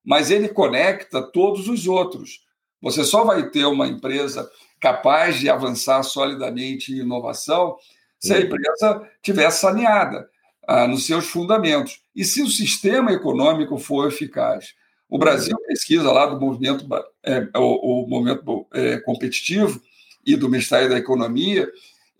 mas 0.04 0.30
ele 0.30 0.50
conecta 0.50 1.22
todos 1.22 1.66
os 1.66 1.86
outros. 1.86 2.44
Você 2.82 3.02
só 3.02 3.24
vai 3.24 3.48
ter 3.48 3.64
uma 3.64 3.86
empresa 3.86 4.50
capaz 4.78 5.40
de 5.40 5.48
avançar 5.48 6.02
solidamente 6.02 6.92
em 6.92 6.98
inovação 6.98 7.74
se 8.18 8.34
a 8.34 8.36
uhum. 8.36 8.42
empresa 8.42 9.10
tiver 9.22 9.50
saneada 9.50 10.28
ah, 10.68 10.86
nos 10.86 11.06
seus 11.06 11.26
fundamentos 11.26 12.02
e 12.14 12.22
se 12.22 12.42
o 12.42 12.50
sistema 12.50 13.12
econômico 13.12 13.78
for 13.78 14.08
eficaz. 14.08 14.74
O 15.08 15.16
Brasil 15.16 15.56
uhum. 15.56 15.66
pesquisa 15.68 16.12
lá 16.12 16.26
do 16.26 16.38
movimento, 16.38 16.86
é, 17.22 17.48
o, 17.56 18.02
o, 18.04 18.06
movimento 18.06 18.66
é, 18.74 18.98
competitivo 18.98 19.80
e 20.26 20.36
do 20.36 20.50
Ministério 20.50 20.90
da 20.90 20.98
Economia 20.98 21.66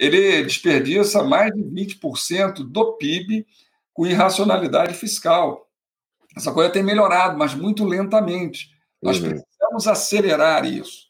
ele 0.02 0.42
desperdiça 0.42 1.22
mais 1.22 1.52
de 1.52 1.62
20% 1.62 2.64
do 2.64 2.94
PIB 2.94 3.46
com 3.94 4.04
irracionalidade 4.04 4.94
fiscal. 4.94 5.68
Essa 6.36 6.52
coisa 6.52 6.70
tem 6.70 6.82
melhorado, 6.82 7.38
mas 7.38 7.54
muito 7.54 7.84
lentamente. 7.84 8.70
Nós 9.00 9.20
uhum. 9.20 9.28
precisamos 9.28 9.86
acelerar 9.86 10.64
isso. 10.66 11.06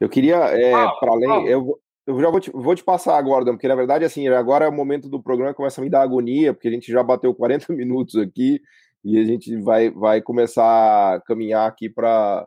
Eu 0.00 0.08
queria, 0.08 0.36
é, 0.36 0.74
ah, 0.74 0.90
para 0.98 1.12
além, 1.12 1.30
ah. 1.30 1.48
eu, 1.48 1.78
eu 2.04 2.20
já 2.20 2.28
vou 2.28 2.40
te, 2.40 2.50
vou 2.50 2.74
te 2.74 2.82
passar, 2.82 3.22
Gordon, 3.22 3.52
porque 3.52 3.68
na 3.68 3.76
verdade, 3.76 4.04
assim, 4.04 4.26
agora 4.26 4.64
é 4.64 4.68
o 4.68 4.72
momento 4.72 5.08
do 5.08 5.22
programa 5.22 5.52
que 5.52 5.58
começa 5.58 5.80
a 5.80 5.84
me 5.84 5.90
dar 5.90 6.02
agonia, 6.02 6.52
porque 6.52 6.66
a 6.66 6.72
gente 6.72 6.90
já 6.90 7.02
bateu 7.02 7.32
40 7.32 7.70
minutos 7.74 8.16
aqui 8.16 8.60
e 9.04 9.20
a 9.20 9.24
gente 9.24 9.56
vai, 9.56 9.88
vai 9.88 10.20
começar 10.20 11.14
a 11.14 11.20
caminhar 11.20 11.68
aqui 11.68 11.88
para 11.88 12.44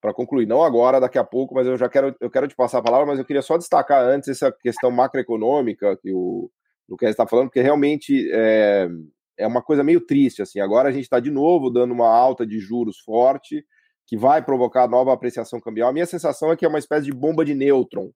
para 0.00 0.14
concluir. 0.14 0.46
Não 0.46 0.62
agora, 0.62 1.00
daqui 1.00 1.18
a 1.18 1.24
pouco, 1.24 1.54
mas 1.54 1.66
eu 1.66 1.76
já 1.76 1.88
quero, 1.88 2.14
eu 2.20 2.30
quero 2.30 2.48
te 2.48 2.54
passar 2.54 2.78
a 2.78 2.82
palavra, 2.82 3.06
mas 3.06 3.18
eu 3.18 3.24
queria 3.24 3.42
só 3.42 3.56
destacar 3.58 4.02
antes 4.02 4.28
essa 4.28 4.52
questão 4.52 4.90
macroeconômica 4.90 5.96
que 5.96 6.12
o 6.12 6.50
Lucas 6.88 7.10
está 7.10 7.26
falando, 7.26 7.48
porque 7.48 7.60
realmente 7.60 8.30
é, 8.32 8.88
é 9.38 9.46
uma 9.46 9.62
coisa 9.62 9.84
meio 9.84 10.00
triste. 10.00 10.42
assim. 10.42 10.60
Agora 10.60 10.88
a 10.88 10.92
gente 10.92 11.04
está 11.04 11.20
de 11.20 11.30
novo 11.30 11.70
dando 11.70 11.92
uma 11.92 12.08
alta 12.08 12.46
de 12.46 12.58
juros 12.58 12.98
forte, 12.98 13.64
que 14.06 14.16
vai 14.16 14.42
provocar 14.42 14.88
nova 14.88 15.12
apreciação 15.12 15.60
cambial. 15.60 15.90
A 15.90 15.92
minha 15.92 16.06
sensação 16.06 16.50
é 16.50 16.56
que 16.56 16.64
é 16.64 16.68
uma 16.68 16.78
espécie 16.78 17.06
de 17.06 17.12
bomba 17.12 17.44
de 17.44 17.54
nêutron 17.54 18.10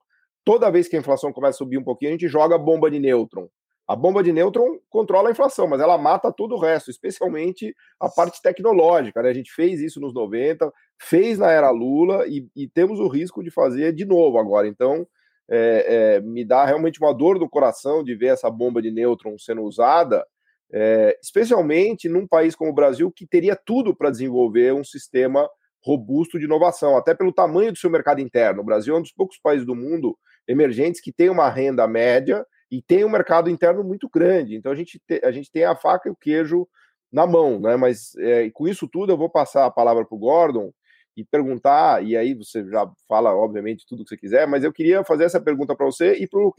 toda 0.44 0.70
vez 0.70 0.86
que 0.86 0.96
a 0.96 1.00
inflação 1.00 1.32
começa 1.32 1.56
a 1.56 1.58
subir 1.58 1.78
um 1.78 1.84
pouquinho, 1.84 2.10
a 2.10 2.12
gente 2.12 2.28
joga 2.28 2.58
bomba 2.58 2.90
de 2.90 3.00
nêutron. 3.00 3.48
A 3.86 3.94
bomba 3.94 4.22
de 4.22 4.32
nêutron 4.32 4.78
controla 4.88 5.28
a 5.28 5.32
inflação, 5.32 5.66
mas 5.66 5.80
ela 5.80 5.98
mata 5.98 6.32
todo 6.32 6.54
o 6.54 6.58
resto, 6.58 6.90
especialmente 6.90 7.74
a 8.00 8.08
parte 8.08 8.40
tecnológica. 8.40 9.22
Né? 9.22 9.28
A 9.28 9.34
gente 9.34 9.52
fez 9.52 9.80
isso 9.80 10.00
nos 10.00 10.14
90, 10.14 10.72
fez 10.98 11.38
na 11.38 11.50
era 11.50 11.70
Lula 11.70 12.26
e, 12.26 12.48
e 12.56 12.66
temos 12.66 12.98
o 12.98 13.08
risco 13.08 13.42
de 13.42 13.50
fazer 13.50 13.92
de 13.92 14.06
novo 14.06 14.38
agora. 14.38 14.66
Então, 14.66 15.06
é, 15.50 16.16
é, 16.16 16.20
me 16.20 16.44
dá 16.44 16.64
realmente 16.64 16.98
uma 16.98 17.12
dor 17.12 17.38
no 17.38 17.48
coração 17.48 18.02
de 18.02 18.14
ver 18.14 18.28
essa 18.28 18.50
bomba 18.50 18.80
de 18.80 18.90
nêutron 18.90 19.36
sendo 19.38 19.62
usada, 19.62 20.26
é, 20.72 21.18
especialmente 21.22 22.08
num 22.08 22.26
país 22.26 22.54
como 22.54 22.70
o 22.70 22.74
Brasil, 22.74 23.12
que 23.12 23.26
teria 23.26 23.54
tudo 23.54 23.94
para 23.94 24.10
desenvolver 24.10 24.72
um 24.72 24.82
sistema 24.82 25.46
robusto 25.82 26.38
de 26.38 26.46
inovação, 26.46 26.96
até 26.96 27.14
pelo 27.14 27.32
tamanho 27.32 27.70
do 27.70 27.78
seu 27.78 27.90
mercado 27.90 28.20
interno. 28.22 28.62
O 28.62 28.64
Brasil 28.64 28.94
é 28.94 28.98
um 28.98 29.02
dos 29.02 29.12
poucos 29.12 29.38
países 29.38 29.66
do 29.66 29.74
mundo 29.74 30.16
emergentes 30.48 31.02
que 31.02 31.12
têm 31.12 31.28
uma 31.28 31.50
renda 31.50 31.86
média 31.86 32.46
e 32.74 32.82
tem 32.82 33.04
um 33.04 33.08
mercado 33.08 33.48
interno 33.48 33.84
muito 33.84 34.08
grande. 34.08 34.56
Então 34.56 34.72
a 34.72 34.74
gente, 34.74 34.98
te, 34.98 35.20
a 35.24 35.30
gente 35.30 35.48
tem 35.48 35.64
a 35.64 35.76
faca 35.76 36.08
e 36.08 36.12
o 36.12 36.16
queijo 36.16 36.66
na 37.12 37.24
mão, 37.24 37.60
né? 37.60 37.76
Mas 37.76 38.16
é, 38.16 38.50
com 38.50 38.66
isso 38.66 38.88
tudo 38.88 39.12
eu 39.12 39.16
vou 39.16 39.30
passar 39.30 39.64
a 39.64 39.70
palavra 39.70 40.04
para 40.04 40.16
o 40.16 40.18
Gordon 40.18 40.72
e 41.16 41.24
perguntar, 41.24 42.02
e 42.04 42.16
aí 42.16 42.34
você 42.34 42.68
já 42.68 42.90
fala, 43.08 43.32
obviamente, 43.32 43.86
tudo 43.88 44.02
que 44.02 44.08
você 44.08 44.16
quiser, 44.16 44.48
mas 44.48 44.64
eu 44.64 44.72
queria 44.72 45.04
fazer 45.04 45.22
essa 45.22 45.40
pergunta 45.40 45.76
para 45.76 45.86
você 45.86 46.14
e 46.14 46.26
para 46.26 46.40
o 46.40 46.52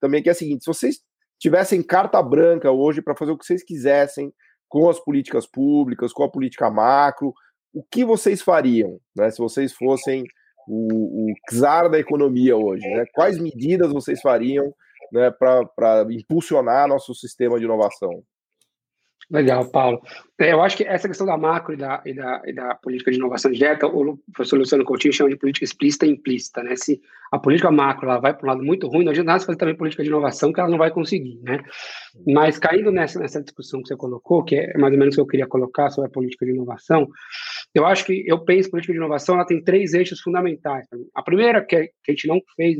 também, 0.00 0.22
que 0.22 0.30
é 0.30 0.32
a 0.32 0.34
seguinte: 0.34 0.64
se 0.64 0.68
vocês 0.68 1.00
tivessem 1.38 1.82
carta 1.82 2.22
branca 2.22 2.70
hoje 2.70 3.02
para 3.02 3.14
fazer 3.14 3.32
o 3.32 3.36
que 3.36 3.44
vocês 3.44 3.62
quisessem 3.62 4.32
com 4.70 4.88
as 4.88 4.98
políticas 4.98 5.46
públicas, 5.46 6.14
com 6.14 6.24
a 6.24 6.30
política 6.30 6.70
macro, 6.70 7.34
o 7.74 7.84
que 7.84 8.06
vocês 8.06 8.40
fariam, 8.40 8.98
né? 9.14 9.30
Se 9.30 9.36
vocês 9.36 9.74
fossem 9.74 10.24
o, 10.66 11.30
o 11.30 11.34
czar 11.50 11.90
da 11.90 11.98
economia 11.98 12.56
hoje, 12.56 12.88
né? 12.88 13.04
Quais 13.12 13.38
medidas 13.38 13.92
vocês 13.92 14.22
fariam 14.22 14.72
né, 15.12 15.30
para 15.30 16.06
impulsionar 16.10 16.88
nosso 16.88 17.14
sistema 17.14 17.58
de 17.58 17.64
inovação? 17.64 18.24
Legal, 19.32 19.64
Paulo. 19.70 20.02
É, 20.38 20.52
eu 20.52 20.60
acho 20.60 20.76
que 20.76 20.84
essa 20.84 21.08
questão 21.08 21.26
da 21.26 21.38
macro 21.38 21.72
e 21.72 21.76
da, 21.76 22.02
e 22.04 22.12
da, 22.12 22.42
e 22.44 22.52
da 22.52 22.74
política 22.74 23.10
de 23.10 23.16
inovação 23.16 23.50
direta, 23.50 23.86
o 23.86 24.18
professor 24.34 24.58
Luciano 24.58 24.84
Coutinho 24.84 25.14
chama 25.14 25.30
de 25.30 25.36
política 25.36 25.64
explícita 25.64 26.04
e 26.04 26.10
implícita, 26.10 26.62
né? 26.62 26.76
Se 26.76 27.00
a 27.32 27.38
política 27.38 27.70
macro 27.70 28.10
ela 28.10 28.20
vai 28.20 28.34
para 28.34 28.44
um 28.44 28.50
lado 28.50 28.62
muito 28.62 28.88
ruim, 28.88 29.04
não 29.04 29.10
adianta 29.12 29.40
fazer 29.40 29.56
também 29.56 29.74
política 29.74 30.02
de 30.02 30.10
inovação 30.10 30.52
que 30.52 30.60
ela 30.60 30.68
não 30.68 30.76
vai 30.76 30.90
conseguir, 30.90 31.40
né? 31.42 31.62
Mas 32.26 32.58
caindo 32.58 32.90
nessa, 32.90 33.18
nessa 33.20 33.40
discussão 33.40 33.80
que 33.80 33.88
você 33.88 33.96
colocou, 33.96 34.44
que 34.44 34.56
é 34.56 34.76
mais 34.76 34.92
ou 34.92 34.98
menos 34.98 35.14
o 35.14 35.16
que 35.16 35.22
eu 35.22 35.26
queria 35.26 35.46
colocar 35.46 35.88
sobre 35.88 36.10
a 36.10 36.12
política 36.12 36.44
de 36.44 36.52
inovação, 36.52 37.08
eu 37.74 37.86
acho 37.86 38.04
que 38.04 38.24
eu 38.26 38.44
penso 38.44 38.70
política 38.70 38.92
de 38.92 38.98
inovação, 38.98 39.36
ela 39.36 39.46
tem 39.46 39.64
três 39.64 39.94
eixos 39.94 40.20
fundamentais. 40.20 40.86
A 41.14 41.22
primeira, 41.22 41.64
que, 41.64 41.86
que 42.04 42.10
a 42.10 42.12
gente 42.12 42.28
não 42.28 42.38
fez, 42.54 42.76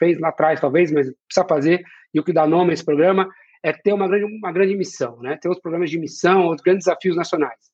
fez 0.00 0.18
lá 0.18 0.30
atrás 0.30 0.60
talvez, 0.60 0.90
mas 0.90 1.06
precisa 1.26 1.46
fazer, 1.46 1.84
e 2.12 2.18
o 2.18 2.24
que 2.24 2.32
dá 2.32 2.46
nome 2.46 2.70
a 2.70 2.74
esse 2.74 2.84
programa, 2.84 3.28
é 3.62 3.72
ter 3.72 3.92
uma 3.92 4.08
grande, 4.08 4.24
uma 4.24 4.50
grande 4.50 4.74
missão, 4.74 5.20
né? 5.20 5.36
ter 5.36 5.48
os 5.48 5.60
programas 5.60 5.90
de 5.90 5.98
missão, 5.98 6.48
os 6.48 6.60
grandes 6.60 6.86
desafios 6.86 7.14
nacionais. 7.14 7.70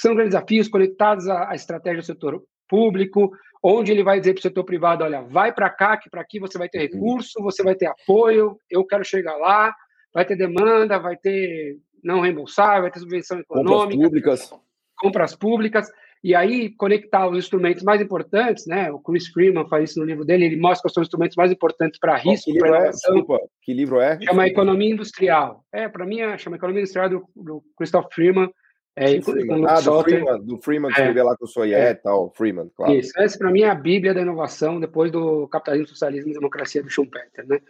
São 0.00 0.14
grandes 0.14 0.34
desafios 0.34 0.68
conectados 0.68 1.28
à, 1.28 1.50
à 1.50 1.54
estratégia 1.54 2.00
do 2.00 2.06
setor 2.06 2.42
público, 2.68 3.32
onde 3.62 3.90
ele 3.90 4.04
vai 4.04 4.20
dizer 4.20 4.34
para 4.34 4.40
o 4.40 4.42
setor 4.42 4.64
privado, 4.64 5.02
olha, 5.02 5.22
vai 5.22 5.52
para 5.52 5.68
cá, 5.68 5.96
que 5.96 6.08
para 6.08 6.20
aqui 6.20 6.38
você 6.38 6.56
vai 6.56 6.68
ter 6.68 6.78
recurso, 6.78 7.42
você 7.42 7.62
vai 7.62 7.74
ter 7.74 7.86
apoio, 7.86 8.56
eu 8.70 8.84
quero 8.86 9.04
chegar 9.04 9.36
lá, 9.36 9.74
vai 10.14 10.24
ter 10.24 10.36
demanda, 10.36 10.98
vai 10.98 11.16
ter 11.16 11.76
não 12.02 12.20
reembolsar, 12.20 12.80
vai 12.80 12.90
ter 12.90 13.00
subvenção 13.00 13.40
econômica. 13.40 13.96
Compras 13.96 13.96
públicas. 13.96 14.50
Compras 14.96 15.36
públicas. 15.36 15.92
E 16.22 16.34
aí, 16.34 16.70
conectar 16.70 17.28
os 17.28 17.38
instrumentos 17.38 17.82
mais 17.82 18.00
importantes, 18.00 18.66
né? 18.66 18.90
O 18.90 18.98
Chris 18.98 19.28
Freeman 19.28 19.68
faz 19.68 19.90
isso 19.90 20.00
no 20.00 20.06
livro 20.06 20.24
dele, 20.24 20.46
ele 20.46 20.56
mostra 20.56 20.82
quais 20.82 20.94
são 20.94 21.02
os 21.02 21.06
instrumentos 21.06 21.36
mais 21.36 21.52
importantes 21.52 21.98
para 21.98 22.16
risco. 22.16 22.46
Que 22.46 22.52
livro, 22.52 22.74
é? 22.74 22.90
Desculpa, 22.90 23.40
que 23.62 23.72
livro 23.72 24.00
é? 24.00 24.20
Chama 24.20 24.46
Economia 24.46 24.92
Industrial. 24.92 25.64
É, 25.72 25.88
para 25.88 26.04
mim, 26.04 26.20
é, 26.20 26.36
chama 26.36 26.56
Economia 26.56 26.82
Industrial 26.82 27.08
do, 27.08 27.24
do 27.36 27.62
Christoph 27.76 28.12
Freeman. 28.12 28.50
É, 28.96 29.20
Freeman. 29.22 29.64
Ah, 29.68 29.80
do 29.80 30.02
Freeman, 30.02 30.44
do 30.44 30.58
Freeman 30.58 30.92
que 30.92 31.00
é, 31.00 31.22
lá 31.22 31.36
que 31.36 31.44
eu 31.44 31.46
sou 31.46 31.64
é, 31.64 31.94
tal, 31.94 32.32
Freeman, 32.36 32.68
claro. 32.76 32.94
Isso, 32.94 33.12
essa 33.16 33.38
para 33.38 33.52
mim 33.52 33.62
é 33.62 33.70
a 33.70 33.74
bíblia 33.74 34.12
da 34.12 34.22
inovação, 34.22 34.80
depois 34.80 35.12
do 35.12 35.46
Capitalismo, 35.46 35.86
Socialismo 35.86 36.32
e 36.32 36.34
Democracia 36.34 36.82
do 36.82 36.90
Schumpeter, 36.90 37.46
né? 37.46 37.60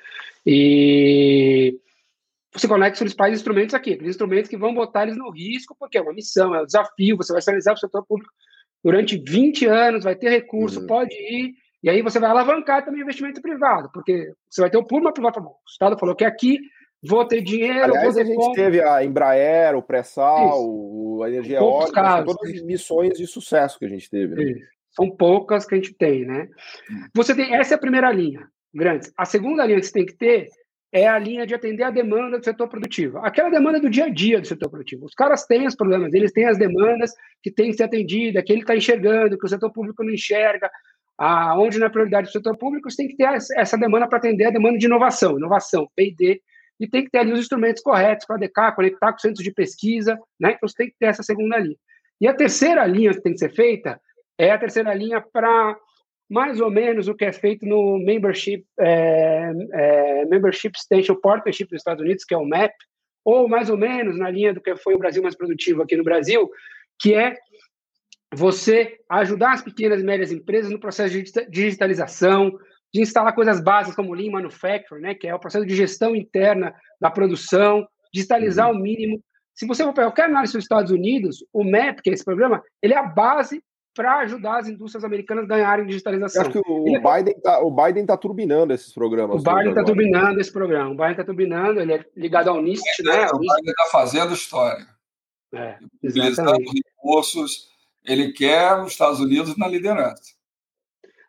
E 0.47 1.79
você 2.61 2.69
conecta 2.69 2.95
os 2.95 3.01
principais 3.01 3.35
instrumentos 3.35 3.75
aqui, 3.75 3.93
aqueles 3.93 4.11
instrumentos 4.11 4.49
que 4.49 4.57
vão 4.57 4.75
botar 4.75 5.05
eles 5.05 5.17
no 5.17 5.31
risco, 5.31 5.77
porque 5.79 5.99
é 5.99 6.01
uma 6.01 6.13
missão, 6.13 6.55
é 6.55 6.63
um 6.63 6.67
desafio, 6.67 7.17
você 7.17 7.33
vai 7.33 7.43
sinalizar 7.43 7.75
para 7.75 7.79
o 7.79 7.81
setor 7.81 8.07
público 8.07 8.33
durante 8.83 9.17
20 9.19 9.67
anos, 9.67 10.05
vai 10.05 10.15
ter 10.15 10.31
recurso, 10.31 10.81
uhum. 10.81 10.87
pode 10.87 11.15
ir, 11.15 11.55
e 11.83 11.91
aí 11.91 12.03
você 12.03 12.19
vai 12.19 12.31
alavancar 12.31 12.85
também 12.85 13.01
o 13.01 13.05
investimento 13.05 13.41
privado, 13.41 13.91
porque 13.93 14.33
você 14.49 14.61
vai 14.61 14.71
ter 14.71 14.79
o 14.79 14.85
público 14.85 15.13
privado, 15.13 15.41
o 15.41 15.57
Estado 15.69 15.99
falou 15.99 16.15
que 16.15 16.25
aqui 16.25 16.59
vou 17.03 17.27
ter 17.27 17.41
dinheiro, 17.43 17.85
Aliás, 17.85 18.05
vou 18.05 18.15
ter 18.15 18.21
a 18.23 18.25
gente 18.25 18.37
ponto. 18.37 18.55
teve 18.55 18.83
a 18.83 19.05
Embraer, 19.05 19.77
o 19.77 19.83
pré-sal, 19.83 21.23
a 21.23 21.29
energia 21.29 21.59
eólica, 21.59 22.25
todas 22.25 22.51
as 22.51 22.63
missões 22.63 23.17
de 23.17 23.27
sucesso 23.27 23.79
que 23.79 23.85
a 23.85 23.89
gente 23.89 24.11
teve. 24.11 24.35
Né? 24.35 24.61
São 24.91 25.11
poucas 25.11 25.65
que 25.65 25.75
a 25.75 25.79
gente 25.79 25.95
tem, 25.95 26.25
né? 26.25 26.49
Hum. 26.91 27.07
Você 27.15 27.35
tem, 27.35 27.55
essa 27.55 27.75
é 27.75 27.77
a 27.77 27.81
primeira 27.81 28.11
linha, 28.11 28.49
grandes. 28.75 29.13
A 29.17 29.25
segunda 29.25 29.65
linha 29.65 29.79
que 29.79 29.87
você 29.87 29.93
tem 29.93 30.07
que 30.07 30.17
ter 30.17 30.49
é 30.93 31.07
a 31.07 31.19
linha 31.19 31.47
de 31.47 31.55
atender 31.55 31.83
a 31.83 31.91
demanda 31.91 32.39
do 32.39 32.45
setor 32.45 32.69
produtivo. 32.69 33.19
Aquela 33.19 33.51
demanda 33.51 33.79
do 33.79 33.91
dia 33.91 34.07
a 34.07 34.09
dia 34.09 34.41
do 34.41 34.47
setor 34.47 34.71
produtivo. 34.71 35.05
Os 35.05 35.15
caras 35.15 35.45
têm 35.45 35.67
os 35.67 35.77
problemas, 35.77 36.15
eles 36.15 36.33
têm 36.33 36.47
as 36.47 36.57
demandas 36.57 37.13
que 37.43 37.51
têm 37.51 37.71
que 37.71 37.77
ser 37.77 37.85
atendidas, 37.85 38.43
que 38.45 38.53
ele 38.53 38.63
está 38.63 38.75
enxergando, 38.75 39.39
que 39.39 39.45
o 39.45 39.49
setor 39.49 39.71
público 39.71 40.03
não 40.03 40.13
enxerga. 40.13 40.71
Aonde 41.19 41.79
na 41.79 41.87
é 41.87 41.89
prioridade 41.89 42.29
do 42.29 42.33
setor 42.33 42.57
público, 42.57 42.91
você 42.91 42.97
tem 42.97 43.09
que 43.09 43.17
ter 43.17 43.29
essa 43.57 43.77
demanda 43.77 44.09
para 44.09 44.19
atender 44.19 44.47
a 44.47 44.51
demanda 44.51 44.79
de 44.79 44.87
inovação, 44.87 45.37
inovação, 45.37 45.89
P&D, 45.97 46.41
e 46.81 46.89
tem 46.89 47.05
que 47.05 47.11
ter 47.11 47.19
ali 47.19 47.33
os 47.33 47.41
instrumentos 47.41 47.83
corretos 47.83 48.25
para 48.25 48.37
adequar, 48.37 48.75
conectar 48.75 49.13
com 49.13 49.19
centros 49.19 49.43
de 49.43 49.53
pesquisa, 49.53 50.17
né? 50.39 50.53
Então 50.53 50.69
você 50.69 50.77
tem 50.77 50.87
que 50.87 50.95
ter 50.99 51.07
essa 51.07 51.25
segunda 51.25 51.59
linha. 51.59 51.77
E 52.21 52.29
a 52.29 52.35
terceira 52.35 52.87
linha 52.87 53.13
que 53.13 53.21
tem 53.21 53.33
que 53.33 53.39
ser 53.39 53.53
feita 53.53 54.01
é 54.39 54.53
a 54.53 54.59
terceira 54.59 54.95
linha 54.95 55.21
para 55.21 55.77
mais 56.29 56.61
ou 56.61 56.71
menos 56.71 57.09
o 57.09 57.15
que 57.15 57.25
é 57.25 57.33
feito 57.33 57.65
no 57.65 57.99
Membership, 57.99 58.65
é, 58.79 59.51
é, 59.73 60.25
Membership 60.27 60.73
Extension 60.77 61.17
Partnership 61.17 61.67
dos 61.67 61.81
Estados 61.81 62.05
Unidos, 62.05 62.25
que 62.25 62.35
é 62.35 62.39
o 62.39 62.47
MAP, 62.47 62.73
ou 63.25 63.49
mais 63.49 63.71
ou 63.71 63.77
menos 63.77 64.19
na 64.19 64.31
linha 64.31 64.53
do 64.53 64.61
que 64.61 64.77
foi 64.77 64.95
o 64.95 64.99
Brasil 64.99 65.23
mais 65.23 65.37
produtivo 65.37 65.83
aqui 65.83 65.97
no 65.97 66.05
Brasil, 66.05 66.51
que 66.99 67.15
é 67.15 67.37
você 68.35 68.99
ajudar 69.11 69.53
as 69.53 69.63
pequenas 69.63 70.03
e 70.03 70.05
médias 70.05 70.31
empresas 70.31 70.71
no 70.71 70.79
processo 70.79 71.15
de 71.15 71.25
digitalização, 71.49 72.59
de 72.93 73.01
instalar 73.01 73.35
coisas 73.35 73.61
básicas 73.61 73.97
como 73.97 74.15
Lean 74.15 74.31
Manufacturing, 74.31 75.01
né, 75.01 75.15
que 75.15 75.27
é 75.27 75.35
o 75.35 75.39
processo 75.39 75.67
de 75.67 75.75
gestão 75.75 76.15
interna 76.15 76.75
da 77.01 77.11
produção, 77.11 77.87
digitalizar 78.13 78.71
uhum. 78.71 78.79
o 78.79 78.83
mínimo. 78.83 79.23
Se 79.55 79.67
você 79.67 79.83
for 79.83 79.93
pegar 79.93 80.09
qualquer 80.09 80.27
análise 80.27 80.53
dos 80.53 80.65
Estados 80.65 80.93
Unidos, 80.93 81.45
o 81.53 81.65
MAP, 81.65 82.01
que 82.03 82.11
é 82.11 82.13
esse 82.13 82.25
programa, 82.25 82.63
ele 82.83 82.95
é 82.95 82.99
a 82.99 83.03
base 83.03 83.63
para 83.99 84.19
ajudar 84.19 84.61
as 84.61 84.69
indústrias 84.69 85.03
americanas 85.03 85.43
a 85.43 85.49
ganharem 85.49 85.85
digitalização. 85.85 86.41
Eu 86.41 86.49
acho 86.49 86.63
que 86.63 86.71
o, 86.71 86.87
ele 86.87 87.01
Biden 87.01 87.35
está 87.37 87.59
o 87.59 87.69
Biden 87.69 88.07
tá 88.07 88.17
turbinando 88.17 88.73
esses 88.73 88.95
programas. 88.95 89.43
O 89.43 89.43
Biden 89.43 89.71
está 89.71 89.83
turbinando 89.83 90.41
esse 90.41 90.53
programa. 90.53 90.91
O 90.91 90.95
Biden 90.95 91.11
está 91.11 91.25
turbinando, 91.25 91.81
ele 91.81 91.95
é 91.95 92.05
ligado 92.17 92.49
ao 92.49 92.63
NIST, 92.63 93.03
né? 93.03 93.27
O 93.33 93.39
Biden 93.39 93.65
está 93.67 93.87
fazendo 93.91 94.33
história. 94.33 94.87
É, 95.53 95.79
recursos, 96.95 97.69
ele 98.05 98.33
quer 98.33 98.81
os 98.81 98.93
Estados 98.93 99.19
Unidos 99.19 99.57
na 99.57 99.67
liderança. 99.67 100.23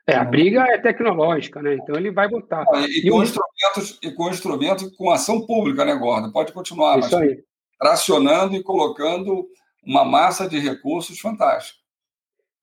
É, 0.06 0.16
a 0.16 0.24
briga 0.24 0.64
é 0.70 0.78
tecnológica, 0.78 1.64
né? 1.64 1.74
Então 1.74 1.96
ele 1.96 2.12
vai 2.12 2.28
botar. 2.28 2.66
e, 2.88 3.08
e, 3.08 3.10
com 3.10 3.18
o... 3.18 3.24
instrumentos, 3.24 4.00
e 4.04 4.12
com 4.12 4.30
instrumentos 4.30 4.96
com 4.96 5.10
ação 5.10 5.44
pública, 5.44 5.84
né, 5.84 5.96
Gordon? 5.96 6.32
Pode 6.32 6.54
continuar, 6.54 7.00
Isso 7.00 7.10
mas 7.14 7.30
aí. 7.30 7.44
tracionando 7.80 8.56
e 8.56 8.62
colocando 8.62 9.48
uma 9.84 10.06
massa 10.06 10.48
de 10.48 10.60
recursos 10.60 11.20
fantástica. 11.20 11.79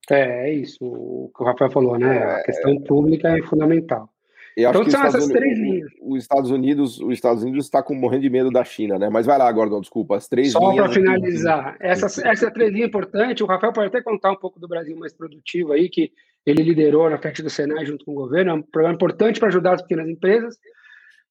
É, 0.09 0.49
é 0.49 0.53
isso, 0.53 0.77
o 0.81 1.31
que 1.35 1.43
o 1.43 1.45
Rafael 1.45 1.71
falou, 1.71 1.97
né? 1.97 2.17
É, 2.17 2.23
a 2.23 2.43
questão 2.43 2.79
pública 2.81 3.37
é 3.37 3.41
fundamental. 3.43 4.09
então 4.57 4.89
são 4.89 5.05
essas 5.05 5.27
três 5.27 5.59
linhas. 5.59 5.89
Os 6.01 6.21
Estados 6.21 6.49
Unidos, 6.49 6.99
os 6.99 7.13
Estados 7.13 7.43
Unidos 7.43 7.65
está 7.65 7.83
com 7.83 7.93
morrendo 7.93 8.23
de 8.23 8.29
medo 8.29 8.49
da 8.49 8.63
China, 8.63 8.97
né? 8.97 9.09
Mas 9.09 9.25
vai 9.25 9.37
lá, 9.37 9.51
Gordon, 9.51 9.81
desculpa, 9.81 10.15
as 10.15 10.27
três 10.27 10.53
Só 10.53 10.73
para 10.73 10.89
finalizar, 10.89 11.75
essa, 11.79 12.07
essa 12.27 12.49
três 12.49 12.71
linhas 12.71 12.87
importante, 12.87 13.43
o 13.43 13.47
Rafael 13.47 13.73
pode 13.73 13.87
até 13.87 14.01
contar 14.01 14.31
um 14.31 14.37
pouco 14.37 14.59
do 14.59 14.67
Brasil 14.67 14.97
mais 14.97 15.13
produtivo 15.13 15.73
aí, 15.73 15.89
que 15.89 16.11
ele 16.45 16.63
liderou 16.63 17.09
na 17.09 17.17
frente 17.17 17.43
do 17.43 17.49
Senai 17.49 17.85
junto 17.85 18.05
com 18.05 18.13
o 18.13 18.15
governo, 18.15 18.51
é 18.51 18.53
um 18.53 18.61
programa 18.61 18.95
importante 18.95 19.39
para 19.39 19.49
ajudar 19.49 19.73
as 19.73 19.81
pequenas 19.81 20.07
empresas. 20.07 20.55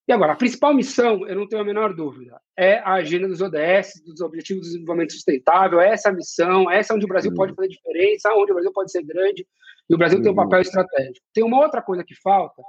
E 0.08 0.12
agora, 0.12 0.34
a 0.34 0.36
principal 0.36 0.72
missão, 0.72 1.26
eu 1.26 1.34
não 1.34 1.48
tenho 1.48 1.62
a 1.62 1.64
menor 1.64 1.92
dúvida, 1.92 2.40
é 2.56 2.78
a 2.78 2.92
agenda 2.92 3.26
dos 3.26 3.40
ODS, 3.40 4.00
dos 4.04 4.20
Objetivos 4.20 4.62
de 4.62 4.74
Desenvolvimento 4.74 5.12
Sustentável, 5.12 5.80
é 5.80 5.90
essa 5.90 6.10
a 6.10 6.12
missão, 6.12 6.70
essa 6.70 6.92
é 6.92 6.96
onde 6.96 7.04
o 7.04 7.08
Brasil 7.08 7.30
uhum. 7.32 7.36
pode 7.36 7.54
fazer 7.54 7.68
diferença, 7.68 8.32
onde 8.34 8.52
o 8.52 8.54
Brasil 8.54 8.72
pode 8.72 8.92
ser 8.92 9.02
grande, 9.02 9.44
e 9.90 9.94
o 9.94 9.98
Brasil 9.98 10.18
uhum. 10.18 10.22
tem 10.22 10.32
um 10.32 10.36
papel 10.36 10.60
estratégico. 10.60 11.26
Tem 11.34 11.42
uma 11.42 11.60
outra 11.60 11.82
coisa 11.82 12.04
que 12.04 12.14
falta, 12.14 12.62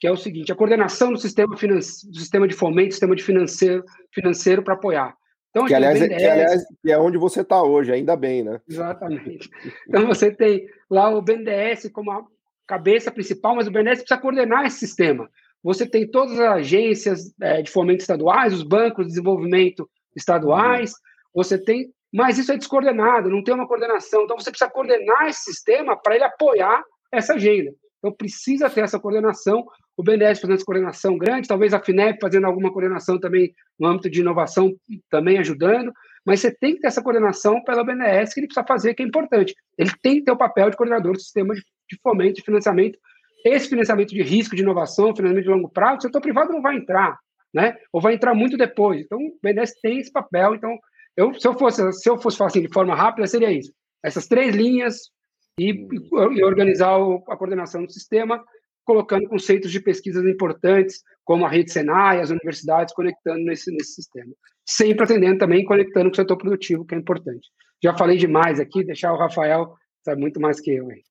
que 0.00 0.06
é 0.06 0.10
o 0.10 0.16
seguinte, 0.16 0.50
a 0.50 0.56
coordenação 0.56 1.12
do 1.12 1.18
sistema, 1.18 1.54
do 1.54 1.82
sistema 1.82 2.48
de 2.48 2.54
fomento, 2.54 2.92
sistema 2.92 3.14
de 3.14 3.22
financeiro, 3.22 3.84
financeiro 4.12 4.62
para 4.62 4.74
apoiar. 4.74 5.14
Então, 5.50 5.66
que, 5.66 5.74
aliás, 5.74 5.98
BNDES, 5.98 6.12
é, 6.12 6.18
que, 6.18 6.26
aliás, 6.26 6.64
que 6.82 6.92
é 6.92 6.98
onde 6.98 7.18
você 7.18 7.40
está 7.42 7.62
hoje, 7.62 7.92
ainda 7.92 8.16
bem, 8.16 8.42
né? 8.42 8.60
Exatamente. 8.68 9.48
Então, 9.88 10.06
você 10.06 10.32
tem 10.32 10.66
lá 10.88 11.10
o 11.10 11.22
BNDES 11.22 11.90
como 11.92 12.10
a 12.10 12.24
cabeça 12.66 13.10
principal, 13.10 13.56
mas 13.56 13.66
o 13.66 13.70
BNDES 13.70 13.98
precisa 13.98 14.20
coordenar 14.20 14.64
esse 14.64 14.78
sistema. 14.78 15.28
Você 15.62 15.86
tem 15.86 16.10
todas 16.10 16.38
as 16.38 16.52
agências 16.52 17.34
é, 17.40 17.62
de 17.62 17.70
fomento 17.70 18.00
estaduais, 18.00 18.54
os 18.54 18.62
bancos 18.62 19.04
de 19.04 19.10
desenvolvimento 19.10 19.88
estaduais, 20.16 20.92
você 21.34 21.58
tem, 21.58 21.92
mas 22.12 22.38
isso 22.38 22.52
é 22.52 22.56
descoordenado, 22.56 23.28
não 23.28 23.44
tem 23.44 23.54
uma 23.54 23.68
coordenação. 23.68 24.24
Então 24.24 24.38
você 24.38 24.50
precisa 24.50 24.70
coordenar 24.70 25.28
esse 25.28 25.44
sistema 25.44 25.96
para 25.96 26.14
ele 26.14 26.24
apoiar 26.24 26.82
essa 27.12 27.34
agenda. 27.34 27.72
Então 27.98 28.12
precisa 28.12 28.70
ter 28.70 28.80
essa 28.80 28.98
coordenação. 28.98 29.64
O 29.96 30.02
BNDES 30.02 30.40
fazendo 30.40 30.56
essa 30.56 30.64
coordenação 30.64 31.18
grande, 31.18 31.46
talvez 31.46 31.74
a 31.74 31.80
FINEP 31.80 32.18
fazendo 32.20 32.46
alguma 32.46 32.72
coordenação 32.72 33.20
também 33.20 33.52
no 33.78 33.86
âmbito 33.86 34.08
de 34.08 34.20
inovação, 34.20 34.74
também 35.10 35.38
ajudando. 35.38 35.92
Mas 36.24 36.40
você 36.40 36.50
tem 36.50 36.74
que 36.74 36.80
ter 36.80 36.86
essa 36.86 37.02
coordenação 37.02 37.62
pela 37.62 37.84
BNDES 37.84 38.32
que 38.32 38.40
ele 38.40 38.46
precisa 38.46 38.66
fazer, 38.66 38.94
que 38.94 39.02
é 39.02 39.06
importante. 39.06 39.54
Ele 39.76 39.90
tem 40.02 40.16
que 40.16 40.22
ter 40.22 40.32
o 40.32 40.38
papel 40.38 40.70
de 40.70 40.76
coordenador 40.76 41.12
do 41.12 41.20
sistema 41.20 41.54
de, 41.54 41.60
de 41.60 41.98
fomento, 42.02 42.36
de 42.36 42.42
financiamento 42.42 42.98
esse 43.44 43.68
financiamento 43.68 44.10
de 44.10 44.22
risco 44.22 44.56
de 44.56 44.62
inovação, 44.62 45.14
financiamento 45.14 45.44
de 45.44 45.50
longo 45.50 45.68
prazo, 45.68 45.98
o 45.98 46.02
setor 46.02 46.20
privado 46.20 46.52
não 46.52 46.62
vai 46.62 46.76
entrar, 46.76 47.18
né? 47.52 47.76
Ou 47.92 48.00
vai 48.00 48.14
entrar 48.14 48.34
muito 48.34 48.56
depois. 48.56 49.02
Então, 49.02 49.18
o 49.18 49.38
BNDES 49.42 49.74
tem 49.82 49.98
esse 49.98 50.12
papel. 50.12 50.54
Então, 50.54 50.76
eu, 51.16 51.34
se 51.34 51.46
eu 51.46 51.54
fosse, 51.54 51.92
se 51.92 52.08
eu 52.08 52.18
fosse 52.18 52.36
falar 52.36 52.48
assim 52.48 52.62
de 52.62 52.72
forma 52.72 52.94
rápida, 52.94 53.26
seria 53.26 53.50
isso: 53.50 53.72
essas 54.04 54.26
três 54.26 54.54
linhas 54.54 55.10
e, 55.58 55.70
e 55.70 56.44
organizar 56.44 56.98
o, 56.98 57.24
a 57.28 57.36
coordenação 57.36 57.84
do 57.84 57.92
sistema, 57.92 58.42
colocando 58.84 59.28
conceitos 59.28 59.70
de 59.70 59.80
pesquisas 59.80 60.24
importantes, 60.24 61.02
como 61.24 61.44
a 61.44 61.48
rede 61.48 61.72
Senai, 61.72 62.20
as 62.20 62.30
universidades, 62.30 62.94
conectando 62.94 63.44
nesse, 63.44 63.70
nesse 63.70 63.94
sistema. 63.94 64.32
Sempre 64.66 65.04
atendendo 65.04 65.38
também, 65.38 65.64
conectando 65.64 66.06
com 66.10 66.12
o 66.12 66.16
setor 66.16 66.36
produtivo, 66.36 66.84
que 66.84 66.94
é 66.94 66.98
importante. 66.98 67.48
Já 67.82 67.96
falei 67.96 68.16
demais 68.16 68.60
aqui, 68.60 68.84
deixar 68.84 69.12
o 69.12 69.18
Rafael 69.18 69.74
sabe 70.04 70.20
muito 70.20 70.40
mais 70.40 70.60
que 70.60 70.70
eu 70.72 70.90
aí. 70.90 71.02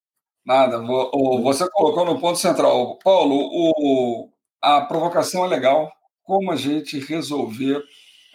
Nada, 0.49 0.79
você 0.79 1.69
colocou 1.69 2.03
no 2.03 2.19
ponto 2.19 2.39
central. 2.39 2.97
Paulo, 3.03 3.35
o, 3.51 4.31
a 4.59 4.81
provocação 4.81 5.45
é 5.45 5.47
legal. 5.47 5.93
Como 6.23 6.51
a 6.51 6.55
gente 6.55 6.97
resolver 6.97 7.83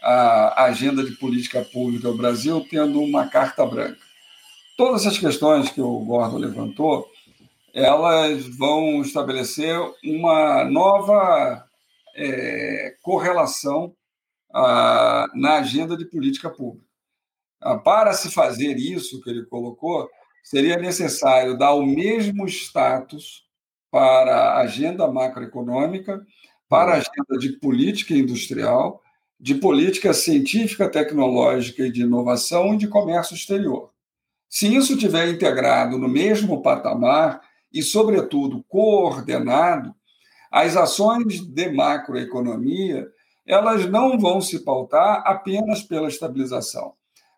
a 0.01 0.63
agenda 0.63 1.03
de 1.03 1.11
política 1.17 1.63
pública 1.65 2.07
do 2.07 2.17
Brasil 2.17 2.65
tendo 2.71 3.03
uma 3.03 3.27
carta 3.27 3.67
branca? 3.67 3.99
Todas 4.77 5.01
essas 5.05 5.19
questões 5.19 5.71
que 5.71 5.81
o 5.81 5.99
Gordon 6.05 6.39
levantou, 6.39 7.05
elas 7.73 8.47
vão 8.57 9.01
estabelecer 9.01 9.77
uma 10.05 10.65
nova 10.67 11.67
é, 12.15 12.95
correlação 13.03 13.93
ah, 14.55 15.27
na 15.35 15.55
agenda 15.55 15.97
de 15.97 16.05
política 16.05 16.49
pública. 16.49 16.87
Ah, 17.61 17.77
para 17.77 18.13
se 18.13 18.31
fazer 18.31 18.77
isso 18.77 19.21
que 19.21 19.31
ele 19.31 19.45
colocou, 19.47 20.09
seria 20.45 20.77
necessário 20.77 21.57
dar 21.57 21.73
o 21.73 21.87
mesmo 21.87 22.47
status 22.47 23.45
para 23.91 24.51
a 24.51 24.61
agenda 24.61 25.11
macroeconômica, 25.11 26.25
para 26.69 26.93
a 26.93 26.97
agenda 26.97 27.39
de 27.41 27.59
política 27.59 28.13
industrial, 28.13 29.03
de 29.41 29.55
política 29.55 30.13
científica, 30.13 30.89
tecnológica 30.89 31.87
e 31.87 31.91
de 31.91 32.03
inovação 32.03 32.75
e 32.75 32.77
de 32.77 32.87
comércio 32.87 33.35
exterior. 33.35 33.91
Se 34.49 34.73
isso 34.73 34.97
tiver 34.99 35.29
integrado 35.29 35.99
no 35.99 36.09
mesmo 36.09 36.63
patamar 36.63 37.41
e, 37.73 37.83
sobretudo, 37.83 38.63
coordenado, 38.69 39.95
as 40.51 40.77
ações 40.77 41.41
de 41.41 41.71
macroeconomia 41.71 43.09
elas 43.47 43.87
não 43.87 44.19
vão 44.19 44.41
se 44.41 44.65
pautar 44.65 45.23
apenas 45.27 45.83
pela 45.83 46.09
estabilização 46.09 46.95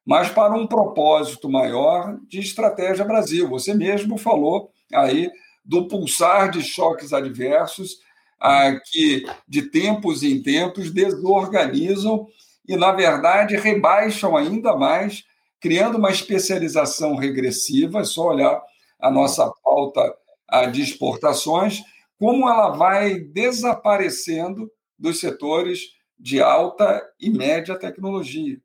mas 0.07 0.31
para 0.31 0.55
um 0.55 0.69
propósito 0.69 1.51
maior 1.51 2.17
de 2.29 2.39
estratégia 2.39 3.05
Brasil. 3.05 3.49
Você 3.49 3.75
mesmo 3.75 4.17
falou 4.17 4.71
aí 4.95 5.29
do 5.65 5.89
pulsar 5.89 6.49
de 6.49 6.63
choques 6.63 7.13
adversos 7.13 7.99
ah, 8.41 8.79
que, 8.85 9.27
de 9.49 9.63
tempos 9.63 10.23
em 10.23 10.41
tempos, 10.41 10.93
desorganizam 10.93 12.29
e, 12.69 12.77
na 12.77 12.93
verdade, 12.93 13.57
rebaixam 13.57 14.37
ainda 14.37 14.77
mais, 14.77 15.25
criando 15.61 15.99
uma 15.99 16.11
especialização 16.11 17.17
regressiva. 17.17 18.01
É 18.01 18.05
só 18.05 18.29
olhar 18.29 18.63
a 19.01 19.11
nossa 19.11 19.51
pauta 19.65 20.15
ah, 20.47 20.67
de 20.67 20.83
exportações, 20.83 21.83
como 22.17 22.49
ela 22.49 22.69
vai 22.71 23.19
desaparecendo 23.19 24.71
dos 24.97 25.19
setores 25.19 25.81
de 26.19 26.41
alta 26.41 27.03
e 27.21 27.29
média 27.29 27.77
tecnologia, 27.77 28.59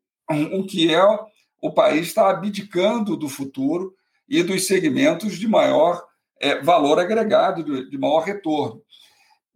o 0.54 0.64
que 0.64 0.94
é 0.94 1.02
o 1.62 1.72
país 1.72 2.08
está 2.08 2.30
abdicando 2.30 3.16
do 3.16 3.30
futuro 3.30 3.94
e 4.28 4.42
dos 4.42 4.66
segmentos 4.66 5.38
de 5.38 5.48
maior 5.48 6.04
é, 6.40 6.60
valor 6.62 7.00
agregado, 7.00 7.64
de, 7.64 7.90
de 7.90 7.98
maior 7.98 8.22
retorno. 8.22 8.82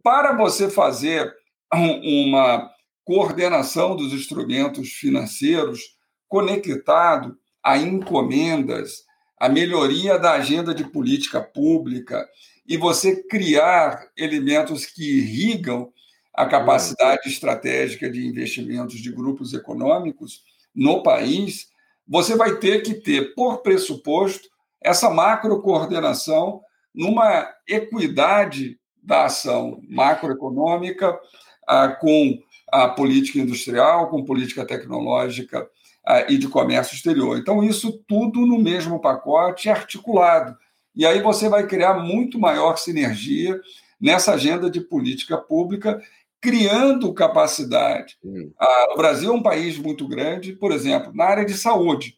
Para 0.02 0.32
você 0.32 0.70
fazer 0.70 1.34
uma 1.72 2.70
coordenação 3.04 3.96
dos 3.96 4.12
instrumentos 4.12 4.92
financeiros 4.92 5.96
conectado 6.28 7.36
a 7.62 7.76
encomendas, 7.76 9.04
a 9.38 9.48
melhoria 9.48 10.18
da 10.18 10.32
agenda 10.32 10.72
de 10.72 10.84
política 10.84 11.40
pública 11.40 12.26
e 12.66 12.76
você 12.76 13.22
criar 13.24 14.08
elementos 14.16 14.86
que 14.86 15.18
irrigam 15.18 15.92
a 16.32 16.46
capacidade 16.46 17.28
estratégica 17.28 18.10
de 18.10 18.26
investimentos 18.26 19.00
de 19.00 19.10
grupos 19.10 19.54
econômicos 19.54 20.42
no 20.74 21.02
país, 21.02 21.68
você 22.06 22.36
vai 22.36 22.56
ter 22.56 22.82
que 22.82 22.94
ter, 22.94 23.34
por 23.34 23.62
pressuposto, 23.62 24.48
essa 24.80 25.10
macro 25.10 25.60
coordenação 25.60 26.60
numa 26.94 27.48
equidade 27.68 28.78
da 29.02 29.26
ação 29.26 29.80
macroeconômica 29.88 31.18
ah, 31.66 31.88
com 31.88 32.38
a 32.70 32.88
política 32.88 33.38
industrial, 33.38 34.08
com 34.08 34.24
política 34.24 34.64
tecnológica 34.64 35.68
ah, 36.06 36.24
e 36.28 36.38
de 36.38 36.48
comércio 36.48 36.94
exterior. 36.94 37.38
Então, 37.38 37.62
isso 37.62 38.02
tudo 38.06 38.46
no 38.46 38.58
mesmo 38.58 39.00
pacote 39.00 39.68
articulado. 39.68 40.56
E 40.94 41.04
aí 41.04 41.20
você 41.20 41.48
vai 41.48 41.66
criar 41.66 41.94
muito 41.94 42.38
maior 42.38 42.78
sinergia 42.78 43.60
nessa 44.00 44.34
agenda 44.34 44.70
de 44.70 44.80
política 44.80 45.36
pública 45.36 46.00
criando 46.40 47.12
capacidade. 47.12 48.16
Hum. 48.24 48.52
Ah, 48.58 48.88
o 48.94 48.96
Brasil 48.96 49.30
é 49.30 49.34
um 49.34 49.42
país 49.42 49.78
muito 49.78 50.06
grande, 50.06 50.52
por 50.52 50.72
exemplo, 50.72 51.12
na 51.14 51.24
área 51.24 51.44
de 51.44 51.54
saúde. 51.54 52.16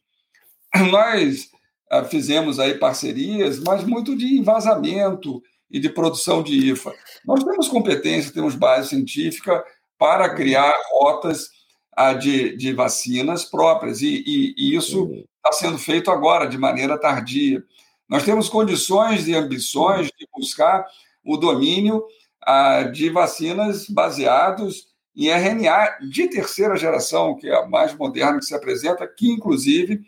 Nós 0.90 1.48
ah, 1.90 2.04
fizemos 2.04 2.58
aí 2.58 2.74
parcerias, 2.74 3.58
mas 3.60 3.84
muito 3.84 4.16
de 4.16 4.38
envasamento 4.38 5.42
e 5.70 5.78
de 5.78 5.88
produção 5.88 6.42
de 6.42 6.70
IFA. 6.70 6.92
Nós 7.24 7.44
temos 7.44 7.68
competência, 7.68 8.32
temos 8.32 8.54
base 8.54 8.88
científica 8.88 9.64
para 9.98 10.34
criar 10.34 10.74
rotas 10.92 11.48
ah, 11.96 12.12
de, 12.12 12.56
de 12.56 12.72
vacinas 12.72 13.44
próprias, 13.44 14.02
e, 14.02 14.22
e, 14.26 14.54
e 14.56 14.76
isso 14.76 15.10
está 15.36 15.52
sendo 15.52 15.78
feito 15.78 16.10
agora, 16.10 16.46
de 16.46 16.58
maneira 16.58 16.98
tardia. 16.98 17.62
Nós 18.08 18.24
temos 18.24 18.48
condições 18.48 19.28
e 19.28 19.34
ambições 19.34 20.06
de 20.06 20.26
buscar 20.32 20.86
o 21.24 21.36
domínio 21.36 22.04
de 22.92 23.10
vacinas 23.10 23.88
baseados 23.88 24.88
em 25.16 25.28
RNA 25.28 25.98
de 26.10 26.28
terceira 26.28 26.76
geração, 26.76 27.36
que 27.36 27.48
é 27.48 27.56
a 27.56 27.66
mais 27.66 27.94
moderna 27.94 28.38
que 28.38 28.44
se 28.44 28.54
apresenta, 28.54 29.06
que 29.06 29.30
inclusive 29.30 30.00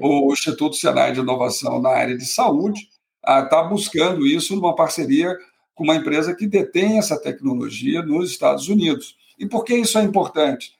o 0.00 0.32
Instituto 0.32 0.76
Senai 0.76 1.12
de 1.12 1.20
Inovação 1.20 1.80
na 1.80 1.90
área 1.90 2.16
de 2.16 2.24
saúde 2.24 2.88
está 3.22 3.62
buscando 3.62 4.26
isso 4.26 4.56
numa 4.56 4.74
parceria 4.74 5.36
com 5.74 5.84
uma 5.84 5.96
empresa 5.96 6.34
que 6.34 6.46
detém 6.46 6.98
essa 6.98 7.20
tecnologia 7.20 8.02
nos 8.02 8.30
Estados 8.30 8.68
Unidos. 8.68 9.16
E 9.38 9.46
por 9.46 9.64
que 9.64 9.74
isso 9.74 9.98
é 9.98 10.02
importante? 10.02 10.72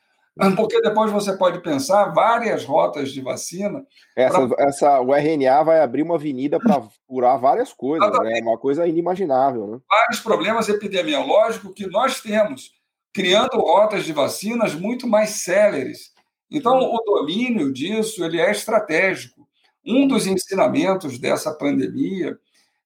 Porque 0.56 0.80
depois 0.80 1.12
você 1.12 1.36
pode 1.36 1.60
pensar 1.62 2.06
várias 2.06 2.64
rotas 2.64 3.12
de 3.12 3.20
vacina. 3.20 3.84
Essa, 4.16 4.48
pra... 4.48 4.64
essa, 4.66 5.00
o 5.00 5.14
RNA 5.14 5.62
vai 5.62 5.80
abrir 5.80 6.02
uma 6.02 6.16
avenida 6.16 6.58
para 6.58 6.82
curar 7.06 7.38
várias 7.38 7.72
coisas, 7.72 8.10
né? 8.20 8.40
é 8.40 8.42
uma 8.42 8.58
coisa 8.58 8.86
inimaginável. 8.86 9.66
Né? 9.68 9.78
Vários 9.88 10.20
problemas 10.20 10.68
epidemiológicos 10.68 11.72
que 11.74 11.86
nós 11.86 12.20
temos, 12.20 12.72
criando 13.12 13.58
rotas 13.58 14.04
de 14.04 14.12
vacinas 14.12 14.74
muito 14.74 15.06
mais 15.06 15.30
céleres. 15.30 16.12
Então, 16.50 16.78
o 16.80 16.98
domínio 17.04 17.72
disso 17.72 18.24
ele 18.24 18.40
é 18.40 18.50
estratégico. 18.50 19.46
Um 19.86 20.08
dos 20.08 20.26
ensinamentos 20.26 21.18
dessa 21.18 21.52
pandemia 21.52 22.36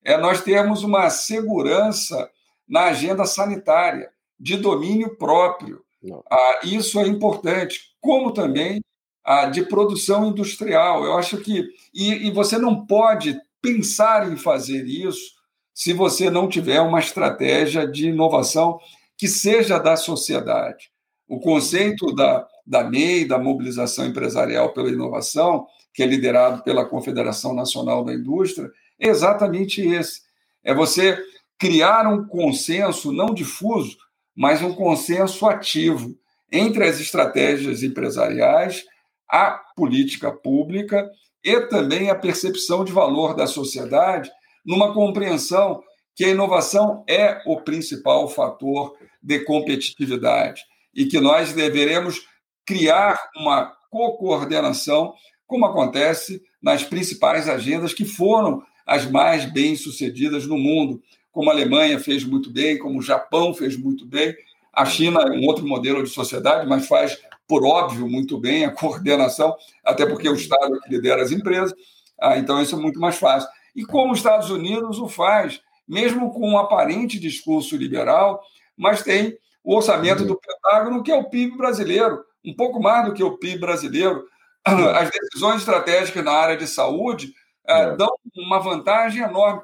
é 0.05 0.19
nós 0.19 0.43
termos 0.43 0.83
uma 0.83 1.09
segurança 1.09 2.31
na 2.69 2.85
agenda 2.85 3.25
sanitária, 3.25 4.11
de 4.39 4.57
domínio 4.57 5.17
próprio. 5.17 5.83
Ah, 6.31 6.61
isso 6.63 6.99
é 7.01 7.07
importante, 7.07 7.81
como 8.01 8.33
também 8.33 8.81
ah, 9.25 9.47
de 9.47 9.63
produção 9.63 10.29
industrial. 10.29 11.05
Eu 11.05 11.17
acho 11.17 11.39
que. 11.39 11.69
E, 11.93 12.29
e 12.29 12.31
você 12.31 12.59
não 12.59 12.87
pode 12.87 13.39
pensar 13.61 14.31
em 14.31 14.37
fazer 14.37 14.85
isso 14.87 15.39
se 15.75 15.93
você 15.93 16.31
não 16.31 16.49
tiver 16.49 16.81
uma 16.81 16.99
estratégia 16.99 17.87
de 17.87 18.09
inovação 18.09 18.81
que 19.17 19.29
seja 19.29 19.79
da 19.79 19.97
sociedade. 19.97 20.91
O 21.29 21.39
conceito 21.41 22.15
da, 22.15 22.47
da 22.67 22.85
MEI, 22.85 23.27
da 23.27 23.39
mobilização 23.39 24.07
empresarial 24.07 24.73
pela 24.73 24.89
inovação, 24.89 25.67
que 25.93 26.03
é 26.03 26.07
liderado 26.07 26.63
pela 26.63 26.85
Confederação 26.85 27.55
Nacional 27.55 28.05
da 28.05 28.15
Indústria, 28.15 28.71
é 28.99 29.09
exatamente 29.09 29.81
esse. 29.81 30.23
É 30.65 30.73
você 30.73 31.19
criar 31.59 32.07
um 32.07 32.27
consenso 32.27 33.13
não 33.13 33.35
difuso, 33.35 33.97
mas 34.39 34.63
um 34.63 34.73
consenso 34.73 35.49
ativo 35.49 36.17
entre 36.51 36.85
as 36.85 37.01
estratégias 37.01 37.83
empresariais, 37.83 38.85
a 39.29 39.51
política 39.75 40.31
pública 40.31 41.11
e 41.43 41.61
também 41.63 42.09
a 42.09 42.15
percepção 42.15 42.85
de 42.85 42.93
valor 42.93 43.35
da 43.35 43.49
sociedade, 43.49 44.31
numa 44.65 44.95
compreensão 44.95 45.83
que 46.15 46.25
a 46.25 46.29
inovação 46.29 47.03
é 47.09 47.43
o 47.47 47.61
principal 47.63 48.29
fator 48.29 48.97
de 49.21 49.41
competitividade 49.41 50.63
e 50.95 51.07
que 51.07 51.19
nós 51.19 51.53
deveremos 51.53 52.21
criar 52.65 53.19
uma 53.37 53.73
co-coordenação, 53.91 55.15
como 55.49 55.67
acontece 55.67 56.41
nas 56.63 56.85
principais 56.85 57.49
agendas 57.49 57.93
que 57.93 58.05
foram 58.05 58.63
as 58.87 59.05
mais 59.05 59.45
bem-sucedidas 59.47 60.47
no 60.47 60.57
mundo, 60.57 61.03
como 61.39 61.51
a 61.51 61.53
Alemanha 61.53 62.01
fez 62.01 62.25
muito 62.25 62.51
bem, 62.51 62.77
como 62.77 62.99
o 62.99 63.03
Japão 63.03 63.55
fez 63.55 63.77
muito 63.77 64.05
bem. 64.05 64.35
A 64.73 64.85
China 64.85 65.21
é 65.21 65.31
um 65.31 65.47
outro 65.47 65.65
modelo 65.65 66.03
de 66.03 66.11
sociedade, 66.11 66.67
mas 66.67 66.89
faz, 66.89 67.17
por 67.47 67.65
óbvio, 67.65 68.09
muito 68.09 68.37
bem 68.41 68.65
a 68.65 68.73
coordenação, 68.75 69.55
até 69.85 70.05
porque 70.05 70.29
o 70.29 70.35
Estado 70.35 70.75
é 70.75 70.81
que 70.81 70.91
lidera 70.91 71.23
as 71.23 71.31
empresas, 71.31 71.73
ah, 72.21 72.37
então 72.37 72.61
isso 72.61 72.75
é 72.75 72.79
muito 72.81 72.99
mais 72.99 73.19
fácil. 73.19 73.49
E 73.73 73.85
como 73.85 74.11
os 74.11 74.19
Estados 74.19 74.51
Unidos 74.51 74.99
o 74.99 75.07
faz, 75.07 75.61
mesmo 75.87 76.33
com 76.33 76.51
um 76.51 76.59
aparente 76.59 77.21
discurso 77.21 77.77
liberal, 77.77 78.43
mas 78.77 79.05
tem 79.05 79.39
o 79.63 79.77
orçamento 79.77 80.25
do 80.25 80.37
Pentágono, 80.41 81.05
que 81.05 81.13
é 81.13 81.15
o 81.15 81.31
PIB 81.31 81.57
brasileiro, 81.57 82.25
um 82.45 82.53
pouco 82.53 82.83
mais 82.83 83.07
do 83.07 83.15
que 83.15 83.23
o 83.23 83.39
PIB 83.39 83.61
brasileiro. 83.61 84.25
As 84.65 85.09
decisões 85.09 85.59
estratégicas 85.59 86.25
na 86.25 86.33
área 86.33 86.57
de 86.57 86.67
saúde 86.67 87.33
ah, 87.65 87.79
é. 87.79 87.97
dão 87.97 88.11
uma 88.37 88.59
vantagem 88.59 89.23
enorme. 89.23 89.63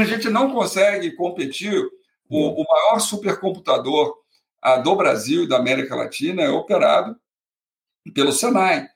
A 0.00 0.04
gente 0.04 0.28
não 0.28 0.52
consegue 0.52 1.12
competir. 1.12 1.82
O, 2.28 2.62
o 2.62 2.64
maior 2.66 2.98
supercomputador 2.98 4.14
ah, 4.62 4.76
do 4.76 4.96
Brasil 4.96 5.44
e 5.44 5.48
da 5.48 5.58
América 5.58 5.94
Latina 5.94 6.42
é 6.42 6.48
operado 6.48 7.16
pelo 8.14 8.32
Senai. 8.32 8.86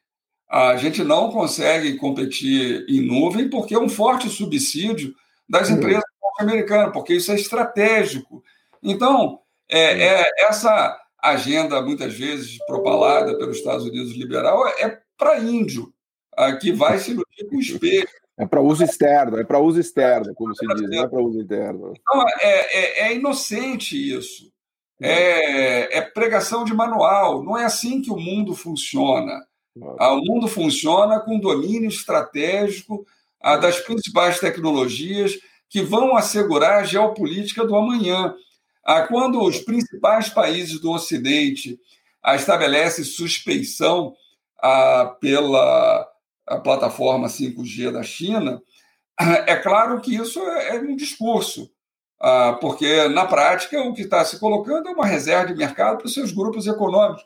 A 0.48 0.76
gente 0.76 1.02
não 1.02 1.30
consegue 1.30 1.96
competir 1.96 2.86
em 2.88 3.00
nuvem 3.00 3.50
porque 3.50 3.74
é 3.74 3.78
um 3.78 3.88
forte 3.88 4.28
subsídio 4.30 5.14
das 5.48 5.68
empresas 5.68 6.04
norte-americanas, 6.22 6.92
porque 6.92 7.14
isso 7.14 7.32
é 7.32 7.34
estratégico. 7.34 8.42
Então, 8.82 9.40
é, 9.68 10.06
é, 10.06 10.30
essa 10.48 10.96
agenda, 11.20 11.82
muitas 11.82 12.14
vezes 12.14 12.58
propalada 12.66 13.36
pelos 13.36 13.58
Estados 13.58 13.84
Unidos 13.84 14.12
liberal, 14.12 14.66
é 14.68 15.00
para 15.18 15.40
índio, 15.40 15.92
que 16.60 16.72
vai 16.72 16.98
se 16.98 17.10
iludir 17.10 17.48
com 17.48 17.56
o 17.56 17.60
espelho. 17.60 18.08
É 18.38 18.46
para 18.46 18.60
uso 18.60 18.84
externo, 18.84 19.38
é 19.38 19.44
para 19.44 19.58
uso 19.58 19.80
externo, 19.80 20.34
como 20.34 20.54
se 20.54 20.66
diz, 20.66 20.90
não 20.90 21.04
é 21.04 21.08
para 21.08 21.22
uso 21.22 21.40
interno. 21.40 21.94
Então, 21.98 22.24
é, 22.40 23.04
é, 23.04 23.08
é 23.08 23.14
inocente 23.14 23.96
isso. 23.96 24.52
É, 25.00 25.98
é, 25.98 26.00
pregação 26.02 26.64
de 26.64 26.74
manual. 26.74 27.42
Não 27.42 27.56
é 27.56 27.64
assim 27.64 28.00
que 28.00 28.10
o 28.10 28.18
mundo 28.18 28.54
funciona. 28.54 29.46
Ah, 29.98 30.14
o 30.14 30.22
mundo 30.22 30.48
funciona 30.48 31.20
com 31.20 31.38
domínio 31.38 31.88
estratégico 31.88 33.06
ah, 33.42 33.56
das 33.56 33.78
principais 33.80 34.40
tecnologias 34.40 35.38
que 35.68 35.82
vão 35.82 36.16
assegurar 36.16 36.80
a 36.80 36.84
geopolítica 36.84 37.66
do 37.66 37.76
amanhã. 37.76 38.34
Ah, 38.84 39.02
quando 39.02 39.42
os 39.42 39.58
principais 39.58 40.28
países 40.28 40.80
do 40.80 40.92
Ocidente 40.92 41.78
estabelecem 42.34 43.04
suspeição 43.04 44.14
pela 45.20 46.08
a 46.46 46.58
plataforma 46.58 47.26
5G 47.26 47.90
da 47.90 48.02
China, 48.02 48.62
é 49.46 49.56
claro 49.56 50.00
que 50.00 50.14
isso 50.14 50.40
é, 50.40 50.76
é 50.76 50.80
um 50.80 50.94
discurso, 50.94 51.70
ah, 52.20 52.56
porque 52.60 53.08
na 53.08 53.26
prática 53.26 53.80
o 53.80 53.94
que 53.94 54.02
está 54.02 54.24
se 54.24 54.38
colocando 54.38 54.88
é 54.88 54.92
uma 54.92 55.06
reserva 55.06 55.52
de 55.52 55.58
mercado 55.58 55.98
para 55.98 56.06
os 56.06 56.14
seus 56.14 56.32
grupos 56.32 56.66
econômicos. 56.66 57.24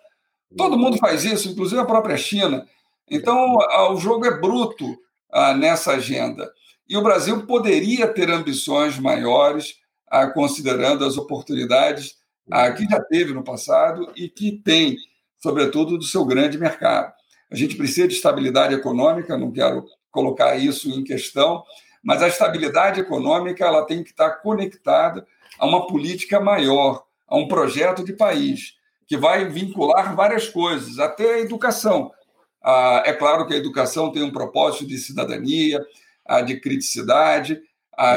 Todo 0.56 0.78
mundo 0.78 0.98
faz 0.98 1.24
isso, 1.24 1.48
inclusive 1.48 1.80
a 1.80 1.84
própria 1.84 2.16
China. 2.16 2.66
Então 3.08 3.56
o 3.92 3.96
jogo 3.96 4.24
é 4.26 4.40
bruto 4.40 4.96
ah, 5.30 5.54
nessa 5.54 5.92
agenda. 5.92 6.50
E 6.88 6.96
o 6.96 7.02
Brasil 7.02 7.46
poderia 7.46 8.08
ter 8.08 8.30
ambições 8.30 8.98
maiores, 8.98 9.76
ah, 10.08 10.26
considerando 10.28 11.04
as 11.04 11.16
oportunidades 11.16 12.18
que 12.76 12.84
já 12.84 13.00
teve 13.00 13.32
no 13.32 13.44
passado 13.44 14.10
e 14.16 14.28
que 14.28 14.60
tem, 14.64 14.96
sobretudo, 15.38 15.96
do 15.96 16.02
seu 16.02 16.24
grande 16.24 16.58
mercado. 16.58 17.12
A 17.50 17.56
gente 17.56 17.76
precisa 17.76 18.06
de 18.06 18.14
estabilidade 18.14 18.74
econômica, 18.74 19.36
não 19.36 19.50
quero 19.50 19.84
colocar 20.10 20.56
isso 20.56 20.90
em 20.90 21.02
questão, 21.02 21.64
mas 22.02 22.22
a 22.22 22.28
estabilidade 22.28 23.00
econômica 23.00 23.64
ela 23.64 23.84
tem 23.84 24.02
que 24.02 24.10
estar 24.10 24.30
conectada 24.36 25.26
a 25.58 25.66
uma 25.66 25.86
política 25.86 26.40
maior, 26.40 27.04
a 27.26 27.36
um 27.36 27.48
projeto 27.48 28.04
de 28.04 28.12
país, 28.12 28.74
que 29.06 29.16
vai 29.16 29.48
vincular 29.48 30.14
várias 30.14 30.48
coisas, 30.48 30.98
até 30.98 31.34
a 31.34 31.40
educação. 31.40 32.12
Ah, 32.62 33.02
é 33.04 33.12
claro 33.12 33.46
que 33.46 33.54
a 33.54 33.58
educação 33.58 34.12
tem 34.12 34.22
um 34.22 34.30
propósito 34.30 34.86
de 34.86 34.98
cidadania, 34.98 35.84
de 36.46 36.60
criticidade, 36.60 37.60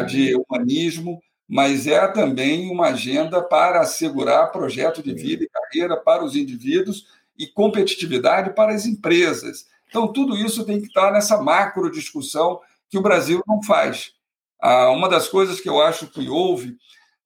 de 0.08 0.36
humanismo, 0.36 1.20
mas 1.48 1.88
é 1.88 2.08
também 2.08 2.70
uma 2.70 2.90
agenda 2.90 3.42
para 3.42 3.82
assegurar 3.82 4.52
projeto 4.52 5.02
de 5.02 5.14
vida 5.14 5.44
e 5.44 5.50
carreira 5.50 5.98
para 5.98 6.24
os 6.24 6.36
indivíduos 6.36 7.08
e 7.38 7.48
competitividade 7.48 8.54
para 8.54 8.74
as 8.74 8.86
empresas. 8.86 9.66
Então, 9.90 10.12
tudo 10.12 10.36
isso 10.36 10.66
tem 10.66 10.80
que 10.80 10.88
estar 10.88 11.12
nessa 11.12 11.42
macro 11.42 11.92
discussão 11.92 12.60
que 12.90 12.98
o 12.98 13.02
Brasil 13.02 13.42
não 13.48 13.62
faz. 13.64 14.12
Ah, 14.62 14.90
uma 14.92 15.10
das 15.10 15.28
coisas 15.28 15.60
que 15.60 15.70
eu 15.70 15.82
acho 15.82 16.08
que 16.08 16.30
houve 16.30 16.78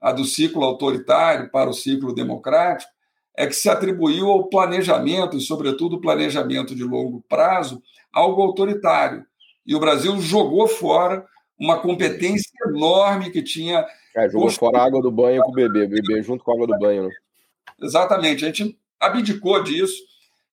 a 0.01 0.12
do 0.12 0.26
ciclo 0.26 0.64
autoritário 0.64 1.49
para 1.51 1.70
o 1.70 1.74
ciclo 1.74 2.14
democrático 2.14 2.91
é 3.36 3.45
que 3.45 3.53
se 3.53 3.70
atribuiu 3.70 4.30
ao 4.30 4.49
planejamento, 4.49 5.38
e 5.38 5.41
sobretudo 5.41 5.97
o 5.97 6.01
planejamento 6.01 6.76
de 6.76 6.84
longo 6.84 7.24
prazo, 7.30 7.82
algo 8.12 8.41
autoritário. 8.41 9.24
E 9.66 9.76
o 9.76 9.80
Brasil 9.80 10.20
jogou 10.20 10.68
fora 10.68 11.26
uma 11.60 11.80
competência 11.80 12.49
enorme 12.68 13.30
que 13.30 13.43
tinha. 13.43 13.86
É, 14.16 14.28
jogou 14.30 14.49
fora 14.49 14.80
a 14.80 14.86
água 14.86 15.01
do 15.01 15.12
banho 15.12 15.41
com 15.43 15.51
o 15.51 15.55
bebê, 15.55 15.86
bebê 15.86 16.24
junto 16.24 16.43
com 16.43 16.51
a 16.51 16.53
água 16.55 16.68
do 16.68 16.80
banho. 16.80 17.03
Né? 17.03 17.10
Exatamente. 17.82 18.43
A 18.43 18.47
gente 18.47 18.80
abdicou 19.00 19.62
disso 19.64 20.02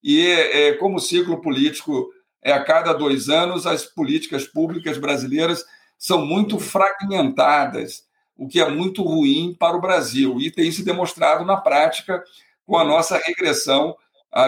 e, 0.03 0.27
é, 0.27 0.75
como 0.75 0.97
o 0.97 1.01
ciclo 1.01 1.41
político 1.41 2.11
é 2.43 2.53
a 2.53 2.63
cada 2.63 2.93
dois 2.93 3.29
anos, 3.29 3.67
as 3.67 3.87
políticas 3.87 4.47
públicas 4.47 4.99
brasileiras 4.99 5.65
são 5.97 6.27
muito 6.27 6.59
fragmentadas, 6.59 8.05
o 8.37 8.47
que 8.47 8.61
é 8.61 8.69
muito 8.69 9.03
ruim 9.03 9.57
para 9.59 9.77
o 9.77 9.81
Brasil 9.81 10.39
e 10.41 10.51
tem 10.51 10.71
se 10.71 10.85
demonstrado 10.85 11.45
na 11.45 11.57
prática 11.57 12.23
com 12.67 12.77
a 12.77 12.85
nossa 12.85 13.17
regressão 13.17 13.97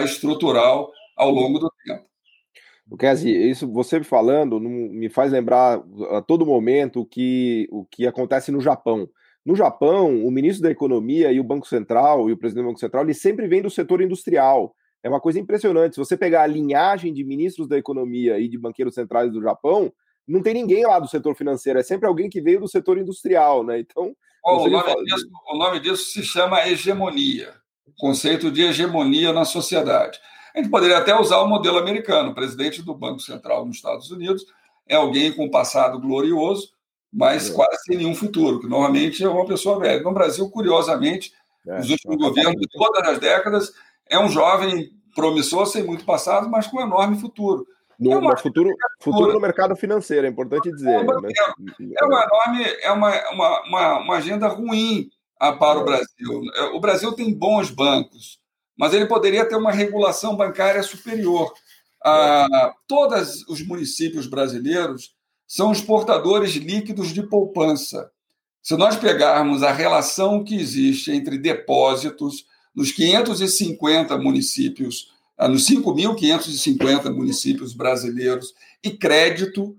estrutural 0.03 0.91
ao 1.15 1.31
longo 1.31 1.57
do 1.57 1.71
tempo. 1.83 2.05
Kesi, 2.95 3.29
isso 3.29 3.67
você 3.67 4.01
falando 4.03 4.59
me 4.59 5.09
faz 5.09 5.31
lembrar 5.31 5.81
a 6.11 6.21
todo 6.21 6.45
momento 6.45 7.01
o 7.01 7.05
que, 7.05 7.67
o 7.71 7.83
que 7.85 8.07
acontece 8.07 8.51
no 8.51 8.61
Japão. 8.61 9.09
No 9.47 9.55
Japão, 9.55 10.25
o 10.25 10.29
ministro 10.29 10.63
da 10.63 10.69
Economia 10.69 11.31
e 11.31 11.39
o 11.39 11.43
Banco 11.43 11.67
Central 11.67 12.29
e 12.29 12.33
o 12.33 12.37
presidente 12.37 12.65
do 12.65 12.67
Banco 12.67 12.79
Central, 12.79 13.03
eles 13.03 13.21
sempre 13.21 13.47
vêm 13.47 13.61
do 13.61 13.69
setor 13.69 14.01
industrial. 14.01 14.75
É 15.01 15.07
uma 15.07 15.21
coisa 15.21 15.39
impressionante. 15.39 15.95
Se 15.95 15.99
você 15.99 16.17
pegar 16.17 16.43
a 16.43 16.47
linhagem 16.47 17.13
de 17.13 17.23
ministros 17.23 17.67
da 17.67 17.77
Economia 17.77 18.37
e 18.39 18.49
de 18.49 18.57
banqueiros 18.57 18.93
centrais 18.93 19.31
do 19.31 19.41
Japão, 19.41 19.91
não 20.27 20.43
tem 20.43 20.53
ninguém 20.53 20.85
lá 20.85 20.99
do 20.99 21.07
setor 21.07 21.33
financeiro, 21.33 21.79
é 21.79 21.83
sempre 21.83 22.05
alguém 22.05 22.29
que 22.29 22.41
veio 22.41 22.59
do 22.59 22.67
setor 22.67 22.97
industrial, 22.97 23.63
né? 23.63 23.79
Então. 23.79 24.13
Oh, 24.43 24.65
o, 24.65 24.69
nome 24.69 24.83
fala... 24.83 25.03
disso, 25.03 25.25
o 25.49 25.57
nome 25.57 25.79
disso 25.79 26.11
se 26.11 26.23
chama 26.23 26.67
hegemonia 26.67 27.53
conceito 27.97 28.51
de 28.51 28.61
hegemonia 28.61 29.33
na 29.33 29.45
sociedade. 29.45 30.19
A 30.53 30.59
gente 30.59 30.69
poderia 30.69 30.97
até 30.97 31.17
usar 31.19 31.39
o 31.39 31.47
modelo 31.47 31.77
americano. 31.77 32.31
O 32.31 32.35
presidente 32.35 32.81
do 32.81 32.93
Banco 32.93 33.19
Central 33.19 33.65
nos 33.65 33.77
Estados 33.77 34.09
Unidos 34.11 34.45
é 34.87 34.95
alguém 34.95 35.31
com 35.31 35.45
um 35.45 35.51
passado 35.51 35.99
glorioso, 35.99 36.71
mas 37.17 37.49
é. 37.49 37.53
quase 37.53 37.81
sem 37.81 37.97
nenhum 37.97 38.13
futuro, 38.13 38.59
que 38.59 38.67
normalmente 38.67 39.23
é 39.23 39.27
uma 39.27 39.47
pessoa 39.47 39.79
velha. 39.79 40.03
No 40.03 40.13
Brasil, 40.13 40.47
curiosamente, 40.51 41.33
é, 41.65 41.79
os 41.79 41.89
últimos 41.89 42.15
governos 42.15 42.61
de 42.61 42.67
todas 42.71 43.09
as 43.09 43.17
décadas, 43.17 43.73
é 44.07 44.19
um 44.19 44.29
jovem 44.29 44.91
promissor, 45.15 45.65
sem 45.65 45.81
muito 45.81 46.05
passado, 46.05 46.47
mas 46.47 46.67
com 46.67 46.77
um 46.77 46.81
enorme 46.81 47.19
futuro. 47.19 47.65
No, 47.99 48.11
é 48.11 48.17
uma, 48.17 48.37
futuro, 48.37 48.71
futuro 49.01 49.33
no 49.33 49.39
mercado 49.39 49.75
financeiro, 49.75 50.27
é 50.27 50.29
importante 50.29 50.71
dizer. 50.71 50.91
É 50.91 50.99
uma, 50.99 51.19
né? 51.19 51.29
é 51.99 52.05
uma 52.05 52.23
enorme, 52.23 52.63
é 52.83 52.91
uma, 52.91 53.31
uma, 53.31 53.61
uma, 53.63 53.99
uma 53.99 54.17
agenda 54.17 54.47
ruim 54.47 55.09
ah, 55.39 55.53
para 55.53 55.79
o 55.79 55.85
Brasil. 55.85 56.43
O 56.75 56.79
Brasil 56.79 57.11
tem 57.13 57.33
bons 57.33 57.71
bancos, 57.71 58.39
mas 58.77 58.93
ele 58.93 59.07
poderia 59.07 59.43
ter 59.43 59.55
uma 59.55 59.71
regulação 59.71 60.37
bancária 60.37 60.83
superior. 60.83 61.51
Ah, 62.05 62.75
todos 62.87 63.41
os 63.47 63.65
municípios 63.65 64.27
brasileiros 64.27 65.16
são 65.47 65.71
exportadores 65.71 66.51
líquidos 66.55 67.13
de 67.13 67.23
poupança. 67.23 68.11
Se 68.61 68.75
nós 68.75 68.97
pegarmos 68.97 69.63
a 69.63 69.71
relação 69.71 70.43
que 70.43 70.55
existe 70.55 71.09
entre 71.11 71.37
depósitos 71.37 72.45
nos 72.75 72.91
550 72.91 74.17
municípios, 74.17 75.13
ah, 75.37 75.47
nos 75.47 75.65
5.550 75.65 77.09
municípios 77.15 77.73
brasileiros 77.73 78.53
e 78.83 78.91
crédito, 78.91 79.77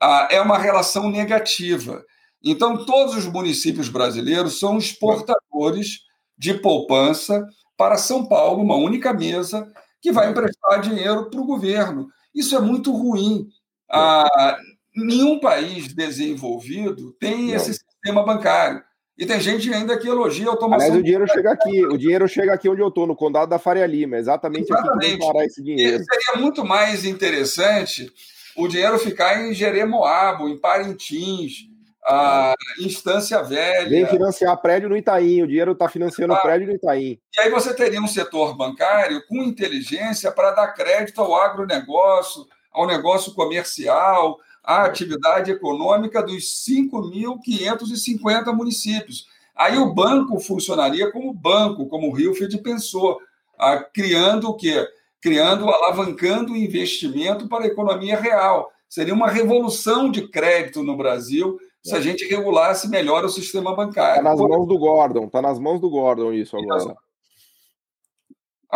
ah, 0.00 0.28
é 0.30 0.40
uma 0.40 0.58
relação 0.58 1.10
negativa. 1.10 2.04
Então, 2.44 2.84
todos 2.84 3.16
os 3.16 3.26
municípios 3.26 3.88
brasileiros 3.88 4.58
são 4.58 4.76
exportadores 4.76 6.00
de 6.36 6.54
poupança 6.54 7.44
para 7.76 7.96
São 7.96 8.26
Paulo, 8.26 8.62
uma 8.62 8.76
única 8.76 9.12
mesa 9.12 9.66
que 10.00 10.12
vai 10.12 10.30
emprestar 10.30 10.80
dinheiro 10.80 11.30
para 11.30 11.40
o 11.40 11.46
governo. 11.46 12.08
Isso 12.34 12.54
é 12.54 12.60
muito 12.60 12.92
ruim. 12.92 13.48
Ah, 13.90 14.58
nenhum 14.96 15.38
país 15.38 15.92
desenvolvido 15.92 17.12
tem 17.20 17.48
Não. 17.48 17.54
esse 17.54 17.74
sistema 17.74 18.24
bancário. 18.24 18.82
E 19.18 19.24
tem 19.24 19.40
gente 19.40 19.72
ainda 19.72 19.98
que 19.98 20.06
elogia 20.06 20.46
a 20.46 20.50
automação. 20.50 20.90
Mas 20.90 20.98
o 20.98 21.02
dinheiro 21.02 21.26
chega 21.26 21.50
aqui, 21.50 21.84
o 21.86 21.96
dinheiro 21.96 22.28
chega 22.28 22.52
aqui 22.52 22.68
onde 22.68 22.82
eu 22.82 22.88
estou, 22.88 23.06
no 23.06 23.16
condado 23.16 23.48
da 23.48 23.58
Faria 23.58 23.86
Lima, 23.86 24.18
exatamente, 24.18 24.70
exatamente. 24.70 25.14
aqui 25.14 25.18
parar 25.18 25.44
esse 25.44 25.62
dinheiro. 25.62 26.02
E 26.02 26.04
seria 26.04 26.42
muito 26.42 26.64
mais 26.64 27.04
interessante 27.04 28.12
o 28.56 28.68
dinheiro 28.68 28.98
ficar 28.98 29.42
em 29.42 29.54
Jeremoabo, 29.54 30.48
em 30.48 30.58
Parintins, 30.58 31.66
a 32.06 32.54
instância 32.78 33.42
velha. 33.42 33.88
Vem 33.88 34.06
financiar 34.06 34.56
prédio 34.60 34.88
no 34.88 34.96
Itaim, 34.96 35.42
o 35.42 35.46
dinheiro 35.46 35.72
está 35.72 35.88
financiando 35.88 36.34
ah, 36.34 36.40
prédio 36.40 36.68
no 36.68 36.74
Itaim. 36.74 37.18
E 37.36 37.40
aí 37.40 37.50
você 37.50 37.74
teria 37.74 38.00
um 38.00 38.06
setor 38.06 38.56
bancário 38.56 39.20
com 39.28 39.42
inteligência 39.42 40.30
para 40.30 40.52
dar 40.52 40.68
crédito 40.68 41.20
ao 41.20 41.34
agronegócio, 41.34 42.46
ao 42.70 42.86
negócio 42.86 43.34
comercial, 43.34 44.38
à 44.66 44.84
atividade 44.84 45.52
econômica 45.52 46.20
dos 46.22 46.66
5.550 46.68 48.52
municípios. 48.52 49.28
Aí 49.54 49.78
o 49.78 49.94
banco 49.94 50.40
funcionaria 50.40 51.10
como 51.12 51.32
banco, 51.32 51.86
como 51.86 52.08
o 52.08 52.12
Rilfed 52.12 52.58
pensou, 52.58 53.18
ah, 53.58 53.78
criando 53.78 54.48
o 54.50 54.54
quê? 54.54 54.86
Criando, 55.22 55.70
alavancando 55.70 56.52
o 56.52 56.56
investimento 56.56 57.48
para 57.48 57.64
a 57.64 57.68
economia 57.68 58.18
real. 58.18 58.70
Seria 58.88 59.14
uma 59.14 59.28
revolução 59.28 60.10
de 60.10 60.28
crédito 60.28 60.82
no 60.82 60.96
Brasil 60.96 61.58
se 61.82 61.94
a 61.94 62.00
gente 62.00 62.26
regulasse 62.26 62.88
melhor 62.88 63.24
o 63.24 63.28
sistema 63.28 63.74
bancário. 63.74 64.18
Está 64.18 64.30
nas 64.30 64.40
mãos 64.40 64.66
do 64.66 64.76
Gordon, 64.76 65.26
está 65.26 65.40
nas 65.40 65.58
mãos 65.58 65.80
do 65.80 65.88
Gordon 65.88 66.32
isso 66.32 66.56
agora. 66.56 66.96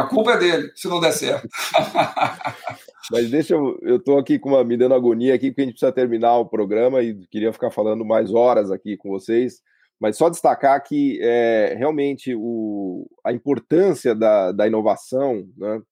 A 0.00 0.06
culpa 0.06 0.32
é 0.32 0.38
dele, 0.38 0.72
se 0.74 0.88
não 0.88 1.00
der 1.00 1.12
certo. 1.12 1.48
Mas 3.12 3.30
deixa 3.30 3.54
eu. 3.54 3.78
Eu 3.82 3.96
estou 3.96 4.18
aqui 4.18 4.38
com 4.38 4.50
uma, 4.50 4.64
me 4.64 4.76
dando 4.76 4.94
agonia 4.94 5.34
aqui, 5.34 5.50
porque 5.50 5.62
a 5.62 5.64
gente 5.64 5.74
precisa 5.74 5.92
terminar 5.92 6.38
o 6.38 6.46
programa 6.46 7.02
e 7.02 7.26
queria 7.26 7.52
ficar 7.52 7.70
falando 7.70 8.04
mais 8.04 8.32
horas 8.32 8.70
aqui 8.70 8.96
com 8.96 9.10
vocês. 9.10 9.60
Mas 10.00 10.16
só 10.16 10.30
destacar 10.30 10.82
que 10.82 11.18
é, 11.20 11.74
realmente 11.76 12.34
o, 12.34 13.06
a 13.24 13.32
importância 13.32 14.14
da, 14.14 14.50
da 14.50 14.66
inovação 14.66 15.46
né, 15.56 15.82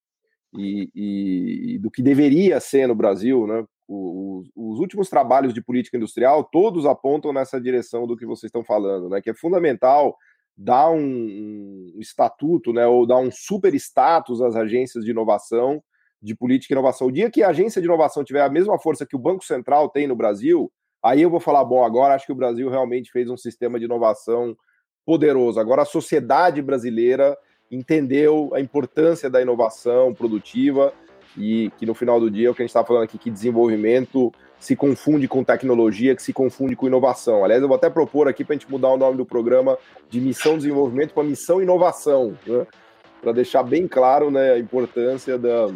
e, 0.57 0.91
e, 0.95 1.75
e 1.75 1.79
do 1.79 1.91
que 1.91 2.01
deveria 2.01 2.59
ser 2.59 2.89
no 2.89 2.95
Brasil, 2.95 3.47
né, 3.47 3.63
os, 3.87 4.49
os, 4.57 4.79
últimos 4.79 5.11
trabalhos 5.11 5.53
de 5.53 5.63
política 5.63 5.99
industrial 5.99 6.43
todos 6.45 6.87
apontam 6.87 7.35
nessa 7.35 7.61
direção 7.61 8.07
do 8.07 8.17
que 8.17 8.25
vocês 8.25 8.49
estão 8.49 8.65
falando, 8.65 9.09
né? 9.11 9.21
Que 9.21 9.31
é 9.31 9.35
fundamental 9.35 10.17
dar 10.59 10.91
um, 10.91 11.93
um 11.95 12.01
estatuto, 12.01 12.73
né? 12.73 12.85
Ou 12.85 13.07
dar 13.07 13.19
um 13.19 13.31
super 13.31 13.73
status 13.77 14.43
às 14.43 14.57
agências 14.57 15.05
de 15.05 15.13
inovação, 15.13 15.81
de 16.21 16.35
política 16.35 16.75
e 16.75 16.77
inovação. 16.77 17.07
O 17.07 17.13
dia 17.13 17.31
que 17.31 17.45
a 17.45 17.51
agência 17.51 17.81
de 17.81 17.87
inovação 17.87 18.25
tiver 18.25 18.43
a 18.43 18.51
mesma 18.51 18.77
força 18.77 19.07
que 19.07 19.15
o 19.15 19.21
Banco 19.21 19.45
Central 19.45 19.89
tem 19.89 20.09
no 20.09 20.17
Brasil, 20.17 20.71
aí 21.01 21.23
eu 21.23 21.31
vou 21.31 21.39
falar, 21.39 21.65
bom, 21.65 21.85
agora 21.85 22.15
acho 22.15 22.27
que 22.27 22.33
o 22.33 22.37
Brasil 22.37 22.69
realmente 22.69 23.13
fez 23.13 23.31
um 23.31 23.37
sistema 23.37 23.79
de 23.79 23.85
inovação 23.85 24.57
poderoso. 25.07 25.61
Agora 25.61 25.83
a 25.83 25.87
sociedade 25.87 26.61
brasileira 26.61 27.39
entendeu 27.71 28.51
a 28.53 28.61
importância 28.61 29.31
da 29.31 29.41
inovação 29.41 30.13
produtiva 30.13 30.93
e 31.37 31.71
que 31.79 31.87
no 31.87 31.95
final 31.95 32.19
do 32.19 32.31
dia 32.31 32.51
o 32.51 32.55
que 32.55 32.63
a 32.63 32.65
gente 32.65 32.71
está 32.71 32.85
falando 32.85 33.05
aqui, 33.05 33.17
que 33.17 33.31
desenvolvimento 33.31 34.33
se 34.59 34.75
confunde 34.75 35.29
com 35.29 35.45
tecnologia, 35.45 36.15
que 36.15 36.23
se 36.23 36.33
confunde 36.33 36.75
com 36.75 36.87
inovação. 36.87 37.45
Aliás, 37.45 37.63
eu 37.63 37.69
vou 37.69 37.77
até 37.77 37.89
propor 37.89 38.29
aqui 38.29 38.45
para 38.45 38.55
a 38.55 38.59
gente 38.59 38.71
mudar 38.71 38.89
o 38.89 38.97
nome 38.97 39.17
do 39.17 39.25
programa 39.25 39.79
de 40.11 40.21
Missão 40.21 40.57
Desenvolvimento 40.57 41.15
para 41.15 41.23
Missão 41.23 41.63
Inovação, 41.63 42.37
né? 42.47 42.67
para 43.21 43.33
deixar 43.33 43.63
bem 43.63 43.87
claro 43.87 44.31
né, 44.31 44.53
a 44.53 44.59
importância 44.59 45.37
da 45.39 45.67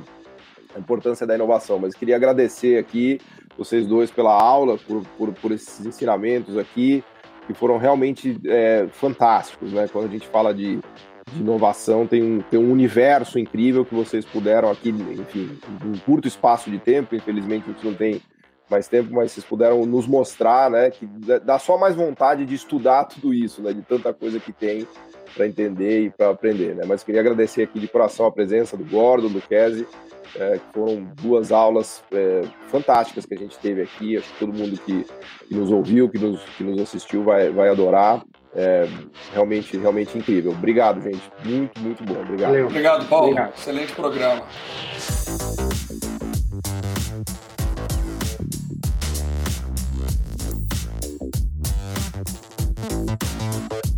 a 0.75 0.79
importância 0.79 1.27
da 1.27 1.35
inovação. 1.35 1.79
Mas 1.79 1.95
queria 1.95 2.17
agradecer 2.17 2.79
aqui 2.79 3.21
vocês 3.59 3.87
dois 3.87 4.11
pela 4.11 4.33
aula, 4.33 4.79
por, 4.79 5.05
por, 5.19 5.33
por 5.35 5.53
esses 5.53 5.85
ensinamentos 5.85 6.57
aqui, 6.57 7.05
que 7.47 7.53
foram 7.53 7.77
realmente 7.77 8.39
é, 8.47 8.87
fantásticos. 8.91 9.71
Né? 9.73 9.87
Quando 9.93 10.07
a 10.07 10.11
gente 10.11 10.27
fala 10.27 10.55
de 10.55 10.81
de 11.31 11.41
inovação, 11.41 12.07
tem 12.07 12.23
um, 12.23 12.41
tem 12.41 12.59
um 12.59 12.71
universo 12.71 13.39
incrível 13.39 13.85
que 13.85 13.95
vocês 13.95 14.25
puderam 14.25 14.71
aqui, 14.71 14.91
enfim, 14.91 15.59
em 15.85 15.89
um 15.89 15.99
curto 15.99 16.29
espaço 16.29 16.71
de 16.71 16.79
tempo, 16.79 17.15
infelizmente 17.15 17.65
a 17.69 17.73
gente 17.73 17.87
não 17.87 17.95
tem 17.95 18.21
mais 18.73 18.89
tempo, 18.89 19.13
mas 19.13 19.31
vocês 19.31 19.45
puderam 19.45 19.85
nos 19.87 20.07
mostrar, 20.07 20.71
né, 20.71 20.91
que 20.91 21.07
dá 21.45 21.59
só 21.59 21.79
mais 21.79 21.95
vontade 21.95 22.45
de 22.45 22.55
estudar 22.55 23.05
tudo 23.05 23.33
isso, 23.33 23.63
né, 23.63 23.73
de 23.73 23.83
tanta 23.83 24.13
coisa 24.13 24.41
que 24.41 24.53
tem 24.53 24.89
para 25.35 25.47
entender 25.47 26.07
e 26.07 26.11
para 26.11 26.31
aprender, 26.31 26.75
né. 26.75 26.83
Mas 26.87 27.05
queria 27.05 27.21
agradecer 27.21 27.63
aqui 27.63 27.79
de 27.79 27.87
coração 27.87 28.27
a 28.27 28.33
presença 28.33 28.77
do 28.77 28.85
Gordon, 28.85 29.29
do 29.29 29.41
Kese, 29.41 29.87
é, 30.35 30.53
que 30.53 30.73
foram 30.73 31.07
duas 31.21 31.53
aulas 31.53 32.03
é, 32.11 32.43
fantásticas 32.69 33.27
que 33.27 33.35
a 33.35 33.39
gente 33.39 33.59
teve 33.59 33.83
aqui. 33.83 34.17
Acho 34.17 34.33
que 34.33 34.39
todo 34.39 34.53
mundo 34.53 34.79
que, 34.79 35.05
que 35.47 35.55
nos 35.55 35.71
ouviu, 35.71 36.09
que 36.09 36.19
nos, 36.19 36.43
que 36.57 36.65
nos 36.65 36.81
assistiu, 36.81 37.23
vai, 37.23 37.51
vai 37.51 37.69
adorar. 37.69 38.23
É, 38.55 38.87
realmente, 39.33 39.77
realmente 39.77 40.17
incrível. 40.17 40.53
Obrigado, 40.53 41.03
gente. 41.03 41.23
Muito, 41.45 41.81
muito 41.81 42.05
bom. 42.05 42.21
Obrigado. 42.21 42.51
Valeu. 42.51 42.67
Obrigado, 42.67 43.09
Paulo. 43.09 43.27
Obrigado. 43.29 43.55
Excelente 43.55 43.95
programa. 43.95 44.43
Bye. 53.43 53.92